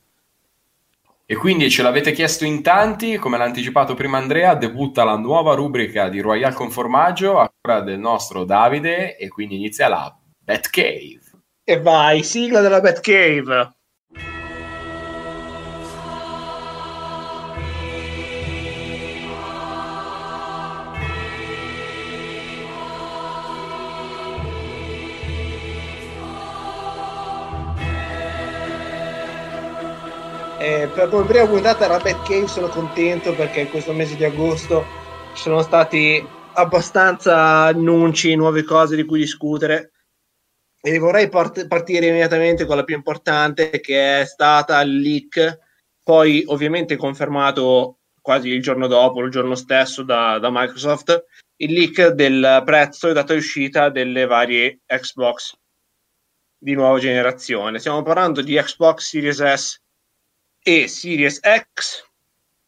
E 1.29 1.35
quindi 1.35 1.69
ce 1.69 1.83
l'avete 1.83 2.13
chiesto 2.13 2.45
in 2.45 2.63
tanti, 2.63 3.17
come 3.17 3.37
l'ha 3.37 3.43
anticipato 3.43 3.95
prima 3.95 4.17
Andrea, 4.17 4.55
debutta 4.55 5.03
la 5.03 5.17
nuova 5.17 5.55
rubrica 5.55 6.07
di 6.07 6.21
Royal 6.21 6.53
con 6.53 6.71
formaggio 6.71 7.37
a 7.37 7.51
cura 7.53 7.81
del 7.81 7.99
nostro 7.99 8.45
Davide 8.45 9.17
e 9.17 9.27
quindi 9.27 9.55
inizia 9.55 9.89
la 9.89 10.17
Batcave. 10.39 11.19
E 11.65 11.81
vai, 11.81 12.23
sigla 12.23 12.61
della 12.61 12.79
Batcave. 12.79 13.76
Eh, 30.67 30.89
per 30.89 31.07
come 31.07 31.25
prima 31.25 31.47
puntata 31.47 31.85
era 31.85 31.97
Bad 31.97 32.23
Cave 32.23 32.45
sono 32.49 32.67
contento 32.67 33.33
perché 33.33 33.61
in 33.61 33.69
questo 33.69 33.93
mese 33.93 34.17
di 34.17 34.25
agosto 34.25 34.85
ci 35.33 35.43
sono 35.43 35.61
stati 35.61 36.21
abbastanza 36.55 37.67
annunci, 37.67 38.35
nuove 38.35 38.63
cose 38.63 38.97
di 38.97 39.05
cui 39.05 39.19
discutere 39.19 39.93
e 40.81 40.99
vorrei 40.99 41.29
part- 41.29 41.67
partire 41.67 42.07
immediatamente 42.07 42.65
con 42.65 42.75
la 42.75 42.83
più 42.83 42.97
importante 42.97 43.79
che 43.79 44.19
è 44.19 44.25
stata 44.25 44.81
il 44.81 44.99
leak, 44.99 45.57
poi 46.03 46.43
ovviamente 46.47 46.97
confermato 46.97 47.99
quasi 48.19 48.49
il 48.49 48.61
giorno 48.61 48.87
dopo, 48.87 49.21
il 49.21 49.31
giorno 49.31 49.55
stesso 49.55 50.03
da, 50.03 50.37
da 50.37 50.49
Microsoft, 50.51 51.27
il 51.61 51.71
leak 51.71 52.07
del 52.09 52.61
prezzo 52.65 53.07
e 53.07 53.13
data 53.13 53.31
di 53.31 53.39
uscita 53.39 53.87
delle 53.87 54.25
varie 54.25 54.81
Xbox 54.85 55.57
di 56.57 56.73
nuova 56.73 56.99
generazione. 56.99 57.79
Stiamo 57.79 58.03
parlando 58.03 58.41
di 58.41 58.55
Xbox 58.55 59.07
Series 59.07 59.41
S 59.53 59.85
e 60.67 60.89
Series 60.89 61.39
X, 61.39 62.03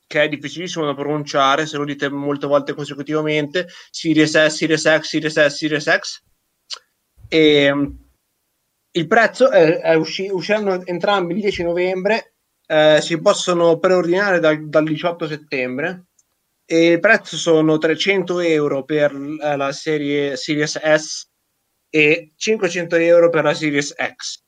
che 0.08 0.24
è 0.24 0.30
difficilissimo 0.30 0.86
da 0.86 0.96
pronunciare 0.96 1.66
se 1.66 1.76
lo 1.76 1.84
dite 1.84 2.10
molte 2.10 2.48
volte 2.48 2.74
consecutivamente. 2.74 3.68
Series 3.90 4.38
S, 4.38 4.56
Series 4.56 4.84
X, 4.84 5.02
Series 5.02 5.34
S, 5.34 5.56
Series 5.58 5.98
X. 5.98 6.24
E 7.28 7.74
mm, 7.74 7.86
il 8.92 9.06
prezzo 9.06 9.50
è, 9.52 9.80
è 9.82 9.96
usci- 9.96 10.30
usciranno 10.32 10.82
entrambi 10.86 11.34
il 11.34 11.42
10 11.42 11.64
novembre. 11.64 12.36
Eh, 12.66 13.00
si 13.02 13.20
possono 13.20 13.78
preordinare 13.80 14.40
da, 14.40 14.56
dal 14.56 14.86
18 14.86 15.28
settembre 15.28 16.06
e 16.64 16.92
il 16.92 17.00
prezzo 17.02 17.36
sono 17.36 17.78
300 17.78 18.40
euro 18.40 18.86
per 18.86 19.12
eh, 19.14 19.58
la 19.58 19.74
serie 19.74 20.38
Series 20.38 20.80
S 20.80 21.28
e 21.90 22.32
500 22.34 22.96
euro 22.96 23.30
per 23.30 23.44
la 23.44 23.54
Series 23.54 23.94
X. 23.94 24.42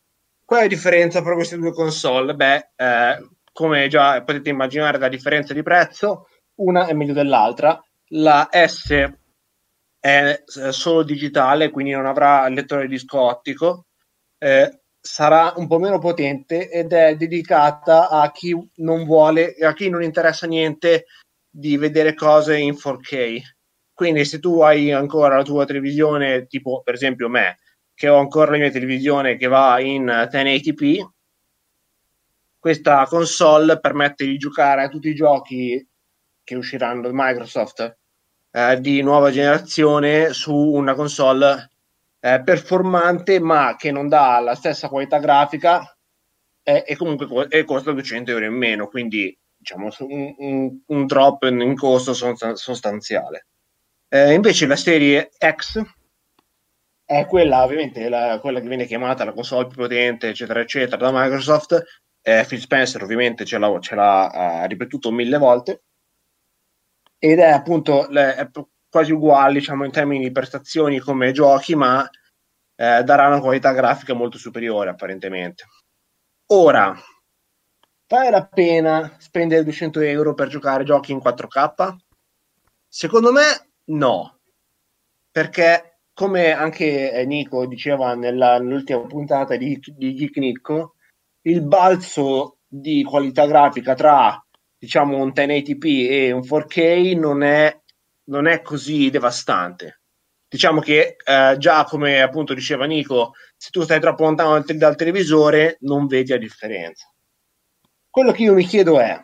Qual 0.46 0.62
è 0.62 0.64
la 0.64 0.70
differenza 0.70 1.22
tra 1.22 1.34
queste 1.34 1.58
due 1.58 1.74
console? 1.74 2.34
Beh, 2.34 2.72
eh, 2.76 3.18
come 3.62 3.88
già 3.88 4.22
potete 4.24 4.50
immaginare 4.50 4.98
da 4.98 5.08
differenza 5.08 5.54
di 5.54 5.64
prezzo, 5.64 6.28
una 6.56 6.88
è 6.88 6.94
meglio 6.94 7.14
dell'altra. 7.14 7.82
La 8.14 8.50
S 8.52 8.92
è 10.00 10.44
eh, 10.44 10.72
solo 10.72 11.04
digitale, 11.04 11.70
quindi 11.70 11.92
non 11.92 12.06
avrà 12.06 12.48
lettore 12.50 12.88
disco 12.88 13.20
ottico, 13.22 13.86
eh, 14.38 14.82
sarà 15.00 15.54
un 15.56 15.68
po' 15.68 15.80
meno 15.80 16.00
potente 16.00 16.70
ed 16.70 16.94
è 16.94 17.16
dedicata 17.16 18.10
a 18.10 18.32
chi 18.32 18.56
non 18.78 19.06
vuole, 19.06 19.56
a 19.62 19.74
chi 19.74 19.90
non 19.90 20.04
interessa 20.04 20.48
niente 20.48 21.06
di 21.50 21.78
vedere 21.78 22.14
cose 22.14 22.58
in 22.58 22.74
4K 22.74 23.42
quindi 24.02 24.26
se 24.26 24.40
tu 24.40 24.62
hai 24.62 24.92
ancora 24.92 25.36
la 25.36 25.44
tua 25.44 25.64
televisione, 25.64 26.48
tipo 26.48 26.82
per 26.84 26.96
esempio 26.96 27.30
me, 27.30 27.60
che 27.94 28.10
ho 28.10 28.18
ancora 28.18 28.50
la 28.50 28.58
mia 28.58 28.72
televisione 28.72 29.38
che 29.38 29.46
va 29.46 29.80
in 29.80 30.06
1080p, 30.06 31.06
questa 32.62 33.08
console 33.08 33.80
permette 33.80 34.24
di 34.24 34.38
giocare 34.38 34.84
a 34.84 34.88
tutti 34.88 35.10
i 35.10 35.16
giochi 35.16 35.84
che 36.44 36.56
usciranno 36.56 37.02
da 37.02 37.10
Microsoft 37.12 37.98
eh, 38.52 38.80
di 38.80 39.02
nuova 39.02 39.32
generazione 39.32 40.32
su 40.32 40.54
una 40.54 40.94
console 40.94 41.72
eh, 42.20 42.40
performante 42.44 43.40
ma 43.40 43.76
che 43.76 43.92
non 43.92 44.08
dà 44.08 44.40
la 44.40 44.54
stessa 44.54 44.90
qualità 44.90 45.18
grafica 45.18 45.98
eh, 46.62 46.84
e 46.86 46.96
comunque 46.96 47.26
co- 47.26 47.50
e 47.50 47.64
costa 47.64 47.92
200 47.92 48.30
euro 48.30 48.46
in 48.46 48.54
meno, 48.54 48.88
quindi 48.88 49.36
diciamo 49.58 49.90
un, 50.02 50.36
un, 50.38 50.80
un 50.86 51.06
drop 51.08 51.42
in 51.46 51.76
costo 51.76 52.14
sostanziale. 52.14 53.48
Eh, 54.08 54.34
invece 54.34 54.68
la 54.68 54.76
serie 54.76 55.32
X 55.44 55.82
è 57.04 57.26
quella, 57.26 57.64
ovviamente, 57.64 58.08
la, 58.08 58.38
quella 58.40 58.60
che 58.62 58.68
viene 58.68 58.86
chiamata 58.86 59.26
la 59.26 59.34
console 59.34 59.68
più 59.68 59.78
potente, 59.78 60.30
eccetera, 60.30 60.60
eccetera, 60.62 61.10
da 61.10 61.12
Microsoft. 61.12 61.84
Eh, 62.22 62.46
Phil 62.48 62.60
Spencer 62.60 63.02
ovviamente 63.02 63.46
ce 63.46 63.58
l'ha, 63.58 63.80
ce 63.80 63.96
l'ha 63.96 64.64
uh, 64.64 64.68
ripetuto 64.68 65.12
mille 65.12 65.38
volte 65.38 65.84
ed 67.18 67.40
è 67.40 67.50
appunto 67.50 68.08
le, 68.10 68.36
è 68.36 68.50
quasi 68.90 69.12
uguale 69.12 69.54
diciamo, 69.54 69.86
in 69.86 69.92
termini 69.92 70.24
di 70.24 70.32
prestazioni 70.32 71.00
come 71.00 71.32
giochi, 71.32 71.76
ma 71.76 72.08
eh, 72.76 73.04
darà 73.04 73.28
una 73.28 73.40
qualità 73.40 73.72
grafica 73.74 74.14
molto 74.14 74.38
superiore 74.38 74.90
apparentemente. 74.90 75.66
Ora, 76.48 76.94
vale 78.08 78.30
la 78.30 78.46
pena 78.46 79.16
spendere 79.20 79.64
200 79.64 80.00
euro 80.02 80.34
per 80.34 80.48
giocare 80.48 80.84
giochi 80.84 81.12
in 81.12 81.20
4K? 81.20 81.96
Secondo 82.88 83.32
me 83.32 83.70
No, 83.84 84.40
perché 85.32 86.00
come 86.14 86.52
anche 86.52 87.24
Nico 87.26 87.66
diceva 87.66 88.16
nella, 88.16 88.60
nell'ultima 88.60 89.06
puntata 89.06 89.56
di, 89.56 89.80
di 89.96 90.16
Geek 90.16 90.38
Nico, 90.38 90.96
il 91.44 91.62
balzo 91.64 92.60
di 92.68 93.04
qualità 93.04 93.46
grafica 93.46 93.94
tra 93.94 94.44
diciamo 94.78 95.18
un 95.18 95.32
1080p 95.36 96.10
e 96.10 96.32
un 96.32 96.42
4K 96.42 97.18
non 97.18 97.44
è, 97.44 97.80
non 98.26 98.48
è 98.48 98.62
così 98.62 99.10
devastante. 99.10 100.02
Diciamo 100.48 100.82
che 100.82 101.16
eh, 101.24 101.56
già 101.58 101.84
come 101.86 102.22
appunto 102.22 102.54
diceva 102.54 102.86
Nico, 102.86 103.34
se 103.56 103.70
tu 103.70 103.84
stai 103.84 104.00
troppo 104.00 104.24
lontano 104.24 104.60
dal, 104.60 104.78
dal 104.78 104.96
televisore 104.96 105.78
non 105.82 106.08
vedi 106.08 106.32
la 106.32 106.38
differenza. 106.38 107.08
Quello 108.10 108.32
che 108.32 108.44
io 108.44 108.54
mi 108.54 108.66
chiedo 108.66 109.00
è, 109.00 109.18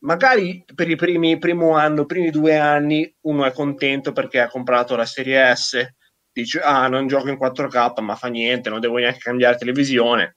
magari 0.00 0.64
per 0.74 0.90
i 0.90 0.96
primi 0.96 1.38
primo 1.38 1.74
anno, 1.76 2.04
primi 2.04 2.30
due 2.30 2.58
anni, 2.58 3.10
uno 3.22 3.44
è 3.44 3.52
contento 3.52 4.12
perché 4.12 4.40
ha 4.40 4.48
comprato 4.48 4.96
la 4.96 5.06
serie 5.06 5.54
S, 5.54 5.94
dice 6.30 6.60
ah 6.60 6.88
non 6.88 7.06
gioco 7.06 7.28
in 7.28 7.38
4K, 7.40 8.02
ma 8.02 8.16
fa 8.16 8.28
niente, 8.28 8.68
non 8.68 8.80
devo 8.80 8.96
neanche 8.96 9.20
cambiare 9.20 9.56
televisione, 9.56 10.36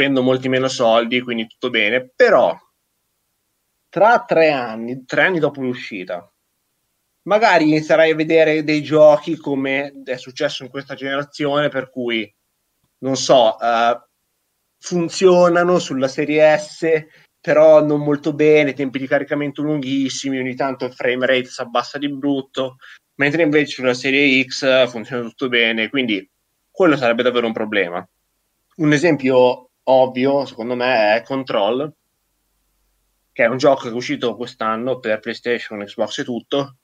spendo 0.00 0.22
molti 0.22 0.48
meno 0.48 0.68
soldi, 0.68 1.20
quindi 1.20 1.46
tutto 1.46 1.68
bene, 1.68 2.10
però 2.16 2.58
tra 3.90 4.24
tre 4.24 4.50
anni, 4.50 5.04
tre 5.04 5.26
anni 5.26 5.38
dopo 5.38 5.60
l'uscita, 5.60 6.26
magari 7.24 7.68
inizierai 7.68 8.12
a 8.12 8.14
vedere 8.14 8.64
dei 8.64 8.82
giochi 8.82 9.36
come 9.36 9.92
è 10.02 10.16
successo 10.16 10.62
in 10.62 10.70
questa 10.70 10.94
generazione, 10.94 11.68
per 11.68 11.90
cui 11.90 12.34
non 13.00 13.16
so, 13.16 13.56
uh, 13.60 14.00
funzionano 14.78 15.78
sulla 15.78 16.08
serie 16.08 16.56
S 16.56 17.06
però 17.42 17.82
non 17.82 18.02
molto 18.02 18.34
bene, 18.34 18.74
tempi 18.74 18.98
di 18.98 19.06
caricamento 19.06 19.62
lunghissimi, 19.62 20.38
ogni 20.38 20.54
tanto 20.54 20.86
il 20.86 20.92
frame 20.92 21.26
rate 21.26 21.46
si 21.46 21.60
abbassa 21.60 21.98
di 21.98 22.10
brutto, 22.10 22.76
mentre 23.16 23.42
invece 23.42 23.72
sulla 23.72 23.94
serie 23.94 24.44
X 24.44 24.88
funziona 24.88 25.22
tutto 25.22 25.48
bene, 25.48 25.88
quindi 25.88 26.26
quello 26.70 26.96
sarebbe 26.96 27.22
davvero 27.22 27.46
un 27.46 27.54
problema. 27.54 28.06
Un 28.76 28.92
esempio 28.92 29.69
ovvio, 29.90 30.44
secondo 30.46 30.74
me, 30.74 31.16
è 31.16 31.22
Control, 31.22 31.92
che 33.32 33.44
è 33.44 33.48
un 33.48 33.56
gioco 33.56 33.82
che 33.82 33.88
è 33.88 33.92
uscito 33.92 34.36
quest'anno 34.36 34.98
per 34.98 35.20
PlayStation, 35.20 35.84
Xbox 35.84 36.18
e 36.18 36.24
tutto, 36.24 36.76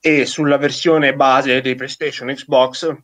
e 0.00 0.26
sulla 0.26 0.56
versione 0.56 1.14
base 1.14 1.60
dei 1.60 1.74
PlayStation 1.74 2.28
Xbox 2.28 2.96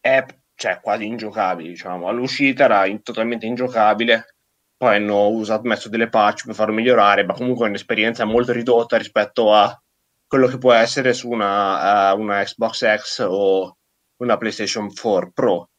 è 0.00 0.24
cioè, 0.54 0.80
quasi 0.80 1.06
ingiocabile, 1.06 1.70
diciamo. 1.70 2.08
All'uscita 2.08 2.64
era 2.64 2.86
in, 2.86 3.02
totalmente 3.02 3.46
ingiocabile 3.46 4.34
poi 4.80 4.96
hanno 4.96 5.28
usato, 5.28 5.68
messo 5.68 5.90
delle 5.90 6.08
patch 6.08 6.46
per 6.46 6.54
farlo 6.54 6.72
migliorare, 6.72 7.22
ma 7.24 7.34
comunque 7.34 7.66
è 7.66 7.68
un'esperienza 7.68 8.24
molto 8.24 8.52
ridotta 8.52 8.96
rispetto 8.96 9.52
a 9.52 9.78
quello 10.26 10.46
che 10.46 10.56
può 10.56 10.72
essere 10.72 11.12
su 11.12 11.28
una, 11.28 12.12
uh, 12.12 12.18
una 12.18 12.42
Xbox 12.42 12.96
X 12.96 13.26
o 13.28 13.76
una 14.16 14.36
PlayStation 14.38 14.90
4 14.90 15.32
Pro. 15.34 15.69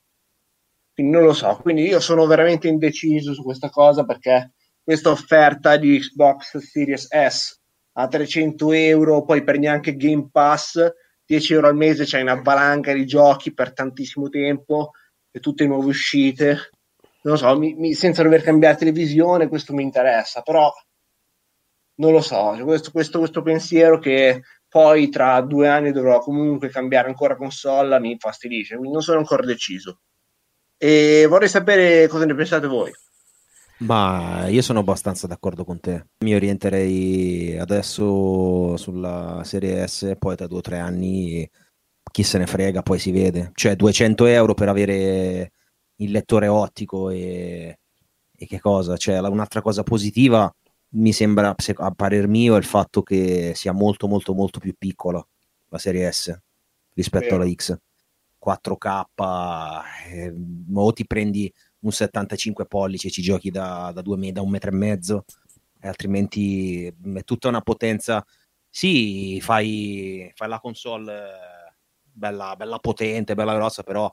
Quindi 0.93 1.13
non 1.13 1.23
lo 1.23 1.33
so, 1.33 1.57
quindi 1.61 1.83
io 1.83 1.99
sono 1.99 2.25
veramente 2.25 2.67
indeciso 2.67 3.33
su 3.33 3.43
questa 3.43 3.69
cosa 3.69 4.03
perché 4.03 4.53
questa 4.83 5.09
offerta 5.09 5.77
di 5.77 5.99
Xbox 5.99 6.57
Series 6.57 7.07
S 7.07 7.59
a 7.93 8.07
300 8.07 8.71
euro, 8.73 9.23
poi 9.23 9.43
per 9.43 9.57
neanche 9.57 9.95
Game 9.95 10.29
Pass, 10.31 10.79
10 11.25 11.53
euro 11.53 11.67
al 11.67 11.75
mese 11.75 12.03
c'è 12.03 12.21
una 12.21 12.41
valanga 12.41 12.93
di 12.93 13.05
giochi 13.05 13.53
per 13.53 13.73
tantissimo 13.73 14.29
tempo 14.29 14.91
e 15.31 15.39
tutte 15.39 15.65
nuove 15.65 15.87
uscite. 15.87 16.71
Non 17.23 17.37
so, 17.37 17.57
mi, 17.57 17.73
mi, 17.75 17.93
senza 17.93 18.23
dover 18.23 18.41
cambiare 18.41 18.77
televisione, 18.77 19.47
questo 19.47 19.73
mi 19.73 19.83
interessa, 19.83 20.41
però 20.41 20.71
non 21.95 22.11
lo 22.11 22.21
so, 22.21 22.57
questo, 22.63 22.91
questo, 22.91 23.19
questo 23.19 23.41
pensiero 23.41 23.99
che 23.99 24.41
poi 24.67 25.09
tra 25.09 25.39
due 25.41 25.67
anni 25.67 25.91
dovrò 25.91 26.19
comunque 26.19 26.69
cambiare 26.69 27.07
ancora 27.07 27.35
console 27.35 27.99
mi 27.99 28.11
infastidisce, 28.11 28.75
quindi 28.75 28.93
non 28.93 29.01
sono 29.03 29.19
ancora 29.19 29.45
deciso. 29.45 30.01
E 30.83 31.27
vorrei 31.27 31.47
sapere 31.47 32.07
cosa 32.07 32.25
ne 32.25 32.33
pensate 32.33 32.65
voi. 32.65 32.91
Ma 33.81 34.47
io 34.47 34.63
sono 34.63 34.79
abbastanza 34.79 35.27
d'accordo 35.27 35.63
con 35.63 35.79
te. 35.79 36.07
Mi 36.25 36.33
orienterei 36.33 37.55
adesso 37.59 38.75
sulla 38.77 39.43
serie 39.43 39.87
S, 39.87 40.15
poi 40.17 40.35
tra 40.35 40.47
due 40.47 40.57
o 40.57 40.61
tre 40.61 40.79
anni 40.79 41.47
chi 42.11 42.23
se 42.23 42.39
ne 42.39 42.47
frega, 42.47 42.81
poi 42.81 42.97
si 42.97 43.11
vede. 43.11 43.51
Cioè 43.53 43.75
200 43.75 44.25
euro 44.25 44.55
per 44.55 44.69
avere 44.69 45.51
il 45.97 46.09
lettore 46.09 46.47
ottico 46.47 47.11
e, 47.11 47.77
e 48.35 48.47
che 48.47 48.59
cosa? 48.59 48.97
Cioè, 48.97 49.19
un'altra 49.19 49.61
cosa 49.61 49.83
positiva 49.83 50.51
mi 50.93 51.13
sembra, 51.13 51.55
a 51.75 51.91
parer 51.91 52.27
mio, 52.27 52.55
il 52.55 52.65
fatto 52.65 53.03
che 53.03 53.53
sia 53.53 53.71
molto 53.71 54.07
molto 54.07 54.33
molto 54.33 54.59
più 54.59 54.73
piccola 54.75 55.23
la 55.69 55.77
serie 55.77 56.11
S 56.11 56.35
rispetto 56.95 57.25
Vero. 57.25 57.43
alla 57.43 57.51
X. 57.53 57.77
4K, 58.41 59.83
eh, 60.11 60.33
o 60.73 60.93
ti 60.93 61.05
prendi 61.05 61.53
un 61.81 61.91
75 61.91 62.65
pollici 62.65 63.07
e 63.07 63.11
ci 63.11 63.21
giochi 63.21 63.51
da, 63.51 63.91
da, 63.93 64.01
due, 64.01 64.31
da 64.31 64.41
un 64.41 64.49
metro 64.49 64.71
e 64.71 64.73
mezzo, 64.75 65.25
e 65.79 65.87
altrimenti 65.87 66.85
è 66.87 67.23
tutta 67.23 67.49
una 67.49 67.61
potenza. 67.61 68.25
Sì, 68.67 69.39
fai, 69.41 70.31
fai 70.33 70.47
la 70.49 70.59
console 70.59 71.13
eh, 71.13 71.73
bella, 72.11 72.55
bella 72.55 72.79
potente, 72.79 73.35
bella 73.35 73.53
grossa, 73.55 73.83
però 73.83 74.11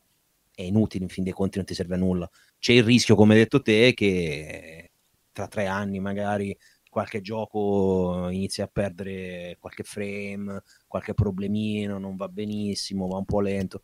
è 0.55 0.63
inutile, 0.63 1.05
in 1.05 1.11
fin 1.11 1.25
dei 1.25 1.33
conti 1.33 1.57
non 1.57 1.67
ti 1.67 1.75
serve 1.75 1.95
a 1.95 1.99
nulla. 1.99 2.29
C'è 2.59 2.73
il 2.73 2.83
rischio, 2.85 3.15
come 3.15 3.33
hai 3.35 3.41
detto 3.41 3.63
te, 3.63 3.95
che 3.95 4.91
tra 5.33 5.47
tre 5.49 5.67
anni 5.67 6.01
magari 6.01 6.57
qualche 6.91 7.21
gioco 7.21 8.29
inizia 8.31 8.65
a 8.65 8.71
perdere 8.73 9.57
qualche 9.61 9.85
frame, 9.85 10.63
qualche 10.87 11.15
problemino, 11.15 11.99
non 11.99 12.17
va 12.17 12.29
benissimo, 12.29 13.07
va 13.09 13.19
un 13.19 13.25
po' 13.25 13.41
lento. 13.41 13.83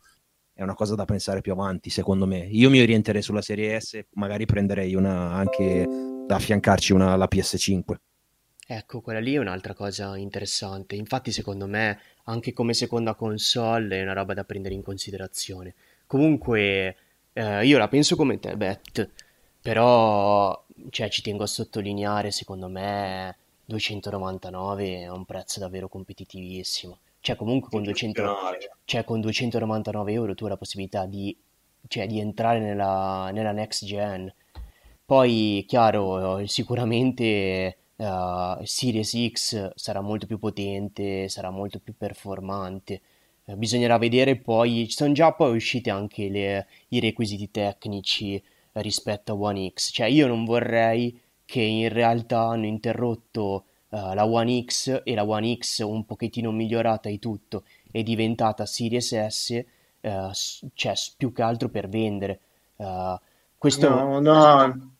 È 0.57 0.63
una 0.63 0.73
cosa 0.73 0.95
da 0.95 1.03
pensare 1.03 1.41
più 1.41 1.51
avanti, 1.51 1.89
secondo 1.89 2.25
me. 2.25 2.47
Io 2.49 2.69
mi 2.69 2.79
orienterei 2.79 3.21
sulla 3.21 3.41
serie 3.41 3.77
S, 3.77 4.05
magari 4.13 4.45
prenderei 4.45 4.95
una 4.95 5.33
anche 5.33 5.85
da 6.25 6.35
affiancarci 6.35 6.93
una, 6.93 7.17
la 7.17 7.27
PS5. 7.29 7.95
Ecco, 8.65 9.01
quella 9.01 9.19
lì 9.19 9.33
è 9.33 9.37
un'altra 9.37 9.73
cosa 9.73 10.15
interessante. 10.15 10.95
Infatti, 10.95 11.33
secondo 11.33 11.67
me, 11.67 11.99
anche 12.23 12.53
come 12.53 12.73
seconda 12.73 13.15
console 13.15 13.99
è 13.99 14.01
una 14.01 14.13
roba 14.13 14.33
da 14.33 14.45
prendere 14.45 14.73
in 14.73 14.81
considerazione. 14.81 15.75
Comunque, 16.07 16.95
eh, 17.33 17.65
io 17.65 17.77
la 17.77 17.89
penso 17.89 18.15
come 18.15 18.39
te, 18.39 18.55
Bet, 18.55 19.09
però 19.61 20.65
cioè, 20.89 21.09
ci 21.09 21.21
tengo 21.21 21.43
a 21.43 21.47
sottolineare, 21.47 22.31
secondo 22.31 22.69
me, 22.69 23.35
299 23.65 25.01
è 25.01 25.09
un 25.09 25.25
prezzo 25.25 25.59
davvero 25.59 25.89
competitivissimo. 25.89 26.99
Cioè, 27.25 27.35
comunque 27.35 27.69
con, 27.71 27.81
200, 27.81 28.37
cioè, 28.85 29.03
con 29.03 29.19
299 29.19 30.11
euro 30.11 30.35
tu 30.35 30.43
hai 30.43 30.51
la 30.51 30.57
possibilità 30.57 31.07
di, 31.07 31.35
cioè, 31.87 32.05
di 32.05 32.19
entrare 32.19 32.59
nella, 32.59 33.31
nella, 33.33 33.51
next 33.51 33.83
gen. 33.83 34.31
Poi, 35.03 35.65
chiaro, 35.67 36.45
sicuramente 36.45 37.77
uh, 37.95 38.63
Series 38.63 39.29
X 39.31 39.71
sarà 39.73 40.01
molto 40.01 40.27
più 40.27 40.37
potente, 40.37 41.27
sarà 41.27 41.49
molto 41.49 41.79
più 41.79 41.95
performante. 41.97 43.01
Uh, 43.45 43.55
bisognerà 43.55 43.97
vedere 43.97 44.35
poi, 44.35 44.87
ci 44.87 44.95
sono 44.95 45.11
già 45.11 45.31
poi 45.31 45.55
usciti 45.55 45.89
anche 45.89 46.29
le, 46.29 46.67
i 46.89 46.99
requisiti 46.99 47.49
tecnici 47.49 48.39
rispetto 48.73 49.31
a 49.31 49.35
One 49.35 49.71
X. 49.73 49.91
Cioè 49.91 50.05
io 50.05 50.27
non 50.27 50.45
vorrei 50.45 51.19
che 51.43 51.61
in 51.61 51.89
realtà 51.89 52.41
hanno 52.41 52.67
interrotto 52.67 53.65
uh, 53.89 54.13
la 54.13 54.25
One 54.25 54.63
X 54.63 55.01
e 55.03 55.15
la 55.15 55.25
One 55.25 55.57
X 55.57 55.79
un 55.79 56.05
pochettino 56.05 56.51
migliorata 56.51 57.09
e 57.09 57.19
tutto 57.19 57.63
è 57.91 58.03
diventata 58.03 58.65
Series 58.65 59.27
S, 59.27 59.63
uh, 60.01 60.31
cioè 60.73 60.93
più 61.17 61.31
che 61.31 61.41
altro 61.41 61.69
per 61.69 61.89
vendere. 61.89 62.39
Uh, 62.75 63.17
questo... 63.57 63.89
No, 63.89 64.19
no, 64.19 64.91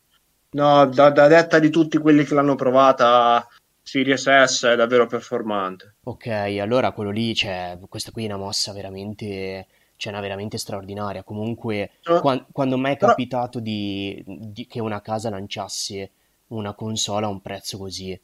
no 0.50 0.86
da, 0.86 1.10
da, 1.10 1.26
detta 1.26 1.58
di 1.58 1.70
tutti 1.70 1.98
quelli 1.98 2.24
che 2.24 2.34
l'hanno 2.34 2.54
provata, 2.54 3.46
Series 3.82 4.44
S 4.44 4.64
è 4.64 4.76
davvero 4.76 5.06
performante. 5.06 5.96
Ok, 6.04 6.26
allora 6.26 6.92
quello 6.92 7.10
lì, 7.10 7.34
cioè, 7.34 7.78
questa 7.88 8.10
qui 8.10 8.24
è 8.24 8.26
una 8.26 8.38
mossa 8.38 8.72
veramente 8.72 9.66
cioè 9.96 10.12
una 10.12 10.20
veramente 10.20 10.58
straordinaria. 10.58 11.22
Comunque, 11.22 11.92
no. 12.04 12.20
qua- 12.20 12.44
quando 12.52 12.76
mai 12.76 12.94
è 12.94 12.96
capitato 12.96 13.60
di, 13.60 14.22
di, 14.26 14.66
che 14.66 14.80
una 14.80 15.00
casa 15.00 15.30
lanciasse 15.30 16.10
una 16.48 16.74
console 16.74 17.26
a 17.26 17.30
un 17.30 17.40
prezzo 17.40 17.78
così? 17.78 18.18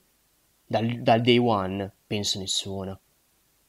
Dal, 0.73 1.03
dal 1.03 1.21
day 1.21 1.37
one, 1.37 1.93
penso 2.07 2.39
nessuna. 2.39 2.99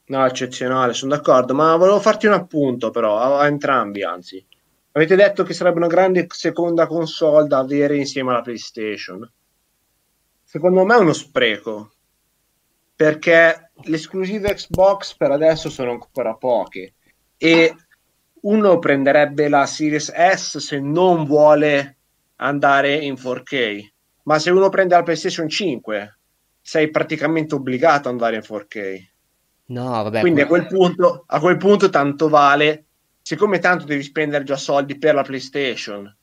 No, 0.06 0.26
eccezionale, 0.26 0.94
sono 0.94 1.14
d'accordo, 1.14 1.54
ma 1.54 1.76
volevo 1.76 2.00
farti 2.00 2.28
un 2.28 2.32
appunto 2.32 2.92
però, 2.92 3.18
a, 3.18 3.40
a 3.40 3.48
entrambi 3.48 4.04
anzi. 4.04 4.46
Avete 4.94 5.18
detto 5.18 5.44
che 5.44 5.54
sarebbe 5.54 5.80
una 5.80 5.88
grande 5.88 6.28
seconda 6.30 6.88
console 6.88 7.50
da 7.50 7.58
avere 7.58 7.98
insieme 7.98 8.30
alla 8.32 8.42
PlayStation. 8.42 9.30
Secondo 10.46 10.86
me 10.86 10.96
è 10.96 11.00
uno 11.00 11.12
spreco, 11.12 11.92
perché 12.96 13.72
le 13.74 13.96
esclusive 13.98 14.54
Xbox 14.54 15.18
per 15.18 15.32
adesso 15.32 15.70
sono 15.70 15.92
ancora 15.92 16.36
poche 16.36 16.94
e 17.36 17.76
uno 18.44 18.80
prenderebbe 18.80 19.50
la 19.50 19.66
Series 19.66 20.10
S 20.10 20.58
se 20.60 20.80
non 20.80 21.26
vuole 21.26 21.98
andare 22.38 22.96
in 22.96 23.16
4K, 23.16 23.90
ma 24.24 24.40
se 24.40 24.52
uno 24.52 24.70
prende 24.70 24.96
la 24.96 25.04
PlayStation 25.04 25.50
5 25.50 26.18
sei 26.64 26.90
praticamente 26.90 27.56
obbligato 27.56 28.08
ad 28.08 28.14
andare 28.14 28.38
in 28.38 28.42
4K. 28.42 29.08
No, 29.66 29.90
vabbè. 29.90 30.22
Quindi 30.22 30.42
a 30.42 30.48
quel, 30.48 30.66
punto, 30.66 31.26
a 31.28 31.40
quel 31.40 31.58
punto 31.58 31.90
tanto 31.90 32.30
vale, 32.30 32.86
siccome 33.22 33.60
tanto 33.60 33.86
devi 33.86 34.02
spendere 34.02 34.46
già 34.46 34.56
soldi 34.56 34.98
per 34.98 35.14
la 35.14 35.24
PlayStation 35.24 36.16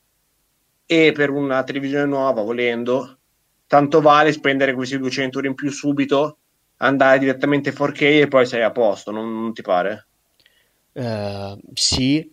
e 0.86 1.12
per 1.12 1.30
una 1.30 1.62
televisione 1.62 2.06
nuova 2.06 2.42
volendo, 2.42 3.18
tanto 3.66 4.00
vale 4.00 4.32
spendere 4.32 4.74
questi 4.74 4.98
200 4.98 5.36
euro 5.36 5.50
in 5.50 5.54
più 5.54 5.70
subito, 5.70 6.38
andare 6.78 7.18
direttamente 7.18 7.68
in 7.68 7.74
4K 7.76 8.22
e 8.22 8.28
poi 8.28 8.46
sei 8.46 8.62
a 8.62 8.72
posto, 8.72 9.10
non, 9.10 9.42
non 9.42 9.52
ti 9.52 9.62
pare? 9.62 10.06
Uh, 10.92 11.58
sì, 11.74 12.28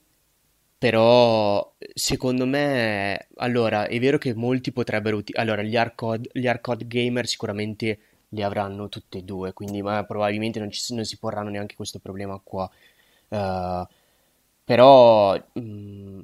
però 0.78 1.74
secondo 1.94 2.46
me, 2.46 3.28
allora, 3.38 3.88
è 3.88 4.00
vero 4.00 4.18
che 4.18 4.34
molti 4.36 4.72
potrebbero 4.72 5.18
utilizzare, 5.18 5.50
allora, 5.50 5.64
gli 5.68 5.76
hardcore, 5.76 6.22
gli 6.32 6.48
hardcore 6.48 6.86
gamer 6.88 7.28
sicuramente 7.28 8.00
li 8.30 8.44
avranno 8.44 8.90
tutti 8.90 9.18
e 9.20 9.24
due, 9.24 9.54
quindi 9.54 9.82
ma 9.82 10.04
probabilmente 10.04 10.60
non, 10.60 10.70
ci, 10.70 10.94
non 10.94 11.06
si 11.06 11.18
porranno 11.18 11.50
neanche 11.50 11.76
questo 11.76 12.00
problema 12.00 12.40
qua. 12.44 12.70
Uh, 13.30 13.86
però, 14.64 15.36
mh, 15.54 15.60
mm, 15.60 16.20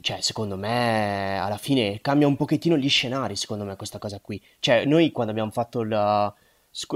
cioè, 0.00 0.20
secondo 0.20 0.56
me, 0.56 1.38
alla 1.38 1.58
fine 1.58 2.00
cambia 2.00 2.26
un 2.26 2.36
pochettino 2.36 2.76
gli 2.76 2.88
scenari, 2.88 3.36
secondo 3.36 3.64
me, 3.64 3.76
questa 3.76 3.98
cosa 3.98 4.20
qui. 4.20 4.40
Cioè, 4.60 4.84
noi 4.84 5.10
quando 5.10 5.32
abbiamo 5.32 5.50
fatto 5.50 5.82
la, 5.82 6.32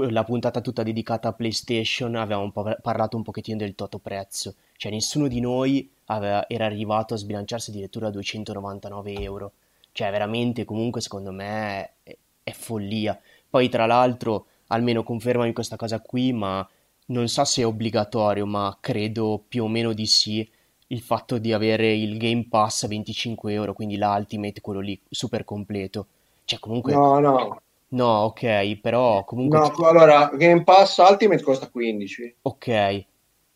la 0.09 0.23
puntata 0.23 0.61
tutta 0.61 0.83
dedicata 0.83 1.27
a 1.29 1.33
PlayStation 1.33 2.15
avevamo 2.15 2.51
un 2.53 2.77
parlato 2.81 3.17
un 3.17 3.23
pochettino 3.23 3.57
del 3.57 3.75
toto 3.75 3.99
prezzo 3.99 4.55
cioè 4.83 4.91
nessuno 4.91 5.29
di 5.29 5.39
noi 5.39 5.89
aveva, 6.07 6.45
era 6.49 6.65
arrivato 6.65 7.13
a 7.13 7.17
sbilanciarsi 7.17 7.69
addirittura 7.69 8.07
a 8.07 8.11
299 8.11 9.13
euro. 9.13 9.51
Cioè 9.93 10.11
veramente 10.11 10.65
comunque 10.65 10.99
secondo 10.99 11.31
me 11.31 11.93
è, 12.03 12.17
è 12.43 12.51
follia. 12.51 13.17
Poi 13.49 13.69
tra 13.69 13.85
l'altro 13.85 14.47
almeno 14.67 15.03
confermami 15.03 15.53
questa 15.53 15.77
cosa 15.77 16.01
qui, 16.01 16.33
ma 16.33 16.67
non 17.05 17.29
so 17.29 17.45
se 17.45 17.61
è 17.61 17.65
obbligatorio, 17.65 18.45
ma 18.45 18.77
credo 18.81 19.41
più 19.47 19.63
o 19.63 19.69
meno 19.69 19.93
di 19.93 20.05
sì 20.05 20.45
il 20.87 20.99
fatto 20.99 21.37
di 21.37 21.53
avere 21.53 21.93
il 21.93 22.17
Game 22.17 22.47
Pass 22.49 22.83
a 22.83 22.87
25 22.89 23.53
euro, 23.53 23.73
quindi 23.73 23.95
l'Ultimate, 23.95 24.59
quello 24.59 24.81
lì 24.81 24.99
super 25.09 25.45
completo. 25.45 26.07
Cioè 26.43 26.59
comunque... 26.59 26.91
No, 26.91 27.19
no. 27.19 27.61
No, 27.87 28.23
ok, 28.23 28.75
però 28.81 29.23
comunque... 29.23 29.59
No, 29.59 29.87
allora, 29.87 30.29
Game 30.35 30.63
Pass 30.63 30.97
Ultimate 30.97 31.41
costa 31.41 31.69
15. 31.69 32.35
Ok, 32.41 33.05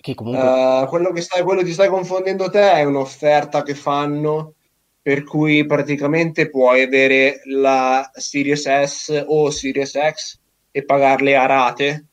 che 0.08 0.16
comunque... 0.16 0.42
Uh, 0.42 0.88
quello, 0.88 1.12
che 1.12 1.22
stai, 1.22 1.44
quello 1.44 1.62
che 1.62 1.68
ti 1.68 1.74
stai 1.74 1.90
confondendo 1.90 2.50
te 2.50 2.72
è 2.72 2.84
un'offerta 2.84 3.64
che 3.64 3.76
fanno 3.76 4.54
per 5.02 5.24
cui 5.24 5.66
praticamente 5.66 6.50
puoi 6.50 6.84
avere 6.84 7.42
la 7.46 8.10
Series 8.14 8.84
S 8.84 9.24
o 9.26 9.50
Series 9.50 9.92
X 9.92 10.40
e 10.72 10.84
pagarle 10.84 11.36
a 11.36 11.46
rate. 11.46 12.06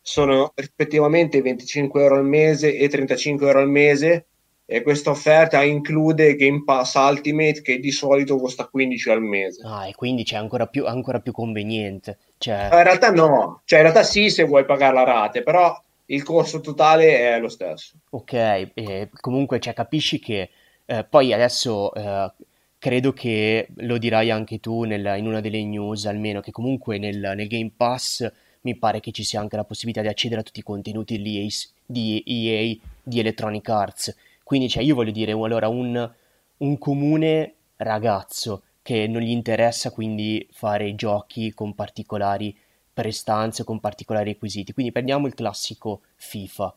Sono 0.00 0.52
rispettivamente 0.56 1.40
25 1.40 2.02
euro 2.02 2.16
al 2.16 2.24
mese 2.24 2.76
e 2.76 2.88
35 2.88 3.46
euro 3.46 3.60
al 3.60 3.68
mese 3.68 4.26
e 4.64 4.82
questa 4.82 5.10
offerta 5.10 5.62
include 5.62 6.34
Game 6.34 6.62
Pass 6.64 6.94
Ultimate 6.94 7.62
che 7.62 7.78
di 7.78 7.92
solito 7.92 8.36
costa 8.38 8.66
15 8.66 9.10
al 9.10 9.22
mese. 9.22 9.62
Ah, 9.64 9.86
e 9.86 9.94
quindi 9.94 10.24
c'è 10.24 10.36
ancora 10.36 10.66
più, 10.66 10.86
ancora 10.86 11.20
più 11.20 11.30
conveniente. 11.30 12.18
Cioè... 12.38 12.70
In 12.72 12.82
realtà 12.82 13.12
no, 13.12 13.62
cioè 13.64 13.78
in 13.78 13.84
realtà 13.84 14.02
sì 14.02 14.30
se 14.30 14.42
vuoi 14.42 14.64
pagare 14.64 14.94
la 14.94 15.04
rate, 15.04 15.44
però 15.44 15.80
il 16.12 16.22
costo 16.22 16.60
totale 16.60 17.18
è 17.18 17.38
lo 17.40 17.48
stesso. 17.48 17.94
Ok, 18.10 18.32
eh, 18.32 19.08
comunque 19.20 19.58
cioè, 19.58 19.72
capisci 19.72 20.18
che 20.18 20.50
eh, 20.84 21.04
poi 21.04 21.32
adesso 21.32 21.92
eh, 21.94 22.30
credo 22.78 23.12
che 23.12 23.68
lo 23.76 23.96
dirai 23.98 24.30
anche 24.30 24.60
tu 24.60 24.84
nel, 24.84 25.14
in 25.16 25.26
una 25.26 25.40
delle 25.40 25.64
news 25.64 26.06
almeno, 26.06 26.40
che 26.40 26.50
comunque 26.50 26.98
nel, 26.98 27.18
nel, 27.18 27.46
Game 27.48 27.72
Pass 27.74 28.30
mi 28.62 28.76
pare 28.76 29.00
che 29.00 29.10
ci 29.10 29.24
sia 29.24 29.40
anche 29.40 29.56
la 29.56 29.64
possibilità 29.64 30.02
di 30.02 30.08
accedere 30.08 30.40
a 30.40 30.44
tutti 30.44 30.60
i 30.60 30.64
contenuti 30.64 31.20
di 31.20 32.22
EA, 32.24 32.76
di, 33.02 33.18
Electronic 33.18 33.68
Arts. 33.68 34.16
Quindi 34.42 34.68
cioè, 34.68 34.82
io 34.82 34.94
voglio 34.94 35.12
dire, 35.12 35.32
allora 35.32 35.68
un, 35.68 36.10
un 36.58 36.78
comune 36.78 37.54
ragazzo 37.76 38.62
che 38.82 39.06
non 39.06 39.22
gli 39.22 39.30
interessa 39.30 39.90
quindi 39.90 40.46
fare 40.50 40.94
giochi 40.94 41.54
con 41.54 41.74
particolari 41.74 42.54
prestanze 42.92 43.64
con 43.64 43.80
particolari 43.80 44.32
requisiti. 44.32 44.72
Quindi 44.72 44.92
prendiamo 44.92 45.26
il 45.26 45.34
classico 45.34 46.02
FIFA, 46.16 46.74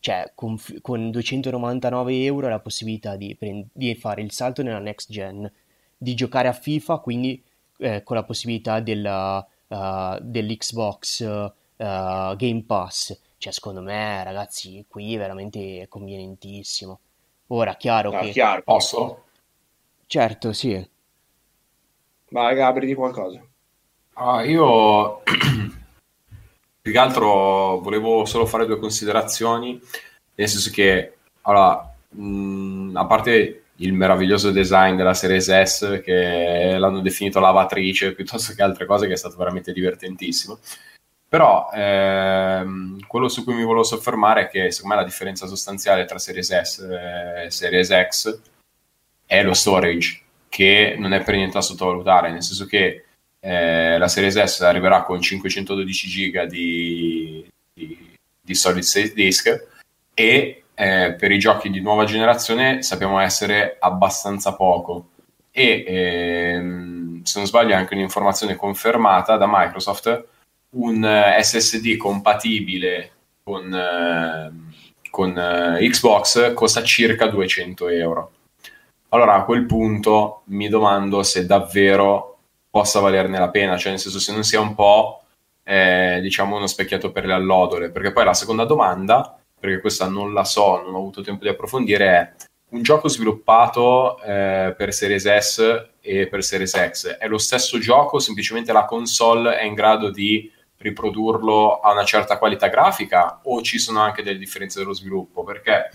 cioè 0.00 0.32
con, 0.34 0.58
con 0.80 1.10
299 1.10 2.24
euro 2.24 2.48
la 2.48 2.60
possibilità 2.60 3.16
di, 3.16 3.36
di, 3.72 3.94
fare 3.94 4.22
il 4.22 4.30
salto 4.32 4.62
nella 4.62 4.78
next 4.78 5.10
gen, 5.10 5.50
di 5.96 6.14
giocare 6.14 6.48
a 6.48 6.52
FIFA, 6.52 6.98
quindi 6.98 7.42
eh, 7.78 8.02
con 8.02 8.16
la 8.16 8.24
possibilità 8.24 8.80
della, 8.80 9.46
uh, 9.68 10.18
dell'Xbox 10.20 11.20
uh, 11.20 12.36
Game 12.36 12.64
Pass. 12.66 13.18
Cioè, 13.38 13.52
secondo 13.52 13.82
me, 13.82 14.22
ragazzi, 14.24 14.84
qui 14.88 15.16
veramente 15.16 15.82
è 15.82 15.88
convenientissimo. 15.88 17.00
Ora, 17.48 17.74
chiaro 17.76 18.10
ah, 18.10 18.20
che... 18.20 18.30
Chiaro. 18.30 18.62
Posso? 18.62 19.24
Certo, 20.06 20.52
sì. 20.52 20.88
Vai, 22.30 22.54
Gabri, 22.54 22.86
di 22.86 22.94
qualcosa. 22.94 23.46
Ah, 24.16 24.44
io 24.44 25.22
più 26.80 26.92
che 26.92 26.98
altro 26.98 27.80
volevo 27.80 28.24
solo 28.24 28.46
fare 28.46 28.66
due 28.66 28.78
considerazioni, 28.78 29.80
nel 30.34 30.48
senso 30.48 30.70
che, 30.70 31.16
allora, 31.42 31.94
mh, 32.10 32.92
a 32.94 33.06
parte 33.06 33.64
il 33.78 33.92
meraviglioso 33.92 34.52
design 34.52 34.94
della 34.94 35.14
Series 35.14 35.50
S 35.62 36.00
che 36.04 36.76
l'hanno 36.78 37.00
definito 37.00 37.40
lavatrice 37.40 38.14
piuttosto 38.14 38.52
che 38.54 38.62
altre 38.62 38.86
cose 38.86 39.08
che 39.08 39.14
è 39.14 39.16
stato 39.16 39.36
veramente 39.36 39.72
divertentissimo. 39.72 40.58
Però 41.28 41.68
ehm, 41.74 43.04
quello 43.08 43.28
su 43.28 43.42
cui 43.42 43.54
mi 43.54 43.64
volevo 43.64 43.82
soffermare 43.82 44.42
è 44.42 44.48
che 44.48 44.70
secondo 44.70 44.94
me 44.94 45.00
la 45.02 45.06
differenza 45.08 45.46
sostanziale 45.48 46.04
tra 46.04 46.18
Series 46.18 46.60
S 46.60 46.78
e 46.78 47.50
Series 47.50 47.88
X 48.08 48.40
è 49.26 49.42
lo 49.42 49.54
storage, 49.54 50.22
che 50.48 50.94
non 50.96 51.12
è 51.12 51.24
per 51.24 51.34
niente 51.34 51.54
da 51.54 51.62
sottovalutare, 51.62 52.30
nel 52.30 52.44
senso 52.44 52.66
che 52.66 53.03
eh, 53.46 53.98
la 53.98 54.08
Series 54.08 54.42
S 54.42 54.60
arriverà 54.62 55.02
con 55.02 55.20
512 55.20 56.08
giga 56.08 56.46
di, 56.46 57.46
di, 57.74 58.16
di 58.40 58.54
solid 58.54 58.82
state 58.82 59.12
disk 59.12 59.66
e 60.14 60.62
eh, 60.74 61.14
per 61.18 61.30
i 61.30 61.38
giochi 61.38 61.68
di 61.68 61.80
nuova 61.80 62.04
generazione 62.04 62.82
sappiamo 62.82 63.18
essere 63.18 63.76
abbastanza 63.78 64.54
poco. 64.54 65.08
E 65.50 65.84
ehm, 65.86 67.22
se 67.22 67.38
non 67.38 67.46
sbaglio 67.46 67.72
è 67.72 67.76
anche 67.76 67.92
un'informazione 67.92 68.56
confermata 68.56 69.36
da 69.36 69.46
Microsoft 69.46 70.24
un 70.70 71.04
eh, 71.04 71.38
SSD 71.42 71.98
compatibile 71.98 73.10
con, 73.42 73.72
eh, 73.74 74.52
con 75.10 75.36
eh, 75.38 75.86
Xbox 75.86 76.54
costa 76.54 76.82
circa 76.82 77.26
200 77.26 77.88
euro. 77.88 78.30
Allora 79.10 79.34
a 79.34 79.44
quel 79.44 79.66
punto 79.66 80.42
mi 80.46 80.68
domando 80.68 81.22
se 81.22 81.44
davvero 81.44 82.33
possa 82.74 82.98
valerne 82.98 83.38
la 83.38 83.50
pena 83.50 83.76
cioè 83.76 83.92
nel 83.92 84.00
senso 84.00 84.18
se 84.18 84.32
non 84.32 84.42
sia 84.42 84.58
un 84.58 84.74
po' 84.74 85.22
eh, 85.62 86.18
diciamo 86.20 86.56
uno 86.56 86.66
specchiato 86.66 87.12
per 87.12 87.24
le 87.24 87.32
allodole 87.32 87.90
perché 87.90 88.10
poi 88.10 88.24
la 88.24 88.34
seconda 88.34 88.64
domanda 88.64 89.38
perché 89.64 89.80
questa 89.80 90.06
non 90.08 90.34
la 90.34 90.44
so, 90.44 90.82
non 90.82 90.94
ho 90.94 90.98
avuto 90.98 91.22
tempo 91.22 91.42
di 91.42 91.48
approfondire, 91.48 92.06
è 92.06 92.32
un 92.70 92.82
gioco 92.82 93.08
sviluppato 93.08 94.20
eh, 94.20 94.74
per 94.76 94.92
Series 94.92 95.38
S 95.38 95.86
e 96.02 96.26
per 96.26 96.44
Series 96.44 96.90
X. 96.90 97.16
È 97.16 97.26
lo 97.26 97.38
stesso 97.38 97.78
gioco, 97.78 98.18
semplicemente 98.18 98.74
la 98.74 98.84
console 98.84 99.56
è 99.56 99.64
in 99.64 99.72
grado 99.72 100.10
di 100.10 100.52
riprodurlo 100.76 101.80
a 101.80 101.92
una 101.92 102.04
certa 102.04 102.36
qualità 102.36 102.68
grafica 102.68 103.40
o 103.44 103.62
ci 103.62 103.78
sono 103.78 104.00
anche 104.00 104.22
delle 104.22 104.36
differenze 104.36 104.80
dello 104.80 104.92
sviluppo? 104.92 105.44
Perché 105.44 105.88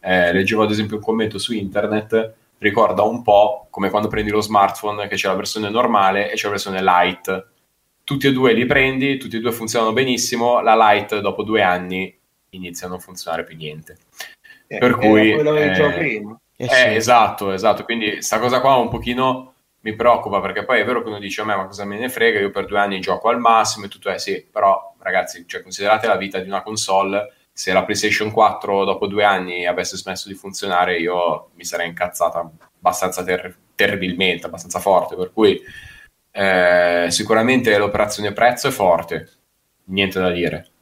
eh, 0.00 0.32
leggevo 0.32 0.64
ad 0.64 0.72
esempio 0.72 0.96
un 0.96 1.02
commento 1.02 1.38
su 1.38 1.54
internet, 1.54 2.34
ricorda 2.62 3.02
un 3.02 3.22
po' 3.22 3.66
come 3.70 3.90
quando 3.90 4.08
prendi 4.08 4.30
lo 4.30 4.40
smartphone 4.40 5.08
che 5.08 5.16
c'è 5.16 5.28
la 5.28 5.34
versione 5.34 5.68
normale 5.68 6.30
e 6.30 6.34
c'è 6.34 6.44
la 6.44 6.52
versione 6.52 6.82
light. 6.82 7.48
Tutti 8.04 8.28
e 8.28 8.32
due 8.32 8.52
li 8.52 8.64
prendi, 8.64 9.18
tutti 9.18 9.36
e 9.36 9.40
due 9.40 9.52
funzionano 9.52 9.92
benissimo, 9.92 10.60
la 10.60 10.76
light 10.76 11.18
dopo 11.18 11.42
due 11.42 11.62
anni 11.62 12.16
inizia 12.50 12.86
a 12.86 12.90
non 12.90 13.00
funzionare 13.00 13.44
più 13.44 13.56
niente. 13.56 13.98
Eh, 14.68 14.78
per 14.78 14.96
cui... 14.96 15.32
Eh, 15.32 16.22
eh, 16.56 16.66
eh, 16.68 16.94
esatto, 16.94 17.50
esatto. 17.50 17.84
Quindi 17.84 18.22
sta 18.22 18.38
cosa 18.38 18.60
qua 18.60 18.76
un 18.76 18.88
pochino 18.88 19.54
mi 19.80 19.96
preoccupa 19.96 20.40
perché 20.40 20.64
poi 20.64 20.80
è 20.80 20.84
vero 20.84 21.02
che 21.02 21.08
uno 21.08 21.18
dice 21.18 21.40
a 21.40 21.44
me 21.44 21.56
ma 21.56 21.66
cosa 21.66 21.84
me 21.84 21.98
ne 21.98 22.08
frega, 22.08 22.38
io 22.38 22.50
per 22.50 22.66
due 22.66 22.78
anni 22.78 23.00
gioco 23.00 23.28
al 23.28 23.40
massimo 23.40 23.86
e 23.86 23.88
tutto 23.88 24.10
è 24.10 24.18
sì, 24.18 24.46
però 24.48 24.94
ragazzi, 25.00 25.44
cioè, 25.48 25.62
considerate 25.62 26.06
la 26.06 26.16
vita 26.16 26.38
di 26.38 26.48
una 26.48 26.62
console, 26.62 27.32
se 27.52 27.72
la 27.72 27.84
PlayStation 27.84 28.30
4 28.30 28.84
dopo 28.84 29.06
due 29.06 29.24
anni 29.24 29.66
avesse 29.66 29.96
smesso 29.96 30.28
di 30.28 30.34
funzionare 30.34 30.98
io 30.98 31.50
mi 31.54 31.64
sarei 31.64 31.88
incazzata 31.88 32.50
abbastanza 32.78 33.22
ter- 33.22 33.56
terribilmente, 33.74 34.46
abbastanza 34.46 34.78
forte, 34.78 35.16
per 35.16 35.32
cui 35.32 35.60
eh, 36.30 37.06
sicuramente 37.10 37.76
l'operazione 37.76 38.32
prezzo 38.32 38.68
è 38.68 38.70
forte, 38.70 39.28
niente 39.84 40.18
da 40.18 40.30
dire 40.30 40.72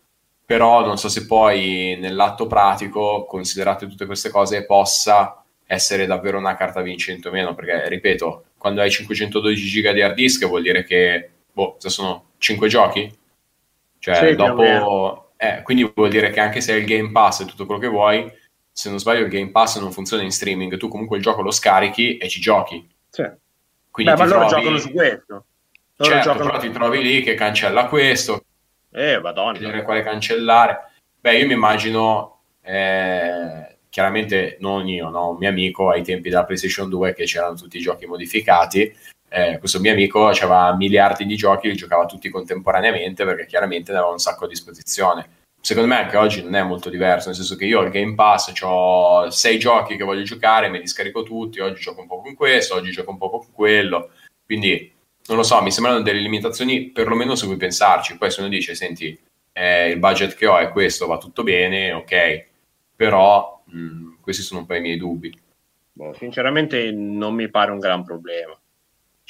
però 0.50 0.84
non 0.84 0.98
so 0.98 1.08
se 1.08 1.26
poi 1.26 1.96
nell'atto 2.00 2.48
pratico, 2.48 3.24
considerate 3.24 3.86
tutte 3.86 4.04
queste 4.04 4.30
cose, 4.30 4.66
possa 4.66 5.44
essere 5.64 6.06
davvero 6.06 6.38
una 6.38 6.56
carta 6.56 6.80
vincente 6.80 7.28
o 7.28 7.30
meno, 7.30 7.54
perché 7.54 7.88
ripeto, 7.88 8.46
quando 8.58 8.80
hai 8.80 8.90
512 8.90 9.64
giga 9.68 9.92
di 9.92 10.02
hard 10.02 10.14
disk 10.14 10.44
vuol 10.48 10.62
dire 10.62 10.82
che, 10.82 11.30
boh, 11.52 11.76
se 11.78 11.88
sono 11.88 12.30
5 12.38 12.66
giochi? 12.66 13.16
Cioè, 14.00 14.30
sì, 14.30 14.34
dopo... 14.34 15.29
Eh, 15.42 15.62
quindi 15.62 15.90
vuol 15.94 16.10
dire 16.10 16.28
che 16.28 16.38
anche 16.38 16.60
se 16.60 16.74
hai 16.74 16.80
il 16.80 16.86
Game 16.86 17.12
Pass 17.12 17.40
e 17.40 17.44
tutto 17.46 17.64
quello 17.64 17.80
che 17.80 17.86
vuoi, 17.86 18.30
se 18.70 18.90
non 18.90 18.98
sbaglio 18.98 19.24
il 19.24 19.30
Game 19.30 19.50
Pass 19.50 19.80
non 19.80 19.90
funziona 19.90 20.22
in 20.22 20.30
streaming, 20.30 20.76
tu 20.76 20.88
comunque 20.88 21.16
il 21.16 21.22
gioco 21.22 21.40
lo 21.40 21.50
scarichi 21.50 22.18
e 22.18 22.28
ci 22.28 22.40
giochi. 22.40 22.86
Sì. 23.08 23.26
Quindi 23.90 24.12
Beh, 24.12 24.18
ma 24.18 24.26
loro 24.26 24.46
trovi... 24.46 24.62
giocano 24.62 24.78
su 24.78 24.92
questo. 24.92 25.44
Loro 25.96 26.12
certo, 26.12 26.32
giocano... 26.32 26.50
però 26.50 26.58
ti 26.60 26.70
trovi 26.70 27.02
lì 27.02 27.22
che 27.22 27.32
cancella 27.32 27.86
questo, 27.86 28.44
eh, 28.92 29.18
madonna. 29.18 29.58
Vedere 29.58 29.82
quale 29.82 30.02
cancellare. 30.02 30.90
Beh, 31.18 31.38
io 31.38 31.46
mi 31.46 31.54
immagino, 31.54 32.40
eh, 32.60 33.78
chiaramente 33.88 34.58
non 34.60 34.86
io, 34.88 35.08
no? 35.08 35.30
un 35.30 35.36
mio 35.38 35.48
amico 35.48 35.88
ai 35.88 36.02
tempi 36.02 36.28
della 36.28 36.44
PlayStation 36.44 36.90
2 36.90 37.14
che 37.14 37.24
c'erano 37.24 37.54
tutti 37.54 37.78
i 37.78 37.80
giochi 37.82 38.04
modificati. 38.04 38.94
Eh, 39.32 39.58
questo 39.58 39.78
mio 39.78 39.92
amico 39.92 40.26
aveva 40.26 40.74
miliardi 40.74 41.24
di 41.24 41.36
giochi, 41.36 41.68
li 41.68 41.76
giocava 41.76 42.04
tutti 42.04 42.28
contemporaneamente 42.28 43.24
perché 43.24 43.46
chiaramente 43.46 43.92
ne 43.92 43.98
aveva 43.98 44.12
un 44.12 44.18
sacco 44.18 44.44
a 44.44 44.48
disposizione. 44.48 45.38
Secondo 45.60 45.88
me 45.88 46.00
anche 46.00 46.16
oggi 46.16 46.42
non 46.42 46.54
è 46.56 46.62
molto 46.62 46.90
diverso, 46.90 47.28
nel 47.28 47.36
senso 47.36 47.54
che 47.54 47.66
io 47.66 47.78
ho 47.78 47.82
il 47.84 47.90
Game 47.90 48.14
Pass, 48.14 48.52
ho 48.62 49.30
sei 49.30 49.58
giochi 49.58 49.96
che 49.96 50.04
voglio 50.04 50.22
giocare, 50.22 50.68
me 50.68 50.78
li 50.78 50.86
scarico 50.86 51.22
tutti, 51.22 51.60
oggi 51.60 51.80
gioco 51.80 52.00
un 52.00 52.06
po' 52.08 52.20
con 52.20 52.34
questo, 52.34 52.74
oggi 52.74 52.90
gioco 52.90 53.10
un 53.10 53.18
po' 53.18 53.30
con 53.30 53.46
quello, 53.52 54.10
quindi 54.44 54.92
non 55.26 55.36
lo 55.36 55.42
so, 55.44 55.62
mi 55.62 55.70
sembrano 55.70 56.00
delle 56.00 56.20
limitazioni 56.20 56.90
perlomeno 56.90 57.36
su 57.36 57.46
cui 57.46 57.56
pensarci. 57.56 58.18
Poi 58.18 58.30
se 58.30 58.40
uno 58.40 58.48
dice, 58.48 58.74
senti, 58.74 59.16
eh, 59.52 59.90
il 59.90 59.98
budget 59.98 60.34
che 60.34 60.46
ho 60.46 60.58
è 60.58 60.70
questo, 60.70 61.06
va 61.06 61.18
tutto 61.18 61.44
bene, 61.44 61.92
ok, 61.92 62.46
però 62.96 63.62
mh, 63.66 63.78
mm, 63.78 64.12
questi 64.20 64.42
sono 64.42 64.60
un 64.60 64.66
po' 64.66 64.74
i 64.74 64.80
miei 64.80 64.96
dubbi. 64.96 65.32
Boh, 65.92 66.14
sinceramente 66.14 66.90
non 66.90 67.34
mi 67.34 67.48
pare 67.48 67.70
un 67.70 67.78
gran 67.78 68.02
problema. 68.02 68.59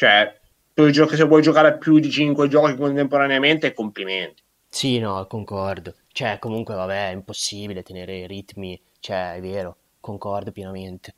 Cioè, 0.01 0.35
tu 0.73 0.89
giochi, 0.89 1.15
se 1.15 1.25
vuoi 1.25 1.43
giocare 1.43 1.69
a 1.69 1.77
più 1.77 1.99
di 1.99 2.11
5 2.11 2.49
giochi 2.49 2.75
contemporaneamente, 2.75 3.75
complimenti. 3.75 4.43
Sì, 4.67 4.99
no, 4.99 5.27
concordo. 5.27 5.95
Cioè, 6.11 6.39
comunque, 6.39 6.75
vabbè, 6.75 7.11
è 7.11 7.13
impossibile 7.13 7.83
tenere 7.83 8.17
i 8.17 8.27
ritmi, 8.27 8.81
cioè, 8.99 9.35
è 9.35 9.43
vero, 9.43 9.77
concordo 10.01 10.53
pienamente. 10.53 11.15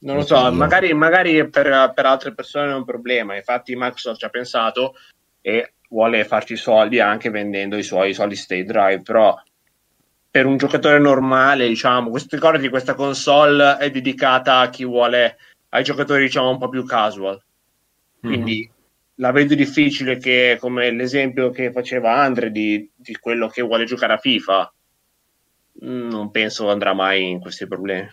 Non 0.00 0.16
lo 0.16 0.22
so, 0.22 0.50
magari, 0.50 0.92
magari 0.92 1.48
per, 1.48 1.92
per, 1.94 2.04
altre 2.04 2.34
persone 2.34 2.72
è 2.72 2.74
un 2.74 2.84
problema. 2.84 3.36
Infatti, 3.36 3.76
Microsoft 3.76 4.18
ci 4.18 4.24
ha 4.24 4.30
pensato 4.30 4.94
e 5.40 5.74
vuole 5.88 6.24
farci 6.24 6.56
soldi 6.56 6.98
anche 6.98 7.30
vendendo 7.30 7.76
i 7.76 7.84
suoi 7.84 8.12
solid 8.12 8.34
state 8.34 8.64
drive. 8.64 9.02
Però, 9.02 9.40
per 10.28 10.46
un 10.46 10.56
giocatore 10.56 10.98
normale, 10.98 11.68
diciamo, 11.68 12.10
questo, 12.10 12.34
ricordati, 12.34 12.68
questa 12.68 12.94
console 12.94 13.76
è 13.76 13.88
dedicata 13.88 14.58
a 14.58 14.68
chi 14.68 14.84
vuole, 14.84 15.36
ai 15.68 15.84
giocatori, 15.84 16.24
diciamo, 16.24 16.50
un 16.50 16.58
po' 16.58 16.68
più 16.68 16.84
casual. 16.84 17.40
Quindi 18.22 18.58
mm-hmm. 18.60 18.70
la 19.16 19.32
vedo 19.32 19.54
difficile 19.54 20.16
che, 20.16 20.56
come 20.60 20.92
l'esempio 20.92 21.50
che 21.50 21.72
faceva 21.72 22.20
Andre 22.20 22.52
di, 22.52 22.88
di 22.94 23.16
quello 23.16 23.48
che 23.48 23.62
vuole 23.62 23.84
giocare 23.84 24.12
a 24.12 24.18
FIFA, 24.18 24.72
non 25.80 26.30
penso 26.30 26.70
andrà 26.70 26.94
mai 26.94 27.30
in 27.30 27.40
questi 27.40 27.66
problemi. 27.66 28.08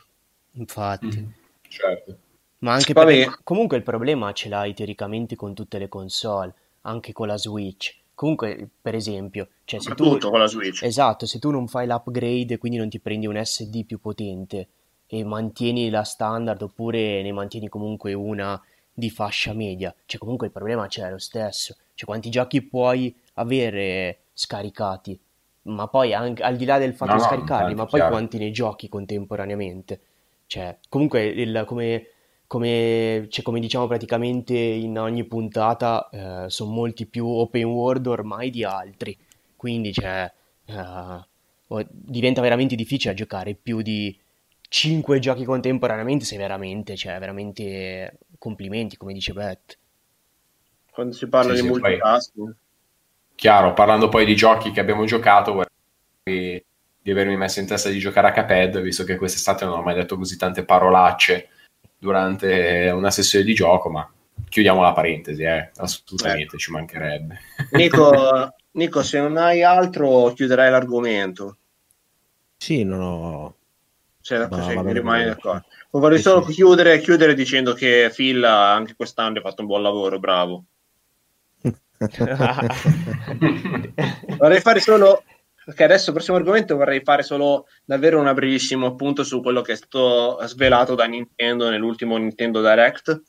Infatti. 0.54 1.06
Mm-hmm. 1.06 1.30
Certo. 1.68 2.18
Ma 2.60 2.74
anche 2.74 2.94
perché 2.94 3.38
comunque 3.44 3.78
il 3.78 3.84
problema 3.84 4.34
ce 4.34 4.50
l'hai 4.50 4.74
teoricamente 4.74 5.36
con 5.36 5.54
tutte 5.54 5.78
le 5.78 5.88
console, 5.88 6.54
anche 6.82 7.14
con 7.14 7.28
la 7.28 7.38
Switch. 7.38 7.98
Comunque, 8.16 8.68
per 8.82 8.96
esempio, 8.96 9.48
cioè 9.64 9.80
se 9.80 9.94
tu, 9.96 10.18
con 10.18 10.40
la 10.40 10.48
Switch. 10.48 10.84
Esatto, 10.84 11.26
se 11.26 11.40
tu 11.40 11.52
non 11.52 11.68
fai 11.68 11.88
l'upgrade, 11.88 12.58
quindi 12.58 12.78
non 12.78 12.90
ti 12.90 13.00
prendi 13.00 13.28
un 13.28 13.42
SD 13.42 13.86
più 13.86 14.00
potente 14.02 14.68
e 15.08 15.24
mantieni 15.24 15.90
la 15.90 16.04
standard 16.04 16.62
oppure 16.62 17.22
ne 17.22 17.32
mantieni 17.32 17.70
comunque 17.70 18.14
una 18.14 18.62
di 19.00 19.10
fascia 19.10 19.54
media, 19.54 19.94
cioè 20.06 20.20
comunque 20.20 20.46
il 20.48 20.54
problema 20.54 20.86
c'è 20.88 21.10
lo 21.10 21.18
stesso. 21.18 21.76
Cioè 21.96 22.06
quanti 22.08 22.30
giochi 22.30 22.62
puoi 22.62 23.16
avere 23.34 24.20
scaricati? 24.34 25.20
Ma 25.64 25.88
poi 25.88 26.14
anche, 26.14 26.44
al 26.44 26.56
di 26.56 26.66
là 26.66 26.78
del 26.78 26.94
fatto 26.94 27.14
no, 27.14 27.18
di 27.18 27.24
scaricarli, 27.24 27.72
no, 27.72 27.78
ma 27.78 27.86
poi 27.86 28.00
chiaro. 28.00 28.16
quanti 28.16 28.38
ne 28.38 28.52
giochi 28.52 28.88
contemporaneamente? 28.88 30.02
Cioè, 30.48 30.78
comunque, 30.88 31.26
il, 31.26 31.64
come, 31.68 32.08
come, 32.48 33.28
cioè, 33.30 33.44
come, 33.44 33.60
diciamo 33.60 33.86
praticamente 33.88 34.56
in 34.56 34.98
ogni 34.98 35.26
puntata, 35.26 36.10
eh, 36.10 36.50
sono 36.50 36.72
molti 36.72 37.06
più 37.06 37.28
open 37.28 37.66
world 37.66 38.08
ormai 38.08 38.50
di 38.50 38.64
altri. 38.64 39.16
Quindi, 39.56 39.94
cioè, 39.94 40.32
eh, 40.66 41.88
diventa 41.90 42.42
veramente 42.42 42.76
difficile 42.76 43.14
giocare 43.14 43.54
più 43.54 43.82
di 43.82 44.18
5 44.70 45.20
giochi 45.20 45.44
contemporaneamente 45.44 46.26
se 46.26 46.38
veramente, 46.38 46.96
cioè, 46.96 47.20
veramente 47.20 48.18
complimenti, 48.40 48.98
come 48.98 49.14
dice 49.14 49.34
Beth. 49.34 49.78
Quando 50.92 51.14
si 51.14 51.28
parla 51.28 51.54
sì, 51.54 51.62
di 51.62 51.68
sì, 51.68 51.72
multitasking. 51.72 52.56
Chiaro, 53.36 53.74
parlando 53.74 54.10
poi 54.10 54.26
di 54.26 54.36
giochi 54.36 54.72
che 54.72 54.80
abbiamo 54.80 55.06
giocato, 55.06 55.64
di 56.24 56.64
avermi 57.12 57.38
messo 57.38 57.60
in 57.60 57.68
testa 57.68 57.90
di 57.90 58.00
giocare 58.00 58.28
a 58.28 58.32
Caped, 58.32 58.82
visto 58.82 59.04
che 59.04 59.16
quest'estate 59.16 59.66
non 59.66 59.80
ho 59.80 59.82
mai 59.82 59.96
detto 59.96 60.18
così 60.18 60.36
tante 60.36 60.66
parolacce 60.66 61.50
durante 61.98 62.90
una 62.94 63.12
sessione 63.12 63.46
di 63.46 63.54
gioco, 63.54 63.90
ma 63.90 64.12
chiudiamo 64.48 64.82
la 64.82 64.94
parentesi, 64.94 65.44
eh. 65.44 65.72
assolutamente, 65.78 66.56
eh. 66.56 66.60
ci 66.60 66.72
mancherebbe. 66.72 67.40
Nico, 67.72 68.56
Nico, 68.72 69.04
se 69.04 69.20
non 69.20 69.38
hai 69.38 69.64
altro 69.64 70.34
chiuderai 70.34 70.70
l'argomento. 70.70 71.58
Sì, 72.58 72.84
non 72.84 73.02
ho... 73.02 73.56
Cioè, 74.22 74.48
cioè, 74.50 74.76
vabbè, 74.76 74.92
rimani 74.92 75.26
d'accordo. 75.26 75.66
Vorrei 75.92 76.18
sì, 76.18 76.24
solo 76.24 76.46
sì. 76.46 76.54
Chiudere, 76.54 77.00
chiudere 77.00 77.34
dicendo 77.34 77.74
che 77.74 78.12
Phil 78.14 78.44
anche 78.44 78.96
quest'anno 78.96 79.40
ha 79.40 79.42
fatto 79.42 79.62
un 79.62 79.68
buon 79.68 79.82
lavoro, 79.82 80.20
bravo. 80.20 80.66
vorrei 84.38 84.62
fare 84.62 84.80
solo 84.80 85.24
che 85.76 85.84
adesso, 85.84 86.12
prossimo 86.12 86.38
argomento, 86.38 86.78
vorrei 86.78 87.02
fare 87.02 87.24
solo 87.24 87.66
davvero 87.84 88.20
un 88.20 88.32
brevissimo 88.34 88.88
appunto 88.88 89.24
su 89.24 89.42
quello 89.42 89.62
che 89.62 89.74
è 89.74 89.76
stato 89.76 90.40
svelato 90.46 90.96
da 90.96 91.06
Nintendo 91.06 91.70
nell'ultimo 91.70 92.18
Nintendo 92.18 92.62
Direct. 92.62 93.22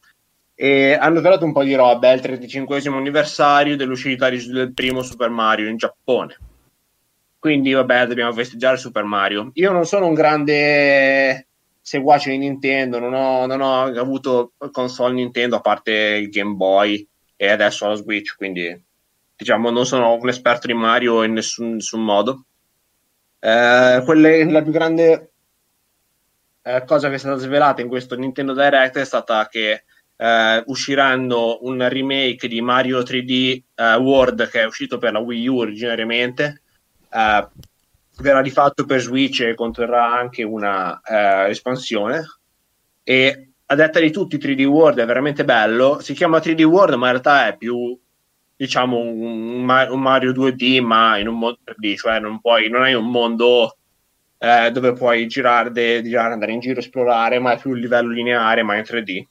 E 0.54 0.92
hanno 0.92 1.20
svelato 1.20 1.46
un 1.46 1.52
po' 1.52 1.64
di 1.64 1.74
roba, 1.74 2.10
è 2.10 2.14
il 2.14 2.20
35 2.20 2.82
anniversario 2.84 3.76
dell'uscita 3.76 4.28
del 4.28 4.72
primo 4.74 5.02
Super 5.02 5.30
Mario 5.30 5.68
in 5.68 5.78
Giappone. 5.78 6.36
Quindi, 7.38 7.72
vabbè, 7.72 8.06
dobbiamo 8.06 8.34
festeggiare 8.34 8.76
Super 8.76 9.04
Mario. 9.04 9.50
Io 9.54 9.72
non 9.72 9.86
sono 9.86 10.06
un 10.06 10.12
grande 10.12 11.48
seguace 11.90 12.30
di 12.30 12.38
Nintendo, 12.38 13.00
non 13.00 13.14
ho, 13.14 13.46
non 13.46 13.60
ho 13.60 13.82
avuto 13.82 14.52
console 14.70 15.14
Nintendo 15.14 15.56
a 15.56 15.60
parte 15.60 15.90
il 15.92 16.28
Game 16.28 16.54
Boy 16.54 17.04
e 17.34 17.50
adesso 17.50 17.88
la 17.88 17.96
Switch, 17.96 18.36
quindi 18.36 18.80
diciamo 19.36 19.70
non 19.70 19.84
sono 19.84 20.14
un 20.14 20.28
esperto 20.28 20.68
di 20.68 20.72
Mario 20.72 21.24
in 21.24 21.32
nessun, 21.32 21.74
nessun 21.74 22.04
modo. 22.04 22.44
Eh, 23.40 24.02
quelle, 24.04 24.48
la 24.48 24.62
più 24.62 24.70
grande 24.70 25.32
eh, 26.62 26.84
cosa 26.86 27.08
che 27.08 27.16
è 27.16 27.18
stata 27.18 27.38
svelata 27.38 27.80
in 27.80 27.88
questo 27.88 28.14
Nintendo 28.14 28.52
Direct 28.52 28.96
è 28.98 29.04
stata 29.04 29.48
che 29.48 29.82
eh, 30.16 30.62
usciranno 30.66 31.58
un 31.62 31.88
remake 31.88 32.46
di 32.46 32.60
Mario 32.60 33.00
3D 33.00 33.62
eh, 33.74 33.94
World 33.96 34.48
che 34.48 34.60
è 34.60 34.64
uscito 34.64 34.98
per 34.98 35.10
la 35.10 35.18
Wii 35.18 35.48
U 35.48 35.56
originariamente. 35.56 36.62
Verrà 38.20 38.40
rifatto 38.40 38.84
per 38.84 39.00
Switch 39.00 39.40
e 39.40 39.54
conterrà 39.54 40.12
anche 40.12 40.42
una 40.42 41.00
eh, 41.00 41.50
espansione. 41.50 42.24
E 43.02 43.52
a 43.66 43.74
detta 43.74 44.00
di 44.00 44.10
tutti, 44.10 44.36
3D 44.36 44.64
World 44.64 44.98
è 44.98 45.06
veramente 45.06 45.44
bello. 45.44 46.00
Si 46.00 46.12
chiama 46.12 46.38
3D 46.38 46.62
World, 46.62 46.94
ma 46.94 47.06
in 47.06 47.12
realtà 47.12 47.48
è 47.48 47.56
più 47.56 47.98
diciamo 48.60 48.98
un, 48.98 49.66
un 49.66 50.00
Mario 50.00 50.32
2D 50.32 50.82
ma 50.82 51.16
in 51.16 51.28
un 51.28 51.38
mondo 51.38 51.60
3D, 51.64 51.96
cioè 51.96 52.20
non, 52.20 52.40
puoi, 52.40 52.68
non 52.68 52.82
hai 52.82 52.92
un 52.92 53.10
mondo 53.10 53.78
eh, 54.36 54.70
dove 54.70 54.92
puoi 54.92 55.26
girare, 55.28 55.70
de, 55.70 56.02
girare, 56.02 56.34
andare 56.34 56.52
in 56.52 56.60
giro, 56.60 56.80
esplorare, 56.80 57.38
ma 57.38 57.52
è 57.52 57.58
più 57.58 57.70
un 57.70 57.78
livello 57.78 58.10
lineare, 58.10 58.62
ma 58.62 58.76
in 58.76 58.82
3D. 58.82 59.24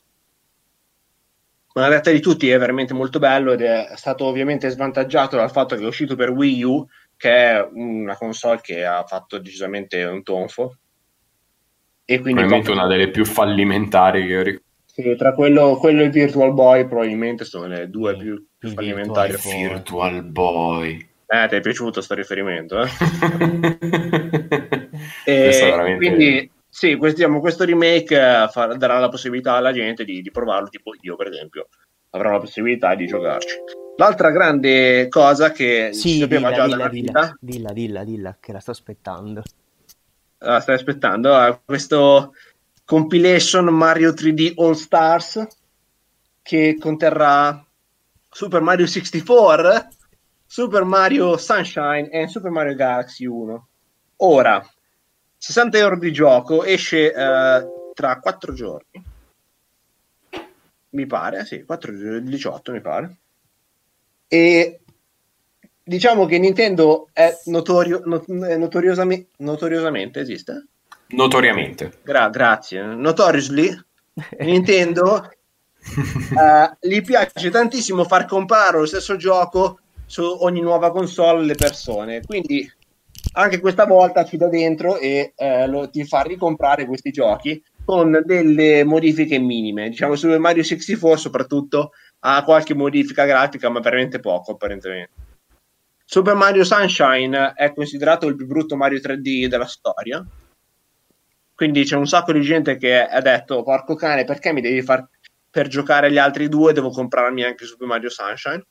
Ma 1.74 1.82
la 1.82 1.90
detta 1.90 2.10
di 2.10 2.20
tutti 2.20 2.50
è 2.50 2.58
veramente 2.58 2.94
molto 2.94 3.20
bello 3.20 3.52
ed 3.52 3.62
è 3.62 3.92
stato 3.96 4.26
ovviamente 4.26 4.70
svantaggiato 4.70 5.36
dal 5.36 5.52
fatto 5.52 5.76
che 5.76 5.84
è 5.84 5.88
uscito 5.88 6.16
per 6.16 6.32
Wii 6.32 6.64
U, 6.64 6.88
che 7.20 7.30
è 7.30 7.68
una 7.74 8.16
console 8.16 8.62
che 8.62 8.86
ha 8.86 9.04
fatto 9.04 9.40
decisamente 9.40 10.02
un 10.06 10.24
tonfo. 10.24 10.78
E 12.06 12.20
quindi 12.20 12.40
probabilmente 12.40 12.72
una 12.72 12.88
delle 12.88 13.10
più 13.10 13.26
fallimentari 13.26 14.26
che 14.26 14.38
ho 14.38 14.42
ricordato 14.42 14.68
sì, 14.86 15.16
tra 15.16 15.34
quello, 15.34 15.78
quello 15.78 16.02
e 16.02 16.06
il 16.06 16.12
Virtual 16.12 16.54
Boy 16.54 16.88
probabilmente 16.88 17.46
sono 17.46 17.68
le 17.68 17.90
due 17.90 18.18
più, 18.18 18.44
più 18.58 18.70
fallimentari. 18.70 19.36
Virtual 19.42 20.24
Boy. 20.24 21.08
Eh, 21.28 21.48
ti 21.48 21.56
è 21.56 21.60
piaciuto 21.60 21.92
questo 21.92 22.16
riferimento? 22.16 22.82
Eh? 22.82 22.88
e 25.26 25.60
veramente... 25.62 26.06
Quindi 26.06 26.52
sì, 26.68 26.96
questo, 26.96 27.18
diciamo, 27.18 27.40
questo 27.40 27.66
remake 27.66 28.18
uh, 28.18 28.50
fa, 28.50 28.66
darà 28.76 28.98
la 29.00 29.10
possibilità 29.10 29.54
alla 29.54 29.72
gente 29.72 30.04
di, 30.04 30.22
di, 30.22 30.32
provarlo, 30.32 30.70
tipo 30.70 30.94
io 31.02 31.16
per 31.16 31.28
esempio 31.28 31.68
avrò 32.12 32.32
la 32.32 32.40
possibilità 32.40 32.96
di 32.96 33.06
giocarci. 33.06 33.88
L'altra 34.00 34.32
grande 34.32 35.10
cosa 35.10 35.52
che 35.52 35.90
sì, 35.92 36.20
sapeva 36.20 36.52
dilla, 36.52 36.56
già 36.56 36.68
dilla, 36.68 36.88
dilla, 36.88 37.38
dilla, 37.38 37.72
dilla, 37.74 38.04
dilla, 38.06 38.38
che 38.40 38.54
la 38.54 38.62
sto 38.62 38.72
aspettando. 38.72 39.44
La 40.38 40.62
stai 40.62 40.76
aspettando? 40.76 41.36
Uh, 41.36 41.60
questo 41.66 42.34
compilation 42.86 43.66
Mario 43.66 44.12
3D 44.12 44.54
All 44.56 44.72
Stars 44.72 45.46
che 46.42 46.78
conterrà 46.80 47.62
Super 48.32 48.62
Mario 48.62 48.88
64, 48.88 49.88
Super 50.46 50.84
Mario 50.86 51.36
Sunshine 51.36 52.10
e 52.10 52.30
Super 52.30 52.52
Mario 52.52 52.76
Galaxy 52.76 53.26
1. 53.26 53.68
Ora, 54.16 54.66
60 55.36 55.78
euro 55.78 56.00
di 56.00 56.14
gioco, 56.14 56.64
esce 56.64 57.08
uh, 57.14 57.92
tra 57.94 58.18
4 58.18 58.54
giorni. 58.54 59.04
Mi 60.92 61.06
pare, 61.06 61.44
sì, 61.44 61.66
4 61.66 61.98
giorni, 61.98 62.30
18 62.30 62.72
mi 62.72 62.80
pare. 62.80 63.18
E 64.32 64.80
diciamo 65.84 66.26
che 66.26 66.38
Nintendo 66.38 67.10
è 67.12 67.36
notorio, 67.46 68.04
not, 68.06 68.28
notoriosamente, 68.28 69.32
notoriosamente 69.38 70.20
esiste? 70.20 70.68
Notoriamente. 71.08 71.94
Gra- 72.04 72.30
grazie. 72.30 72.84
Notoriously, 72.84 73.76
Nintendo 74.40 75.32
uh, 75.96 76.78
gli 76.80 77.02
piace 77.02 77.50
tantissimo 77.50 78.04
far 78.04 78.26
comprare 78.26 78.78
lo 78.78 78.86
stesso 78.86 79.16
gioco 79.16 79.80
su 80.06 80.22
ogni 80.24 80.62
nuova 80.62 80.92
console 80.92 81.40
alle 81.40 81.56
persone. 81.56 82.22
Quindi 82.24 82.72
anche 83.34 83.60
questa 83.60 83.86
volta 83.86 84.26
ci 84.26 84.38
da 84.38 84.48
dentro 84.48 84.98
e 85.00 85.34
uh, 85.36 85.68
lo, 85.68 85.90
ti 85.90 86.06
fa 86.06 86.22
ricomprare 86.22 86.86
questi 86.86 87.10
giochi 87.10 87.62
con 87.84 88.22
delle 88.24 88.84
modifiche 88.84 89.40
minime. 89.40 89.90
Diciamo 89.90 90.16
su 90.16 90.28
Mario 90.38 90.62
64 90.62 91.18
soprattutto 91.18 91.92
ha 92.20 92.44
qualche 92.44 92.74
modifica 92.74 93.26
grafica, 93.26 93.70
ma 93.70 93.80
veramente 93.80 94.20
poco 94.20 94.54
apparentemente. 94.54 95.14
Super 96.06 96.36
Mario 96.36 96.64
Sunshine 96.64 97.54
è 97.54 97.74
considerato 97.74 98.28
il 98.28 98.36
più 98.36 98.48
brutto 98.48 98.76
Mario 98.76 99.00
3D 99.00 99.46
della 99.46 99.68
storia 99.68 100.26
quindi 101.60 101.84
c'è 101.84 101.98
un 101.98 102.08
sacco 102.08 102.32
di 102.32 102.40
gente 102.40 102.78
che 102.78 103.06
ha 103.06 103.20
detto: 103.20 103.64
Porco 103.64 103.94
cane, 103.94 104.24
perché 104.24 104.54
mi 104.54 104.62
devi 104.62 104.82
far 104.82 105.06
per 105.50 105.68
giocare 105.68 106.10
gli 106.10 106.18
altri 106.18 106.48
due? 106.48 106.72
Devo 106.72 106.90
comprarmi 106.90 107.44
anche 107.44 107.66
Super 107.66 107.86
Mario 107.86 108.10
Sunshine. 108.10 108.66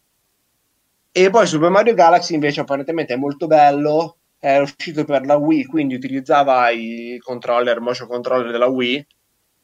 E 1.12 1.28
poi 1.28 1.46
Super 1.46 1.68
Mario 1.68 1.92
Galaxy 1.92 2.32
invece 2.32 2.60
apparentemente 2.60 3.12
è 3.12 3.18
molto 3.18 3.46
bello. 3.46 4.16
È 4.38 4.56
uscito 4.56 5.04
per 5.04 5.26
la 5.26 5.36
Wii, 5.36 5.66
quindi 5.66 5.96
utilizzava 5.96 6.70
i 6.70 7.18
controller, 7.22 7.78
motion 7.80 8.08
controller 8.08 8.50
della 8.50 8.68
Wii. 8.68 9.06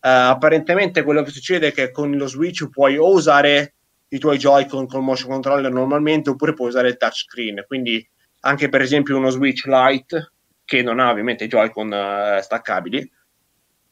Uh, 0.04 0.28
apparentemente 0.28 1.02
quello 1.02 1.22
che 1.22 1.30
succede 1.30 1.68
è 1.68 1.72
che 1.72 1.90
con 1.90 2.12
lo 2.12 2.26
Switch 2.26 2.68
puoi 2.68 2.98
o 2.98 3.10
usare 3.10 3.72
i 4.08 4.18
tuoi 4.18 4.36
Joy-Con 4.36 4.86
con 4.86 5.02
motion 5.02 5.30
controller 5.30 5.72
normalmente 5.72 6.28
oppure 6.28 6.52
puoi 6.52 6.68
usare 6.68 6.88
il 6.88 6.98
touchscreen. 6.98 7.64
Quindi 7.66 8.06
anche 8.40 8.68
per 8.68 8.82
esempio 8.82 9.16
uno 9.16 9.30
Switch 9.30 9.64
Lite 9.64 10.32
che 10.66 10.82
non 10.82 11.00
ha 11.00 11.08
ovviamente 11.08 11.46
Joy-Con 11.46 11.90
uh, 11.90 12.42
staccabili, 12.42 13.10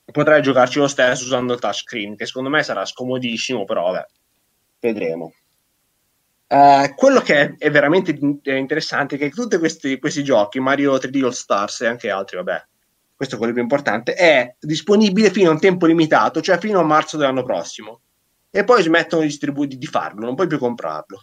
potrai 0.05 0.43
giocarci 0.43 0.81
lo 0.81 0.87
stesso 0.87 1.25
usando 1.25 1.55
il 1.55 1.61
touchscreen, 1.61 2.15
che 2.15 2.27
secondo 2.27 2.51
me 2.51 2.63
sarà 2.63 2.85
scomodissimo, 2.85 3.65
però 3.65 3.91
vabbè, 3.91 4.07
vedremo. 4.81 5.33
Uh, 6.47 6.95
quello 6.95 7.21
che 7.21 7.41
è, 7.41 7.55
è, 7.57 7.71
veramente 7.71 8.15
interessante 8.21 9.17
è 9.17 9.19
che 9.19 9.31
tutti 9.31 9.57
questi, 9.57 9.99
questi, 9.99 10.23
giochi, 10.23 10.61
Mario 10.61 10.97
3D 10.97 11.25
All 11.25 11.31
Stars 11.31 11.81
e 11.81 11.87
anche 11.87 12.11
altri, 12.11 12.37
vabbè, 12.37 12.67
questo 13.23 13.37
è 13.37 13.39
quello 13.39 13.53
più 13.53 13.63
importante, 13.63 14.15
è 14.15 14.57
disponibile 14.59 15.31
fino 15.31 15.51
a 15.51 15.53
un 15.53 15.61
tempo 15.61 15.87
limitato, 15.87 16.41
cioè 16.41 16.59
fino 16.59 16.81
a 16.81 16.83
marzo 16.83 17.17
dell'anno 17.17 17.45
prossimo. 17.45 18.01
E 18.51 18.65
poi 18.65 18.83
smettono 18.83 19.25
di, 19.25 19.79
di 19.79 19.87
farlo, 19.87 20.25
non 20.25 20.35
puoi 20.35 20.49
più 20.49 20.59
comprarlo. 20.59 21.23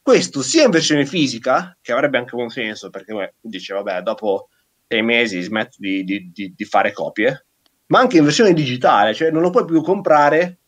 Questo 0.00 0.42
sia 0.42 0.62
in 0.62 0.70
versione 0.70 1.04
fisica, 1.04 1.76
che 1.80 1.90
avrebbe 1.90 2.18
anche 2.18 2.36
buon 2.36 2.50
senso, 2.50 2.88
perché 2.88 3.12
beh, 3.12 3.34
dice, 3.40 3.74
vabbè, 3.74 4.02
dopo 4.02 4.48
sei 4.86 5.02
mesi 5.02 5.40
smetto 5.40 5.74
di, 5.78 6.04
di, 6.04 6.30
di, 6.32 6.54
di, 6.56 6.64
fare 6.64 6.92
copie, 6.92 7.46
ma 7.86 7.98
anche 7.98 8.18
in 8.18 8.24
versione 8.24 8.54
digitale, 8.54 9.12
cioè 9.12 9.32
non 9.32 9.42
lo 9.42 9.50
puoi 9.50 9.64
più 9.64 9.82
comprare 9.82 10.58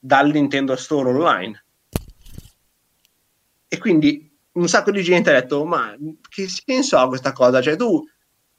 dal 0.00 0.32
Nintendo 0.32 0.74
Store 0.74 1.10
online. 1.10 1.64
E 3.68 3.78
quindi 3.78 4.36
un 4.54 4.68
sacco 4.68 4.90
di 4.90 5.02
gente 5.04 5.30
ha 5.30 5.40
detto, 5.40 5.64
ma 5.64 5.94
che 6.28 6.48
senso 6.48 6.98
ha 6.98 7.06
questa 7.06 7.30
cosa? 7.30 7.62
Cioè 7.62 7.76
tu 7.76 8.04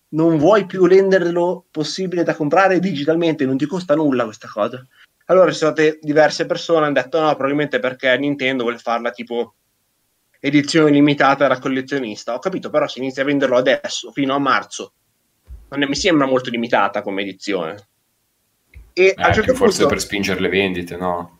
non 0.09 0.37
vuoi 0.37 0.65
più 0.65 0.85
renderlo 0.85 1.65
possibile 1.71 2.23
da 2.23 2.35
comprare 2.35 2.79
digitalmente, 2.79 3.45
non 3.45 3.57
ti 3.57 3.65
costa 3.65 3.95
nulla 3.95 4.23
questa 4.23 4.47
cosa. 4.47 4.85
Allora 5.25 5.51
ci 5.51 5.57
sono 5.57 5.71
state 5.71 5.99
diverse 6.01 6.45
persone 6.45 6.79
che 6.79 6.85
hanno 6.85 6.93
detto 6.93 7.19
no, 7.19 7.29
probabilmente 7.29 7.79
perché 7.79 8.15
Nintendo 8.17 8.63
vuole 8.63 8.77
farla 8.77 9.11
tipo 9.11 9.55
edizione 10.39 10.91
limitata 10.91 11.47
da 11.47 11.59
collezionista. 11.59 12.35
Ho 12.35 12.39
capito, 12.39 12.69
però 12.69 12.87
se 12.87 12.99
inizia 12.99 13.23
a 13.23 13.25
venderlo 13.25 13.57
adesso, 13.57 14.11
fino 14.11 14.35
a 14.35 14.39
marzo, 14.39 14.93
non 15.69 15.89
mi 15.89 15.95
sembra 15.95 16.27
molto 16.27 16.51
limitata 16.51 17.01
come 17.01 17.23
edizione. 17.23 17.87
E 18.93 19.15
eh, 19.17 19.33
certo 19.33 19.55
forse 19.55 19.79
punto... 19.79 19.87
per 19.87 19.99
spingere 19.99 20.39
le 20.39 20.49
vendite, 20.49 20.95
no? 20.95 21.39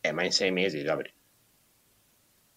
Eh, 0.00 0.12
ma 0.12 0.22
in 0.22 0.32
sei 0.32 0.50
mesi, 0.50 0.82
Gabri. 0.82 1.12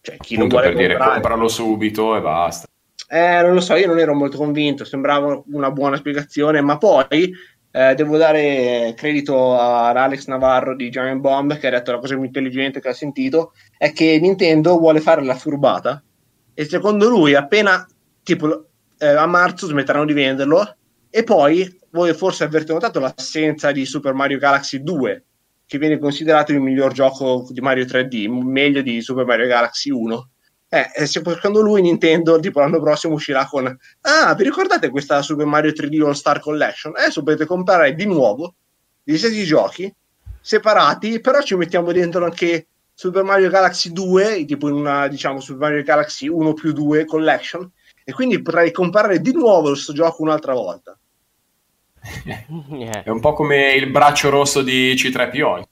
Cioè, 0.02 0.16
chi 0.18 0.34
Appunto 0.34 0.56
non 0.56 0.62
vuole 0.62 0.76
per 0.76 0.86
comprare... 0.86 0.98
dire 0.98 1.12
compralo 1.12 1.48
subito 1.48 2.16
e 2.16 2.20
basta. 2.20 2.68
Eh, 3.08 3.42
non 3.42 3.54
lo 3.54 3.60
so, 3.60 3.74
io 3.74 3.86
non 3.86 3.98
ero 3.98 4.14
molto 4.14 4.36
convinto, 4.36 4.84
sembrava 4.84 5.42
una 5.52 5.70
buona 5.70 5.96
spiegazione, 5.96 6.60
ma 6.60 6.78
poi 6.78 7.32
eh, 7.70 7.94
devo 7.94 8.16
dare 8.16 8.94
credito 8.96 9.56
ad 9.56 9.96
Alex 9.96 10.26
Navarro 10.26 10.76
di 10.76 10.90
Giant 10.90 11.20
Bomb 11.20 11.58
che 11.58 11.66
ha 11.66 11.70
detto 11.70 11.92
la 11.92 11.98
cosa 11.98 12.14
più 12.14 12.24
intelligente 12.24 12.80
che 12.80 12.88
ha 12.88 12.94
sentito, 12.94 13.52
è 13.76 13.92
che 13.92 14.18
Nintendo 14.20 14.78
vuole 14.78 15.00
fare 15.00 15.22
la 15.22 15.34
furbata 15.34 16.02
e 16.54 16.64
secondo 16.64 17.08
lui 17.08 17.34
appena 17.34 17.86
tipo 18.22 18.68
eh, 18.98 19.06
a 19.08 19.26
marzo 19.26 19.66
smetteranno 19.66 20.04
di 20.04 20.12
venderlo 20.12 20.76
E 21.10 21.24
poi, 21.24 21.80
voi 21.90 22.14
forse 22.14 22.44
avete 22.44 22.72
notato 22.72 23.00
l'assenza 23.00 23.70
di 23.72 23.84
Super 23.84 24.14
Mario 24.14 24.38
Galaxy 24.38 24.82
2, 24.82 25.24
che 25.66 25.78
viene 25.78 25.98
considerato 25.98 26.52
il 26.52 26.60
miglior 26.60 26.92
gioco 26.92 27.46
di 27.50 27.60
Mario 27.60 27.84
3D, 27.84 28.28
meglio 28.28 28.82
di 28.82 29.00
Super 29.00 29.24
Mario 29.24 29.46
Galaxy 29.46 29.90
1. 29.90 30.30
Eh, 30.74 31.06
secondo 31.06 31.60
lui 31.60 31.82
Nintendo 31.82 32.40
tipo 32.40 32.58
l'anno 32.58 32.80
prossimo 32.80 33.14
uscirà 33.14 33.46
con 33.46 33.64
ah 34.00 34.34
vi 34.34 34.42
ricordate 34.42 34.90
questa 34.90 35.22
Super 35.22 35.46
Mario 35.46 35.70
3D 35.70 36.04
All 36.04 36.12
Star 36.12 36.40
Collection? 36.40 36.96
adesso 36.96 37.22
potete 37.22 37.46
comprare 37.46 37.94
di 37.94 38.06
nuovo 38.06 38.54
gli 39.04 39.16
stessi 39.16 39.44
giochi 39.44 39.94
separati 40.40 41.20
però 41.20 41.40
ci 41.42 41.54
mettiamo 41.54 41.92
dentro 41.92 42.24
anche 42.24 42.66
Super 42.92 43.22
Mario 43.22 43.50
Galaxy 43.50 43.92
2 43.92 44.44
tipo 44.46 44.66
in 44.66 44.74
una 44.74 45.06
diciamo 45.06 45.38
Super 45.38 45.68
Mario 45.68 45.84
Galaxy 45.84 46.26
1 46.26 46.52
più 46.54 46.72
2 46.72 47.04
Collection 47.04 47.70
e 48.02 48.12
quindi 48.12 48.42
potrai 48.42 48.72
comprare 48.72 49.20
di 49.20 49.32
nuovo 49.32 49.68
questo 49.68 49.92
gioco 49.92 50.22
un'altra 50.22 50.54
volta 50.54 50.98
è 53.04 53.08
un 53.10 53.20
po' 53.20 53.32
come 53.32 53.74
il 53.74 53.90
braccio 53.90 54.28
rosso 54.28 54.60
di 54.62 54.92
C3PO. 54.94 55.62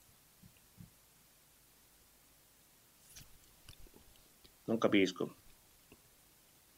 Non 4.65 4.79
capisco. 4.79 5.35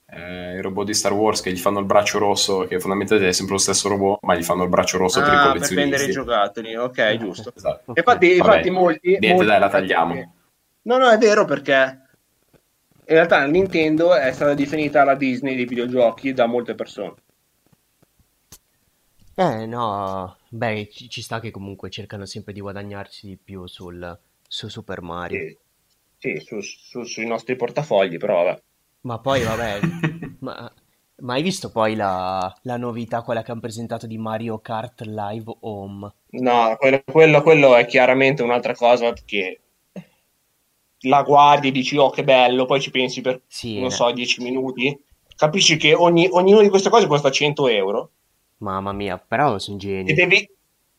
Eh, 0.06 0.56
I 0.56 0.60
robot 0.60 0.86
di 0.86 0.94
Star 0.94 1.12
Wars 1.12 1.40
che 1.40 1.50
gli 1.50 1.58
fanno 1.58 1.80
il 1.80 1.86
braccio 1.86 2.18
rosso, 2.18 2.66
che 2.66 2.78
fondamentalmente 2.78 3.30
è 3.30 3.32
sempre 3.32 3.54
lo 3.54 3.60
stesso 3.60 3.88
robot, 3.88 4.18
ma 4.22 4.36
gli 4.36 4.42
fanno 4.42 4.62
il 4.62 4.68
braccio 4.68 4.98
rosso 4.98 5.20
ah, 5.20 5.22
per 5.22 5.32
i 5.32 5.36
collezionisti. 5.36 5.74
per 5.74 5.82
vendere 5.82 6.04
i 6.04 6.12
giocattoli, 6.12 6.76
ok, 6.76 7.16
giusto. 7.16 7.52
Esatto. 7.54 7.92
Infatti, 7.94 8.36
Vabbè, 8.36 8.56
infatti 8.56 8.70
molti... 8.70 9.08
Niente, 9.08 9.32
molti 9.32 9.46
dai, 9.46 9.60
la 9.60 9.68
tagliamo. 9.68 10.34
No, 10.82 10.98
no, 10.98 11.08
è 11.08 11.18
vero 11.18 11.44
perché 11.44 12.02
in 13.06 13.14
realtà 13.14 13.44
Nintendo 13.46 14.14
è 14.14 14.32
stata 14.32 14.54
definita 14.54 15.04
la 15.04 15.14
Disney 15.14 15.56
dei 15.56 15.66
videogiochi 15.66 16.32
da 16.32 16.46
molte 16.46 16.74
persone. 16.74 17.14
Eh 19.34 19.66
no, 19.66 20.36
beh, 20.48 20.88
ci, 20.92 21.08
ci 21.08 21.20
sta 21.20 21.40
che 21.40 21.50
comunque 21.50 21.90
cercano 21.90 22.24
sempre 22.24 22.52
di 22.52 22.60
guadagnarsi 22.60 23.26
di 23.26 23.36
più 23.36 23.66
sul, 23.66 24.16
su 24.46 24.68
Super 24.68 25.00
Mario. 25.00 25.48
Sì, 25.48 25.58
sì 26.24 26.40
su, 26.40 26.60
su, 26.60 27.02
sui 27.04 27.26
nostri 27.26 27.56
portafogli, 27.56 28.16
però 28.16 28.44
vabbè. 28.44 28.62
Ma 29.02 29.18
poi 29.18 29.42
vabbè, 29.42 29.80
ma, 30.40 30.72
ma, 31.16 31.34
hai 31.34 31.42
visto 31.42 31.70
poi 31.70 31.94
la, 31.94 32.52
la, 32.62 32.76
novità, 32.78 33.22
quella 33.22 33.42
che 33.42 33.50
hanno 33.50 33.60
presentato 33.60 34.06
di 34.06 34.16
Mario 34.16 34.58
Kart 34.60 35.02
Live 35.02 35.56
Home? 35.60 36.12
No, 36.30 36.76
quello, 36.78 37.02
quello, 37.04 37.42
quello 37.42 37.76
è 37.76 37.84
chiaramente 37.84 38.42
un'altra 38.42 38.74
cosa 38.74 39.12
che 39.12 39.60
la 41.00 41.22
guardi 41.22 41.68
e 41.68 41.72
dici 41.72 41.98
oh 41.98 42.08
che 42.08 42.24
bello, 42.24 42.64
poi 42.64 42.80
ci 42.80 42.90
pensi 42.90 43.20
per, 43.20 43.42
sì, 43.46 43.78
non 43.78 43.88
eh. 43.88 43.90
so, 43.90 44.10
10 44.10 44.42
minuti. 44.42 44.98
Capisci 45.36 45.76
che 45.76 45.92
ogni, 45.92 46.28
ognuna 46.30 46.62
di 46.62 46.68
queste 46.68 46.88
cose 46.88 47.06
costa 47.06 47.30
100 47.30 47.68
euro 47.68 48.10
Mamma 48.58 48.92
mia, 48.92 49.18
però 49.18 49.58
sono 49.58 49.76
geni. 49.76 50.10
E 50.10 50.14
devi... 50.14 50.48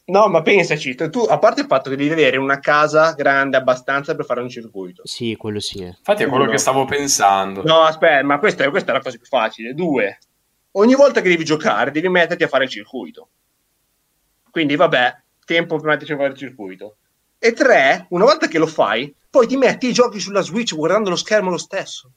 No, 0.07 0.27
ma 0.27 0.41
pensaci, 0.43 0.93
tu, 0.93 1.19
a 1.21 1.39
parte 1.39 1.61
il 1.61 1.67
fatto 1.67 1.89
che 1.89 1.95
devi 1.95 2.11
avere 2.11 2.37
una 2.37 2.59
casa 2.59 3.13
grande 3.13 3.57
abbastanza 3.57 4.15
per 4.15 4.25
fare 4.25 4.41
un 4.41 4.49
circuito. 4.49 5.01
Sì, 5.05 5.35
quello 5.35 5.59
sì. 5.59 5.81
Infatti 5.81 6.23
è 6.23 6.27
quello 6.27 6.43
Uno. 6.43 6.51
che 6.51 6.59
stavo 6.59 6.85
pensando. 6.85 7.63
No, 7.63 7.81
aspetta, 7.81 8.23
ma 8.23 8.37
questa, 8.37 8.69
questa, 8.69 8.91
è 8.91 8.93
la 8.95 9.01
cosa 9.01 9.17
più 9.17 9.25
facile. 9.25 9.73
Due, 9.73 10.19
ogni 10.73 10.93
volta 10.93 11.21
che 11.21 11.29
devi 11.29 11.43
giocare 11.43 11.89
devi 11.89 12.07
metterti 12.09 12.43
a 12.43 12.47
fare 12.47 12.65
il 12.65 12.69
circuito. 12.69 13.29
Quindi, 14.51 14.75
vabbè, 14.75 15.21
tempo 15.43 15.77
per 15.77 15.85
metterci 15.85 16.13
a 16.13 16.17
fare 16.17 16.29
il 16.29 16.37
circuito. 16.37 16.97
E 17.39 17.53
tre, 17.53 18.05
una 18.09 18.25
volta 18.25 18.47
che 18.47 18.59
lo 18.59 18.67
fai, 18.67 19.13
poi 19.29 19.47
ti 19.47 19.57
metti 19.57 19.87
i 19.87 19.93
giochi 19.93 20.19
sulla 20.19 20.41
Switch 20.41 20.75
guardando 20.75 21.09
lo 21.09 21.15
schermo 21.15 21.49
lo 21.49 21.57
stesso. 21.57 22.11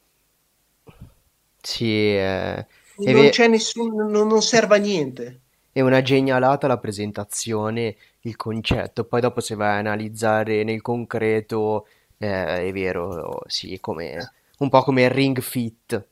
Sì, 1.61 2.14
eh 2.16 2.66
non 2.99 3.22
ve- 3.22 3.30
c'è 3.30 3.47
nessun, 3.49 3.95
non, 3.95 4.26
non 4.26 4.43
serve 4.43 4.76
a 4.76 4.78
niente. 4.78 5.41
È 5.79 5.81
una 5.81 6.03
genialata 6.03 6.66
la 6.66 6.79
presentazione, 6.79 7.95
il 8.22 8.35
concetto, 8.35 9.05
poi 9.05 9.20
dopo 9.20 9.41
se 9.41 9.55
vai 9.55 9.76
a 9.76 9.79
analizzare 9.79 10.64
nel 10.64 10.83
concreto, 10.83 11.87
eh, 12.18 12.66
è 12.66 12.72
vero, 12.72 13.43
sì, 13.47 13.79
come, 13.81 14.33
un 14.59 14.70
po' 14.70 14.83
come 14.83 15.05
il 15.05 15.11
Ring 15.11 15.39
Fit. 15.39 16.05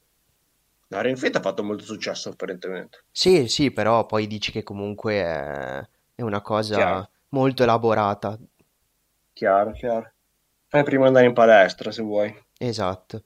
No, 0.86 1.00
Ring 1.00 1.16
Fit 1.16 1.34
ha 1.34 1.40
fatto 1.40 1.64
molto 1.64 1.82
successo 1.82 2.28
apparentemente. 2.28 3.02
Sì, 3.10 3.48
sì, 3.48 3.72
però 3.72 4.06
poi 4.06 4.28
dici 4.28 4.52
che 4.52 4.62
comunque 4.62 5.14
è, 5.14 5.84
è 6.14 6.22
una 6.22 6.42
cosa 6.42 6.76
chiaro. 6.76 7.08
molto 7.30 7.64
elaborata. 7.64 8.38
Chiaro, 9.32 9.72
chiaro. 9.72 10.12
Fai 10.68 10.84
prima 10.84 11.02
di 11.02 11.08
andare 11.08 11.26
in 11.26 11.32
palestra 11.32 11.90
se 11.90 12.02
vuoi. 12.02 12.32
Esatto. 12.56 13.22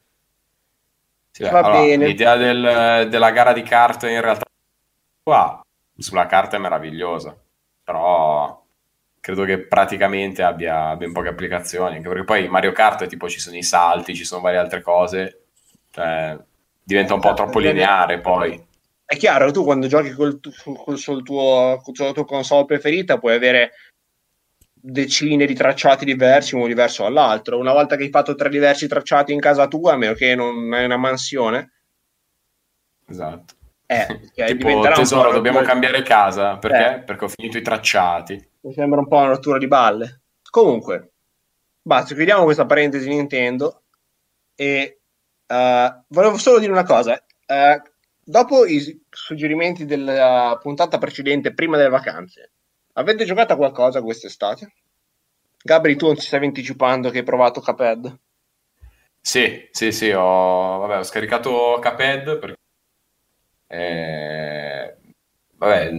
Sì, 1.33 1.45
allora, 1.45 1.83
l'idea 1.83 2.37
del, 2.37 3.11
della 3.11 3.31
gara 3.31 3.53
di 3.53 3.61
carte 3.61 4.11
in 4.11 4.23
realtà 4.23 4.47
qua 5.23 5.63
sulla 6.01 6.27
carta 6.27 6.57
è 6.57 6.61
meravigliosa, 6.61 7.37
però 7.85 8.65
credo 9.21 9.45
che 9.45 9.67
praticamente 9.67 10.43
abbia 10.43 10.97
ben 10.97 11.13
poche 11.13 11.29
applicazioni, 11.29 11.97
anche 11.97 12.09
perché 12.09 12.25
poi 12.25 12.49
Mario 12.49 12.73
Kart 12.73 13.07
tipo 13.07 13.29
ci 13.29 13.39
sono 13.39 13.57
i 13.57 13.63
salti, 13.63 14.15
ci 14.15 14.25
sono 14.25 14.41
varie 14.41 14.59
altre 14.59 14.81
cose, 14.81 15.45
cioè 15.91 16.39
diventa 16.83 17.15
un 17.15 17.21
po' 17.21 17.35
troppo 17.35 17.59
lineare 17.59 18.21
poi. 18.21 18.69
È 19.05 19.17
chiaro, 19.17 19.51
tu 19.51 19.65
quando 19.65 19.89
giochi 19.89 20.13
col, 20.13 20.41
col, 20.85 20.97
sul 20.97 21.23
tuo, 21.23 21.83
sulla 21.93 22.13
tua 22.13 22.25
console 22.25 22.65
preferita 22.65 23.19
puoi 23.19 23.35
avere 23.35 23.73
decine 24.73 25.47
di 25.47 25.55
tracciati 25.55 26.05
diversi, 26.05 26.55
uno 26.55 26.67
diverso 26.67 27.03
dall'altro. 27.03 27.59
Una 27.59 27.73
volta 27.73 27.97
che 27.97 28.05
hai 28.05 28.11
fatto 28.11 28.35
tre 28.35 28.49
diversi 28.49 28.87
tracciati 28.87 29.33
in 29.33 29.41
casa 29.41 29.67
tua, 29.67 29.93
a 29.93 29.97
meno 29.97 30.15
che 30.15 30.35
non 30.35 30.73
hai 30.73 30.85
una 30.85 30.97
mansione. 30.97 31.73
Esatto. 33.07 33.55
Eh, 34.41 34.57
tipo, 34.57 34.81
tesoro, 34.95 35.33
dobbiamo 35.33 35.63
cambiare 35.63 36.03
casa, 36.03 36.59
perché? 36.59 36.95
Eh. 36.95 37.01
Perché 37.01 37.25
ho 37.25 37.29
finito 37.29 37.59
i 37.59 37.63
tracciati. 37.63 38.49
Mi 38.61 38.73
sembra 38.73 39.01
un 39.01 39.09
po' 39.09 39.17
una 39.17 39.31
rottura 39.31 39.59
di 39.59 39.67
balle. 39.67 40.23
Comunque, 40.49 41.13
basta, 41.83 42.15
chiudiamo 42.15 42.45
questa 42.45 42.67
parentesi 42.67 43.09
Nintendo 43.09 43.83
e 44.55 45.01
uh, 45.49 46.05
volevo 46.07 46.39
solo 46.39 46.61
dire 46.61 46.71
una 46.71 46.85
cosa. 46.85 47.21
Uh, 47.47 47.83
dopo 48.23 48.65
i 48.65 49.03
suggerimenti 49.11 49.85
della 49.85 50.57
puntata 50.63 50.99
precedente, 50.99 51.53
prima 51.53 51.77
delle 51.77 51.89
vacanze, 51.89 52.53
Avete 52.95 53.25
giocato 53.25 53.53
a 53.53 53.57
qualcosa 53.57 54.03
quest'estate? 54.03 54.73
Gabri, 55.63 55.97
tu 55.97 56.07
non 56.07 56.17
ti 56.17 56.23
stai 56.23 56.45
anticipando 56.45 57.11
che 57.11 57.19
hai 57.19 57.25
provato 57.25 57.61
Caped? 57.61 58.19
Sì, 59.21 59.69
sì, 59.71 59.93
sì, 59.93 60.11
ho, 60.11 60.79
vabbè, 60.79 60.99
ho 60.99 61.03
scaricato 61.03 61.79
Caped 61.81 62.39
perché... 62.39 62.57
Eh, 63.73 64.97
vabbè, 65.57 65.93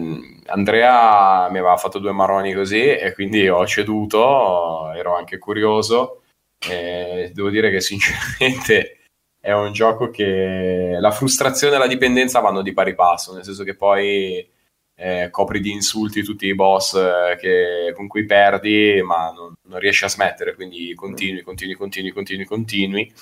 Andrea 0.47 1.49
mi 1.49 1.59
aveva 1.59 1.77
fatto 1.77 1.99
due 1.99 2.11
maroni 2.11 2.53
così 2.53 2.81
e 2.81 3.13
quindi 3.13 3.47
ho 3.47 3.65
ceduto, 3.65 4.91
ero 4.93 5.15
anche 5.15 5.37
curioso. 5.37 6.23
E 6.59 7.31
devo 7.33 7.49
dire 7.49 7.71
che 7.71 7.79
sinceramente 7.79 8.99
è 9.39 9.53
un 9.53 9.71
gioco 9.71 10.09
che 10.09 10.97
la 10.99 11.11
frustrazione 11.11 11.75
e 11.75 11.79
la 11.79 11.87
dipendenza 11.87 12.39
vanno 12.41 12.61
di 12.61 12.73
pari 12.73 12.93
passo, 12.93 13.33
nel 13.33 13.43
senso 13.43 13.63
che 13.63 13.75
poi 13.75 14.47
eh, 14.95 15.29
copri 15.31 15.61
di 15.61 15.71
insulti 15.71 16.23
tutti 16.23 16.45
i 16.45 16.53
boss 16.53 16.93
eh, 16.95 17.37
che, 17.39 17.93
con 17.95 18.07
cui 18.07 18.25
perdi, 18.25 19.01
ma 19.03 19.31
non, 19.31 19.53
non, 19.67 19.79
riesci 19.79 20.03
a 20.03 20.09
smettere, 20.09 20.53
quindi 20.55 20.93
continui, 20.93 21.41
continui, 21.41 21.75
continui, 21.75 22.11
continui, 22.11 22.45
continui. 22.45 23.13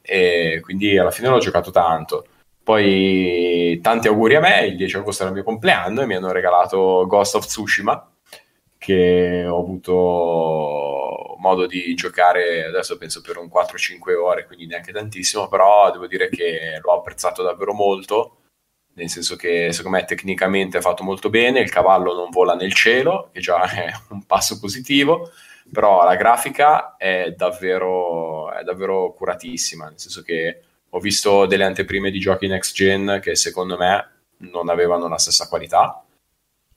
E 0.00 0.60
quindi 0.62 0.96
alla 0.96 1.10
fine 1.10 1.28
l'ho 1.28 1.38
giocato 1.38 1.70
tanto. 1.70 2.26
Poi 2.68 3.80
tanti 3.80 4.08
auguri 4.08 4.34
a 4.34 4.40
me, 4.40 4.66
il 4.66 4.76
10 4.76 4.98
agosto 4.98 5.22
era 5.22 5.30
il 5.30 5.36
mio 5.36 5.44
compleanno 5.46 6.02
e 6.02 6.06
mi 6.06 6.16
hanno 6.16 6.32
regalato 6.32 7.06
Ghost 7.06 7.36
of 7.36 7.46
Tsushima, 7.46 8.12
che 8.76 9.46
ho 9.46 9.58
avuto 9.58 11.34
modo 11.38 11.64
di 11.64 11.94
giocare 11.94 12.66
adesso 12.66 12.98
penso 12.98 13.22
per 13.22 13.38
un 13.38 13.46
4-5 13.46 14.14
ore, 14.14 14.44
quindi 14.44 14.66
neanche 14.66 14.92
tantissimo, 14.92 15.48
però 15.48 15.90
devo 15.90 16.06
dire 16.06 16.28
che 16.28 16.78
l'ho 16.82 16.92
apprezzato 16.92 17.42
davvero 17.42 17.72
molto 17.72 18.36
nel 18.96 19.08
senso 19.08 19.34
che 19.36 19.72
secondo 19.72 19.96
me 19.96 20.04
tecnicamente 20.04 20.76
è 20.76 20.82
fatto 20.82 21.02
molto 21.02 21.30
bene, 21.30 21.60
il 21.60 21.70
cavallo 21.70 22.12
non 22.12 22.28
vola 22.28 22.54
nel 22.54 22.74
cielo, 22.74 23.30
che 23.32 23.40
già 23.40 23.62
è 23.62 23.90
un 24.10 24.26
passo 24.26 24.58
positivo, 24.58 25.30
però 25.72 26.04
la 26.04 26.16
grafica 26.16 26.96
è 26.98 27.32
davvero, 27.34 28.52
è 28.52 28.62
davvero 28.62 29.14
curatissima, 29.14 29.86
nel 29.86 29.98
senso 29.98 30.20
che 30.20 30.64
ho 30.90 31.00
visto 31.00 31.46
delle 31.46 31.64
anteprime 31.64 32.10
di 32.10 32.18
giochi 32.18 32.46
next 32.46 32.74
gen 32.74 33.18
che 33.22 33.36
secondo 33.36 33.76
me 33.76 34.10
non 34.38 34.68
avevano 34.68 35.08
la 35.08 35.18
stessa 35.18 35.48
qualità 35.48 36.02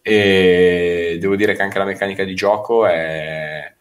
e 0.01 1.17
devo 1.19 1.35
dire 1.35 1.55
che 1.55 1.61
anche 1.61 1.77
la 1.77 1.85
meccanica 1.85 2.23
di 2.23 2.33
gioco 2.33 2.85
è 2.85 3.73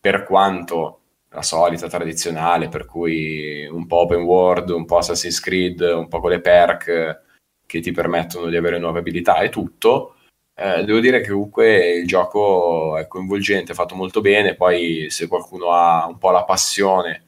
per 0.00 0.22
quanto 0.24 1.00
la 1.30 1.42
solita 1.42 1.88
tradizionale 1.88 2.68
per 2.68 2.86
cui 2.86 3.66
un 3.66 3.86
po' 3.86 4.02
open 4.02 4.22
world, 4.22 4.70
un 4.70 4.84
po' 4.84 4.98
Assassin's 4.98 5.40
Creed, 5.40 5.80
un 5.80 6.08
po' 6.08 6.20
con 6.20 6.30
le 6.30 6.40
perk 6.40 7.22
che 7.66 7.80
ti 7.80 7.90
permettono 7.90 8.48
di 8.48 8.56
avere 8.56 8.78
nuove 8.78 9.00
abilità 9.00 9.38
e 9.38 9.48
tutto. 9.48 10.16
Eh, 10.54 10.84
devo 10.84 11.00
dire 11.00 11.20
che 11.20 11.30
comunque 11.30 11.94
il 11.96 12.06
gioco 12.06 12.96
è 12.96 13.08
coinvolgente, 13.08 13.72
è 13.72 13.74
fatto 13.74 13.96
molto 13.96 14.20
bene. 14.20 14.54
Poi, 14.54 15.06
se 15.10 15.26
qualcuno 15.26 15.72
ha 15.72 16.06
un 16.06 16.18
po' 16.18 16.30
la 16.30 16.44
passione 16.44 17.23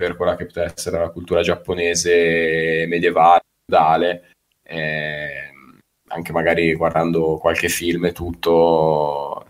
per 0.00 0.16
quella 0.16 0.34
che 0.34 0.46
può 0.46 0.62
essere 0.62 0.98
la 0.98 1.10
cultura 1.10 1.42
giapponese 1.42 2.86
medievale, 2.88 3.42
eh, 4.62 5.52
anche 6.08 6.32
magari 6.32 6.72
guardando 6.72 7.36
qualche 7.36 7.68
film 7.68 8.06
e 8.06 8.12
tutto 8.12 9.44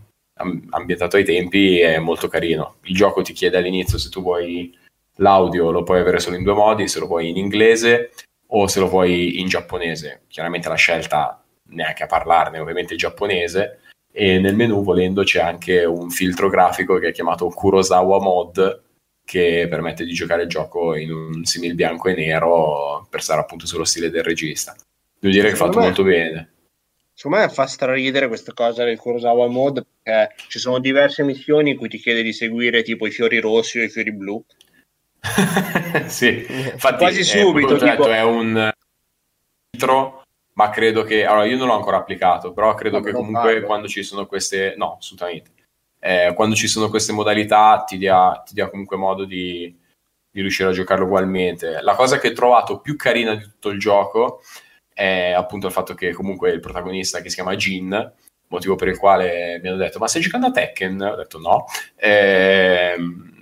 ambientato 0.71 1.17
ai 1.17 1.25
tempi 1.25 1.79
è 1.79 2.01
molto 2.01 2.27
carino. 2.27 2.79
Il 2.83 2.97
gioco 2.97 3.23
ti 3.23 3.33
chiede 3.33 3.59
all'inizio 3.59 3.97
se 3.97 4.09
tu 4.09 4.23
vuoi 4.23 4.77
l'audio 5.19 5.71
lo 5.71 5.85
puoi 5.85 6.01
avere 6.01 6.19
solo 6.19 6.35
in 6.35 6.43
due 6.43 6.55
modi, 6.55 6.89
se 6.89 6.99
lo 6.99 7.07
vuoi 7.07 7.29
in 7.29 7.37
inglese 7.37 8.11
o 8.49 8.67
se 8.67 8.81
lo 8.81 8.89
vuoi 8.89 9.39
in 9.39 9.47
giapponese. 9.47 10.23
Chiaramente 10.27 10.69
la 10.69 10.75
scelta 10.75 11.41
neanche 11.69 12.03
a 12.03 12.07
parlarne, 12.07 12.59
ovviamente 12.59 12.95
il 12.95 12.99
giapponese 12.99 13.83
e 14.11 14.41
nel 14.41 14.57
menu 14.57 14.83
volendo 14.83 15.23
c'è 15.23 15.41
anche 15.41 15.85
un 15.85 16.11
filtro 16.11 16.49
grafico 16.49 16.99
che 16.99 17.11
è 17.11 17.13
chiamato 17.13 17.47
Kurosawa 17.47 18.19
Mod 18.21 18.89
che 19.31 19.69
permette 19.71 20.05
di 20.05 20.13
giocare 20.13 20.43
il 20.43 20.49
gioco 20.49 20.97
in 20.97 21.13
un 21.13 21.45
simil 21.45 21.77
bianco 21.77 22.09
e 22.09 22.15
nero 22.15 23.07
per 23.09 23.23
stare 23.23 23.41
appunto 23.41 23.65
sullo 23.65 23.85
stile 23.85 24.11
del 24.11 24.25
regista. 24.25 24.75
Devo 25.21 25.33
dire 25.33 25.47
che 25.47 25.55
è 25.55 25.57
fatto 25.57 25.79
me, 25.79 25.85
molto 25.85 26.03
bene. 26.03 26.53
Secondo 27.15 27.39
me 27.39 27.49
fa 27.49 27.69
straridere 27.69 28.27
questa 28.27 28.53
cosa 28.53 28.83
del 28.83 28.99
Kurosawa 28.99 29.47
Mod 29.47 29.87
perché 30.03 30.35
ci 30.49 30.59
sono 30.59 30.81
diverse 30.81 31.23
missioni 31.23 31.71
in 31.71 31.77
cui 31.77 31.89
ti 31.89 31.99
chiede 31.99 32.25
di 32.25 32.33
seguire 32.33 32.83
tipo 32.83 33.07
i 33.07 33.13
fiori 33.13 33.39
rossi 33.39 33.79
o 33.79 33.85
i 33.85 33.89
fiori 33.89 34.13
blu. 34.13 34.45
sì, 36.09 36.45
infatti 36.49 36.97
quasi 36.97 37.23
subito 37.23 37.77
tipo... 37.77 38.09
è 38.09 38.25
un 38.25 38.73
filtro 39.71 40.25
ma 40.55 40.71
credo 40.71 41.05
che 41.05 41.25
allora 41.25 41.45
io 41.45 41.57
non 41.57 41.69
l'ho 41.69 41.77
ancora 41.77 41.99
applicato 41.99 42.53
però 42.53 42.75
credo 42.75 42.99
ma 42.99 43.05
che 43.05 43.13
comunque 43.13 43.53
farlo. 43.53 43.67
quando 43.67 43.87
ci 43.87 44.03
sono 44.03 44.27
queste 44.27 44.75
no 44.77 44.97
assolutamente 44.99 45.51
eh, 46.01 46.33
quando 46.35 46.55
ci 46.57 46.67
sono 46.67 46.89
queste 46.89 47.13
modalità 47.13 47.85
ti 47.87 47.99
dia, 47.99 48.43
ti 48.45 48.55
dia 48.55 48.71
comunque 48.71 48.97
modo 48.97 49.25
di, 49.25 49.77
di, 50.31 50.41
riuscire 50.41 50.71
a 50.71 50.73
giocarlo 50.73 51.05
ugualmente. 51.05 51.81
La 51.83 51.95
cosa 51.95 52.19
che 52.19 52.29
ho 52.29 52.33
trovato 52.33 52.81
più 52.81 52.97
carina 52.97 53.35
di 53.35 53.43
tutto 53.43 53.69
il 53.69 53.79
gioco 53.79 54.43
è 54.93 55.33
appunto 55.37 55.67
il 55.67 55.73
fatto 55.73 55.95
che 55.95 56.13
comunque 56.13 56.51
il 56.51 56.61
protagonista 56.61 57.21
che 57.21 57.29
si 57.29 57.37
chiama 57.37 57.55
Jin, 57.55 58.13
motivo 58.49 58.75
per 58.77 58.89
il 58.89 58.99
quale 58.99 59.61
mi 59.63 59.69
hanno 59.69 59.77
detto 59.77 59.99
ma 59.99 60.09
stai 60.09 60.23
giocando 60.23 60.47
a 60.49 60.51
Tekken? 60.51 61.01
Ho 61.03 61.17
detto 61.17 61.39
no. 61.39 61.67
Eh, 61.97 62.97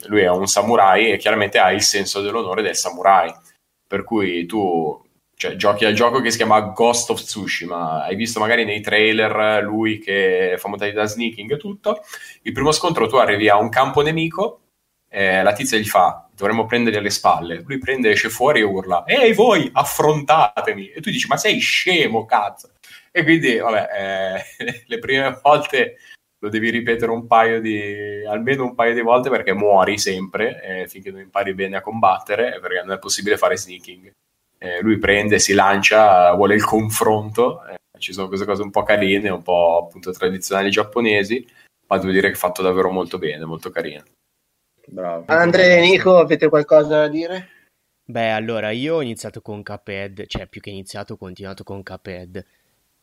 lui 0.07 0.21
è 0.21 0.31
un 0.31 0.47
samurai 0.49 1.13
e 1.13 1.17
chiaramente 1.17 1.59
ha 1.59 1.73
il 1.73 1.83
senso 1.83 2.21
dell'onore 2.21 2.63
del 2.63 2.77
samurai. 2.77 3.33
Per 3.87 4.05
cui 4.05 4.45
tu 4.47 5.08
cioè, 5.39 5.55
giochi 5.55 5.85
al 5.85 5.93
gioco 5.93 6.21
che 6.21 6.33
si 6.33 6.37
chiama 6.37 6.61
Ghost 6.61 7.11
of 7.11 7.23
Tsushima. 7.23 8.03
Hai 8.03 8.17
visto 8.17 8.41
magari 8.41 8.65
nei 8.65 8.81
trailer 8.81 9.63
lui 9.63 10.01
che 10.01 10.57
fa 10.59 10.69
modalità 10.69 11.05
sneaking 11.05 11.53
e 11.53 11.57
tutto. 11.57 12.03
Il 12.43 12.53
primo 12.53 12.73
scontro 12.73 13.07
tu 13.07 13.15
arrivi 13.17 13.49
a 13.49 13.57
un 13.57 13.69
campo 13.69 14.03
nemico, 14.03 14.63
eh, 15.09 15.43
la 15.45 15.53
tizia 15.53 15.79
gli 15.79 15.85
fa 15.85 16.29
dovremmo 16.35 16.67
prendere 16.67 16.99
alle 16.99 17.11
spalle. 17.11 17.63
Lui 17.65 17.79
prende, 17.79 18.11
esce 18.11 18.31
fuori 18.31 18.61
e 18.61 18.65
urla: 18.65 19.05
Ehi 19.07 19.33
voi, 19.33 19.71
affrontatemi! 19.73 20.89
E 20.91 21.01
tu 21.01 21.11
dici: 21.11 21.29
Ma 21.29 21.37
sei 21.37 21.61
scemo, 21.61 22.25
cazzo! 22.25 22.73
E 23.13 23.23
quindi, 23.23 23.59
vabbè, 23.59 24.45
eh, 24.59 24.83
le 24.87 24.99
prime 24.99 25.39
volte 25.41 25.99
lo 26.41 26.49
devi 26.49 26.71
ripetere 26.71 27.13
un 27.13 27.29
paio 27.29 27.61
di 27.61 28.25
almeno 28.27 28.65
un 28.65 28.75
paio 28.75 28.95
di 28.95 29.03
volte 29.03 29.31
perché 29.31 29.53
muori 29.55 29.99
sempre 29.99 30.63
eh, 30.63 30.89
finché 30.89 31.11
non 31.13 31.21
impari 31.21 31.55
bene 31.55 31.77
a 31.77 31.81
combattere 31.81 32.59
perché 32.61 32.83
non 32.85 32.93
è 32.93 32.99
possibile 32.99 33.37
fare 33.37 33.57
sneaking 33.57 34.13
eh, 34.59 34.81
lui 34.81 34.99
prende, 34.99 35.39
si 35.39 35.55
lancia, 35.55 36.33
vuole 36.35 36.55
il 36.55 36.65
confronto, 36.65 37.65
eh, 37.67 37.79
ci 37.99 38.13
sono 38.13 38.29
queste 38.29 38.45
cose 38.45 38.63
un 38.63 38.71
po' 38.71 38.83
carine, 38.83 39.29
un 39.31 39.43
po' 39.43 39.85
appunto 39.87 40.11
tradizionali 40.11 40.71
giapponesi, 40.71 41.47
ma 41.87 41.99
devo 41.99 42.13
dire 42.13 42.29
che 42.29 42.35
è 42.35 42.37
fatto 42.37 42.63
davvero 42.63 42.91
molto 42.91 43.19
bene, 43.19 43.45
molto 43.45 43.71
carino. 43.71 44.03
Bravo. 44.87 45.25
Andrea 45.27 45.77
e 45.77 45.81
Nico, 45.81 46.17
avete 46.17 46.49
qualcosa 46.49 47.01
da 47.01 47.09
dire? 47.09 47.49
Beh, 48.05 48.31
allora 48.31 48.71
io 48.71 48.97
ho 48.97 49.03
iniziato 49.03 49.43
con 49.43 49.63
Cuphead, 49.63 50.27
cioè 50.27 50.47
più 50.47 50.61
che 50.63 50.71
iniziato 50.71 51.13
ho 51.13 51.17
continuato 51.19 51.63
con 51.63 51.83
Cuphead, 51.83 52.45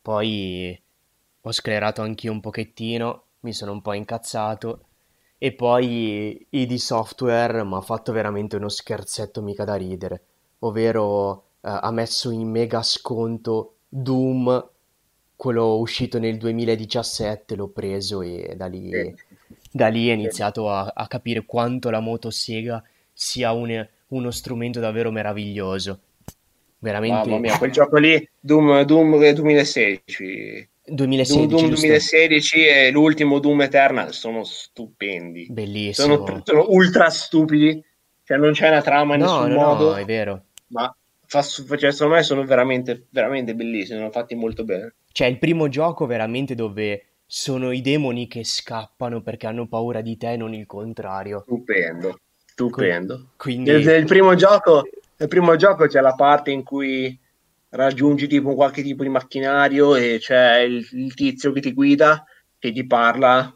poi 0.02 0.80
ho 1.42 1.52
sclerato 1.52 2.02
anch'io 2.02 2.32
un 2.32 2.40
pochettino, 2.40 3.24
mi 3.42 3.54
sono 3.54 3.72
un 3.72 3.82
po' 3.82 3.94
incazzato 3.94 4.88
e 5.38 5.54
poi 5.54 6.44
ID 6.50 6.74
Software 6.76 7.64
mi 7.64 7.76
ha 7.76 7.82
fatto 7.82 8.12
veramente 8.12 8.56
uno 8.56 8.68
scherzetto 8.68 9.44
mica 9.44 9.64
da 9.64 9.76
ridere, 9.76 10.24
ovvero 10.60 11.44
eh, 11.62 11.70
ha 11.82 11.92
messo 11.92 12.32
in 12.32 12.50
mega 12.50 12.84
sconto 12.84 13.76
Doom, 13.90 14.70
quello 15.36 15.78
uscito 15.78 16.20
nel 16.20 16.38
2017, 16.38 17.56
l'ho 17.56 17.68
preso 17.68 18.22
e 18.22 18.54
da 18.56 18.68
lì, 18.68 18.90
sì. 18.92 19.16
da 19.72 19.88
lì 19.88 20.10
ho 20.10 20.14
iniziato 20.14 20.70
a, 20.70 20.92
a, 20.94 21.08
capire 21.08 21.46
quanto 21.46 21.90
la 21.90 22.00
moto 22.00 22.30
Sega 22.30 22.84
sia 23.12 23.52
un, 23.52 23.88
uno 24.08 24.32
strumento 24.32 24.80
davvero 24.80 25.12
meraviglioso. 25.12 26.00
Veramente... 26.80 27.30
Mamma 27.30 27.40
mia, 27.40 27.58
quel 27.58 27.72
gioco 27.72 27.98
lì, 27.98 28.30
Doom, 28.40 28.84
Doom 28.84 29.34
2016. 29.34 30.70
2016, 30.88 31.48
Doom, 31.48 31.62
Doom 31.62 31.74
2016 31.74 32.66
e 32.66 32.92
l'ultimo 32.92 33.40
Doom 33.40 33.64
Eternal 33.64 34.14
sono 34.14 34.44
stupendi. 34.44 35.48
Bellissimo. 35.50 36.16
Sono, 36.16 36.42
sono 36.44 36.66
ultra 36.70 37.10
stupidi. 37.10 37.84
Cioè, 38.26 38.38
non 38.38 38.52
c'è 38.52 38.68
una 38.68 38.82
trama 38.82 39.14
in 39.16 39.22
no, 39.22 39.42
nessun 39.46 39.52
no, 39.52 39.66
modo. 39.66 39.90
No, 39.92 39.96
è 39.96 40.06
vero 40.06 40.44
ma 40.68 40.94
fa, 41.26 41.42
cioè, 41.42 41.92
secondo 41.92 42.16
me 42.16 42.24
sono 42.24 42.44
veramente, 42.44 43.06
veramente 43.10 43.56
bellissimi, 43.56 43.98
sono 43.98 44.12
fatti 44.12 44.36
molto 44.36 44.64
bene. 44.64 44.94
Cioè, 45.12 45.28
il 45.28 45.40
primo 45.40 45.68
gioco 45.70 46.06
veramente 46.06 46.56
dove 46.56 47.06
sono 47.26 47.72
i 47.72 47.82
demoni 47.82 48.28
che 48.28 48.44
scappano 48.44 49.22
perché 49.22 49.48
hanno 49.48 49.68
paura 49.68 50.02
di 50.02 50.18
te, 50.18 50.36
non 50.38 50.54
il 50.54 50.66
contrario. 50.66 51.42
Stupendo, 51.42 52.20
stupendo. 52.46 53.30
Quindi... 53.38 53.72
Nel, 53.72 53.84
nel, 53.84 54.06
primo 54.06 54.36
gioco, 54.36 54.88
nel 55.18 55.30
primo 55.30 55.56
gioco 55.56 55.88
c'è 55.88 56.02
la 56.02 56.14
parte 56.14 56.52
in 56.52 56.64
cui 56.64 57.18
raggiungi 57.70 58.28
tipo 58.28 58.54
qualche 58.54 58.84
tipo 58.84 59.04
di 59.04 59.10
macchinario 59.10 59.96
e 59.96 60.18
c'è 60.20 60.60
il, 60.60 60.88
il 60.92 61.14
tizio 61.14 61.52
che 61.52 61.60
ti 61.60 61.74
guida 61.74 62.24
che 62.58 62.72
ti 62.72 62.88
parla 62.88 63.54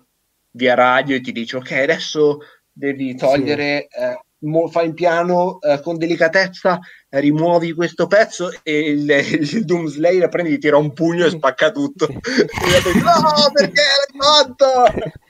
via 0.51 0.73
radio 0.73 1.15
e 1.15 1.21
ti 1.21 1.31
dice 1.31 1.55
ok 1.55 1.71
adesso 1.71 2.39
devi 2.69 3.15
togliere 3.15 3.87
sì. 3.89 3.97
eh, 3.97 4.19
fai 4.69 4.87
il 4.87 4.93
piano 4.93 5.59
eh, 5.59 5.81
con 5.81 5.97
delicatezza, 5.97 6.79
rimuovi 7.09 7.73
questo 7.73 8.07
pezzo 8.07 8.51
e 8.63 8.79
il, 8.91 9.09
il 9.09 9.65
Doom 9.65 9.87
Slayer 9.87 10.29
prende, 10.29 10.51
ti 10.51 10.59
tira 10.59 10.77
un 10.77 10.93
pugno 10.93 11.25
e 11.25 11.29
spacca 11.29 11.71
tutto. 11.71 12.07
e 12.07 12.13
dici, 12.13 12.99
no, 12.99 13.51
perché 13.53 13.81
l'hai 13.81 14.19
fatto? 14.19 15.17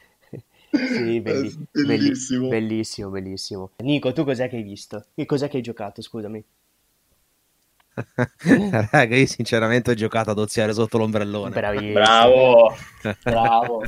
Sì, 0.72 1.20
belli- 1.20 1.68
bellissimo. 1.72 2.47
bellissimo, 2.47 3.10
bellissimo. 3.10 3.72
Nico, 3.78 4.14
tu 4.14 4.24
cos'è 4.24 4.47
che 4.47 4.57
hai 4.57 4.62
visto? 4.62 5.03
Che 5.16 5.26
cos'è 5.26 5.49
che 5.49 5.57
hai 5.57 5.64
giocato, 5.64 6.03
scusami? 6.03 6.45
Raga, 8.91 9.15
io 9.15 9.26
sinceramente 9.26 9.90
ho 9.90 9.94
giocato 9.95 10.30
ad 10.30 10.38
oziare 10.38 10.73
sotto 10.73 10.99
l'ombrellone. 10.99 11.49
Bravissimo. 11.49 11.94
Bravo, 11.94 12.76
bravo. 13.23 13.84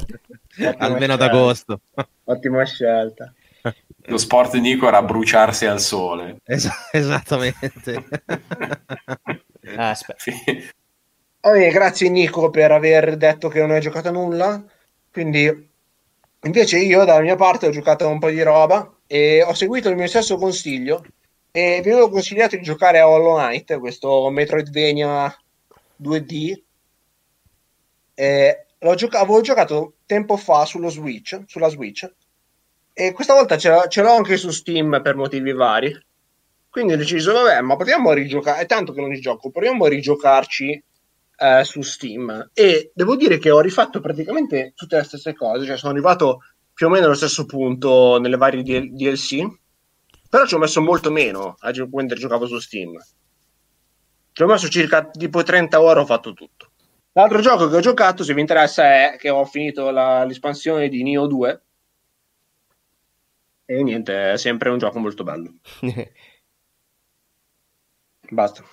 Almeno 0.77 1.13
ad 1.13 1.21
agosto. 1.21 1.81
Ottima 2.23 2.65
scelta. 2.65 3.31
Lo 4.05 4.17
sport 4.17 4.53
di 4.53 4.61
Nico 4.61 4.87
era 4.87 5.01
bruciarsi 5.01 5.65
al 5.65 5.79
sole. 5.79 6.37
Es- 6.43 6.69
esattamente. 6.91 8.03
ah, 9.77 9.95
oh, 11.41 11.69
grazie 11.69 12.09
Nico 12.09 12.49
per 12.49 12.71
aver 12.71 13.17
detto 13.17 13.47
che 13.47 13.59
non 13.59 13.71
hai 13.71 13.81
giocato 13.81 14.09
a 14.09 14.11
nulla. 14.11 14.63
Quindi 15.11 15.69
invece 16.43 16.79
io 16.79 17.03
dalla 17.03 17.21
mia 17.21 17.35
parte 17.35 17.67
ho 17.67 17.71
giocato 17.71 18.07
un 18.07 18.19
po' 18.19 18.29
di 18.29 18.41
roba 18.41 18.97
e 19.05 19.43
ho 19.43 19.53
seguito 19.53 19.89
il 19.89 19.95
mio 19.95 20.07
stesso 20.07 20.37
consiglio 20.37 21.03
e 21.51 21.81
vi 21.83 21.91
avevo 21.91 22.09
consigliato 22.09 22.55
di 22.55 22.63
giocare 22.63 22.99
a 22.99 23.07
Hollow 23.09 23.37
Knight, 23.37 23.77
questo 23.79 24.29
Metroidvania 24.29 25.35
2D. 26.01 26.61
E 28.13 28.65
l'ho 28.79 28.95
gioca- 28.95 29.19
avevo 29.19 29.41
giocato 29.41 29.95
tempo 30.05 30.37
fa 30.37 30.65
sullo 30.65 30.89
Switch, 30.89 31.41
sulla 31.45 31.67
Switch 31.69 32.09
e 32.93 33.13
questa 33.13 33.33
volta 33.33 33.57
ce, 33.57 33.69
l'ho, 33.69 34.11
anche 34.11 34.37
su 34.37 34.49
Steam 34.49 35.01
per 35.01 35.15
motivi 35.15 35.53
vari. 35.53 35.97
Quindi 36.69 36.93
ho 36.93 36.97
deciso, 36.97 37.33
vabbè, 37.33 37.61
ma 37.61 37.75
proviamo 37.75 38.09
a 38.09 38.13
rigiocare. 38.13 38.61
È 38.61 38.65
tanto 38.65 38.93
che 38.93 39.01
non 39.01 39.13
gioco, 39.13 39.49
proviamo 39.49 39.85
a 39.85 39.89
rigiocarci 39.89 40.83
eh, 41.37 41.63
su 41.63 41.81
Steam. 41.81 42.51
E 42.53 42.91
devo 42.93 43.15
dire 43.15 43.37
che 43.37 43.49
ho 43.49 43.61
rifatto 43.61 44.01
praticamente 44.01 44.73
tutte 44.75 44.97
le 44.97 45.03
stesse 45.03 45.33
cose. 45.33 45.65
Cioè, 45.65 45.77
sono 45.77 45.91
arrivato 45.91 46.43
più 46.73 46.87
o 46.87 46.89
meno 46.89 47.05
allo 47.05 47.15
stesso 47.15 47.45
punto 47.45 48.19
nelle 48.19 48.37
varie 48.37 48.61
DLC. 48.61 49.45
Però 50.29 50.45
ci 50.45 50.55
ho 50.55 50.59
messo 50.59 50.81
molto 50.81 51.11
meno 51.11 51.55
a 51.59 51.71
gio- 51.71 51.89
mentre 51.91 52.17
giocavo 52.17 52.45
su 52.45 52.59
Steam. 52.59 52.97
Ci 54.33 54.43
ho 54.43 54.47
messo 54.47 54.69
circa 54.69 55.09
tipo 55.09 55.43
30 55.43 55.81
ore, 55.81 55.99
ho 55.99 56.05
fatto 56.05 56.33
tutto. 56.33 56.71
L'altro 57.13 57.41
gioco 57.41 57.67
che 57.67 57.75
ho 57.75 57.81
giocato, 57.81 58.23
se 58.23 58.33
vi 58.33 58.39
interessa, 58.39 58.83
è 58.83 59.17
che 59.17 59.29
ho 59.29 59.43
finito 59.43 59.89
la, 59.91 60.23
l'espansione 60.23 60.87
di 60.87 61.03
Neo 61.03 61.27
2 61.27 61.61
e 63.77 63.83
niente, 63.83 64.33
è 64.33 64.37
sempre 64.37 64.69
un 64.69 64.77
gioco 64.77 64.99
molto 64.99 65.23
bello. 65.23 65.53
Basta. 68.29 68.63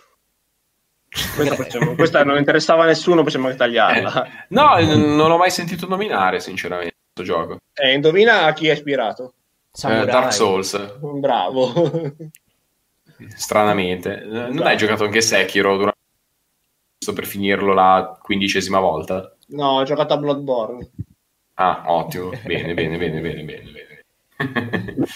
Questa, 1.09 1.55
possiamo, 1.57 1.95
questa, 1.95 2.23
non 2.23 2.37
interessava 2.37 2.83
a 2.85 2.87
nessuno, 2.87 3.23
possiamo 3.23 3.55
tagliarla. 3.55 4.47
No, 4.51 4.79
non 4.79 5.29
l'ho 5.29 5.37
mai 5.37 5.51
sentito 5.51 5.87
nominare, 5.87 6.39
sinceramente, 6.41 6.97
questo 7.13 7.33
gioco. 7.33 7.59
Eh, 7.73 7.95
indovina 7.95 8.45
a 8.45 8.53
chi 8.53 8.69
è 8.69 8.73
ispirato. 8.73 9.35
Eh, 9.85 10.05
Dark 10.05 10.33
Souls. 10.33 10.99
Bravo. 11.01 12.15
Stranamente. 13.35 14.23
Non 14.25 14.67
hai 14.67 14.77
giocato 14.77 15.05
anche 15.05 15.21
Sekiro 15.21 15.77
durante 15.77 15.97
sto 16.99 17.13
per 17.13 17.27
finirlo 17.27 17.73
la 17.73 18.19
quindicesima 18.21 18.81
volta. 18.81 19.35
No, 19.49 19.79
ho 19.79 19.83
giocato 19.85 20.15
a 20.15 20.19
Bloodborne. 20.19 20.91
Ah, 21.55 21.85
ottimo. 21.87 22.31
Bene, 22.45 22.75
bene, 22.75 22.99
bene, 22.99 23.21
bene, 23.21 23.43
bene. 23.43 23.63
Bene, 23.63 23.88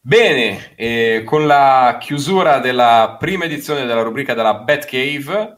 bene 0.00 0.74
eh, 0.74 1.22
con 1.24 1.46
la 1.46 1.98
chiusura 2.00 2.58
della 2.58 3.16
prima 3.18 3.44
edizione 3.44 3.86
della 3.86 4.02
rubrica 4.02 4.34
della 4.34 4.54
Batcave, 4.54 5.54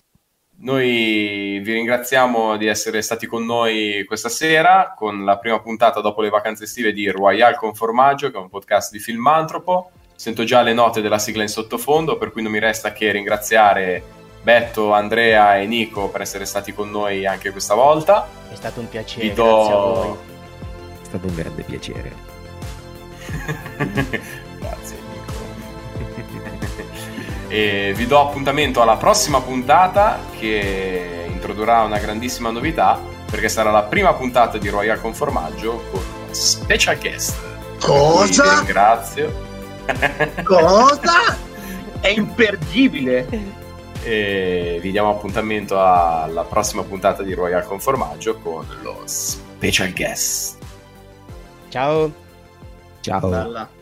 noi 0.61 1.61
vi 1.63 1.73
ringraziamo 1.73 2.57
di 2.57 2.67
essere 2.67 3.01
stati 3.01 3.27
con 3.27 3.45
noi 3.45 4.05
questa 4.07 4.29
sera 4.29 4.93
con 4.97 5.25
la 5.25 5.39
prima 5.39 5.61
puntata 5.61 6.01
dopo 6.01 6.21
le 6.21 6.31
vacanze 6.31 6.65
estive 6.65 6.93
di 6.93 7.09
Royal 7.09 7.55
con 7.55 7.75
Formaggio, 7.75 8.31
che 8.31 8.37
è 8.37 8.41
un 8.41 8.49
podcast 8.49 8.91
di 8.91 8.99
Filmantropo. 8.99 9.91
Sento 10.17 10.43
già 10.43 10.63
le 10.63 10.73
note 10.73 11.01
della 11.01 11.21
sigla 11.21 11.43
in 11.43 11.49
sottofondo, 11.49 12.19
per 12.19 12.33
cui 12.33 12.43
non 12.43 12.51
mi 12.51 12.59
resta 12.59 12.93
che 12.93 13.13
ringraziare 13.13 14.03
Betto, 14.43 14.93
Andrea 14.93 15.59
e 15.59 15.67
Nico 15.67 16.09
per 16.09 16.23
essere 16.23 16.45
stati 16.45 16.73
con 16.73 16.91
noi 16.91 17.25
anche 17.25 17.53
questa 17.53 17.75
volta. 17.75 18.27
È 18.51 18.55
stato 18.57 18.81
un 18.81 18.89
piacere, 18.89 19.33
do... 19.33 20.38
stato 21.09 21.27
un 21.27 21.35
grande 21.35 21.63
piacere. 21.63 22.13
grazie 24.59 24.97
Nico. 25.11 25.33
e 27.49 27.93
vi 27.95 28.07
do 28.07 28.21
appuntamento 28.21 28.81
alla 28.81 28.97
prossima 28.97 29.41
puntata 29.41 30.21
che 30.39 31.27
introdurrà 31.29 31.83
una 31.83 31.99
grandissima 31.99 32.51
novità 32.51 32.99
perché 33.31 33.49
sarà 33.49 33.71
la 33.71 33.83
prima 33.83 34.15
puntata 34.15 34.59
di 34.59 34.69
Royal 34.69 35.01
con 35.01 35.15
Formaggio 35.15 35.85
con 35.91 36.03
special 36.31 36.99
guest. 36.99 37.37
Cosa? 37.81 38.43
Vi 38.43 38.49
ringrazio. 38.57 39.47
Cosa? 40.45 41.37
È 42.01 42.09
imperdibile. 42.09 43.27
E 44.03 44.79
vi 44.81 44.91
diamo 44.91 45.11
appuntamento 45.11 45.83
alla 45.83 46.45
prossima 46.45 46.83
puntata 46.83 47.23
di 47.23 47.35
Royal 47.35 47.65
con 47.65 47.81
Formaggio 47.81 48.37
con 48.39 48.67
lo 48.83 49.03
special 49.05 49.93
guest. 49.93 50.58
Ciao. 51.71 52.11
Ciao. 53.03 53.31
Bella. 53.31 53.78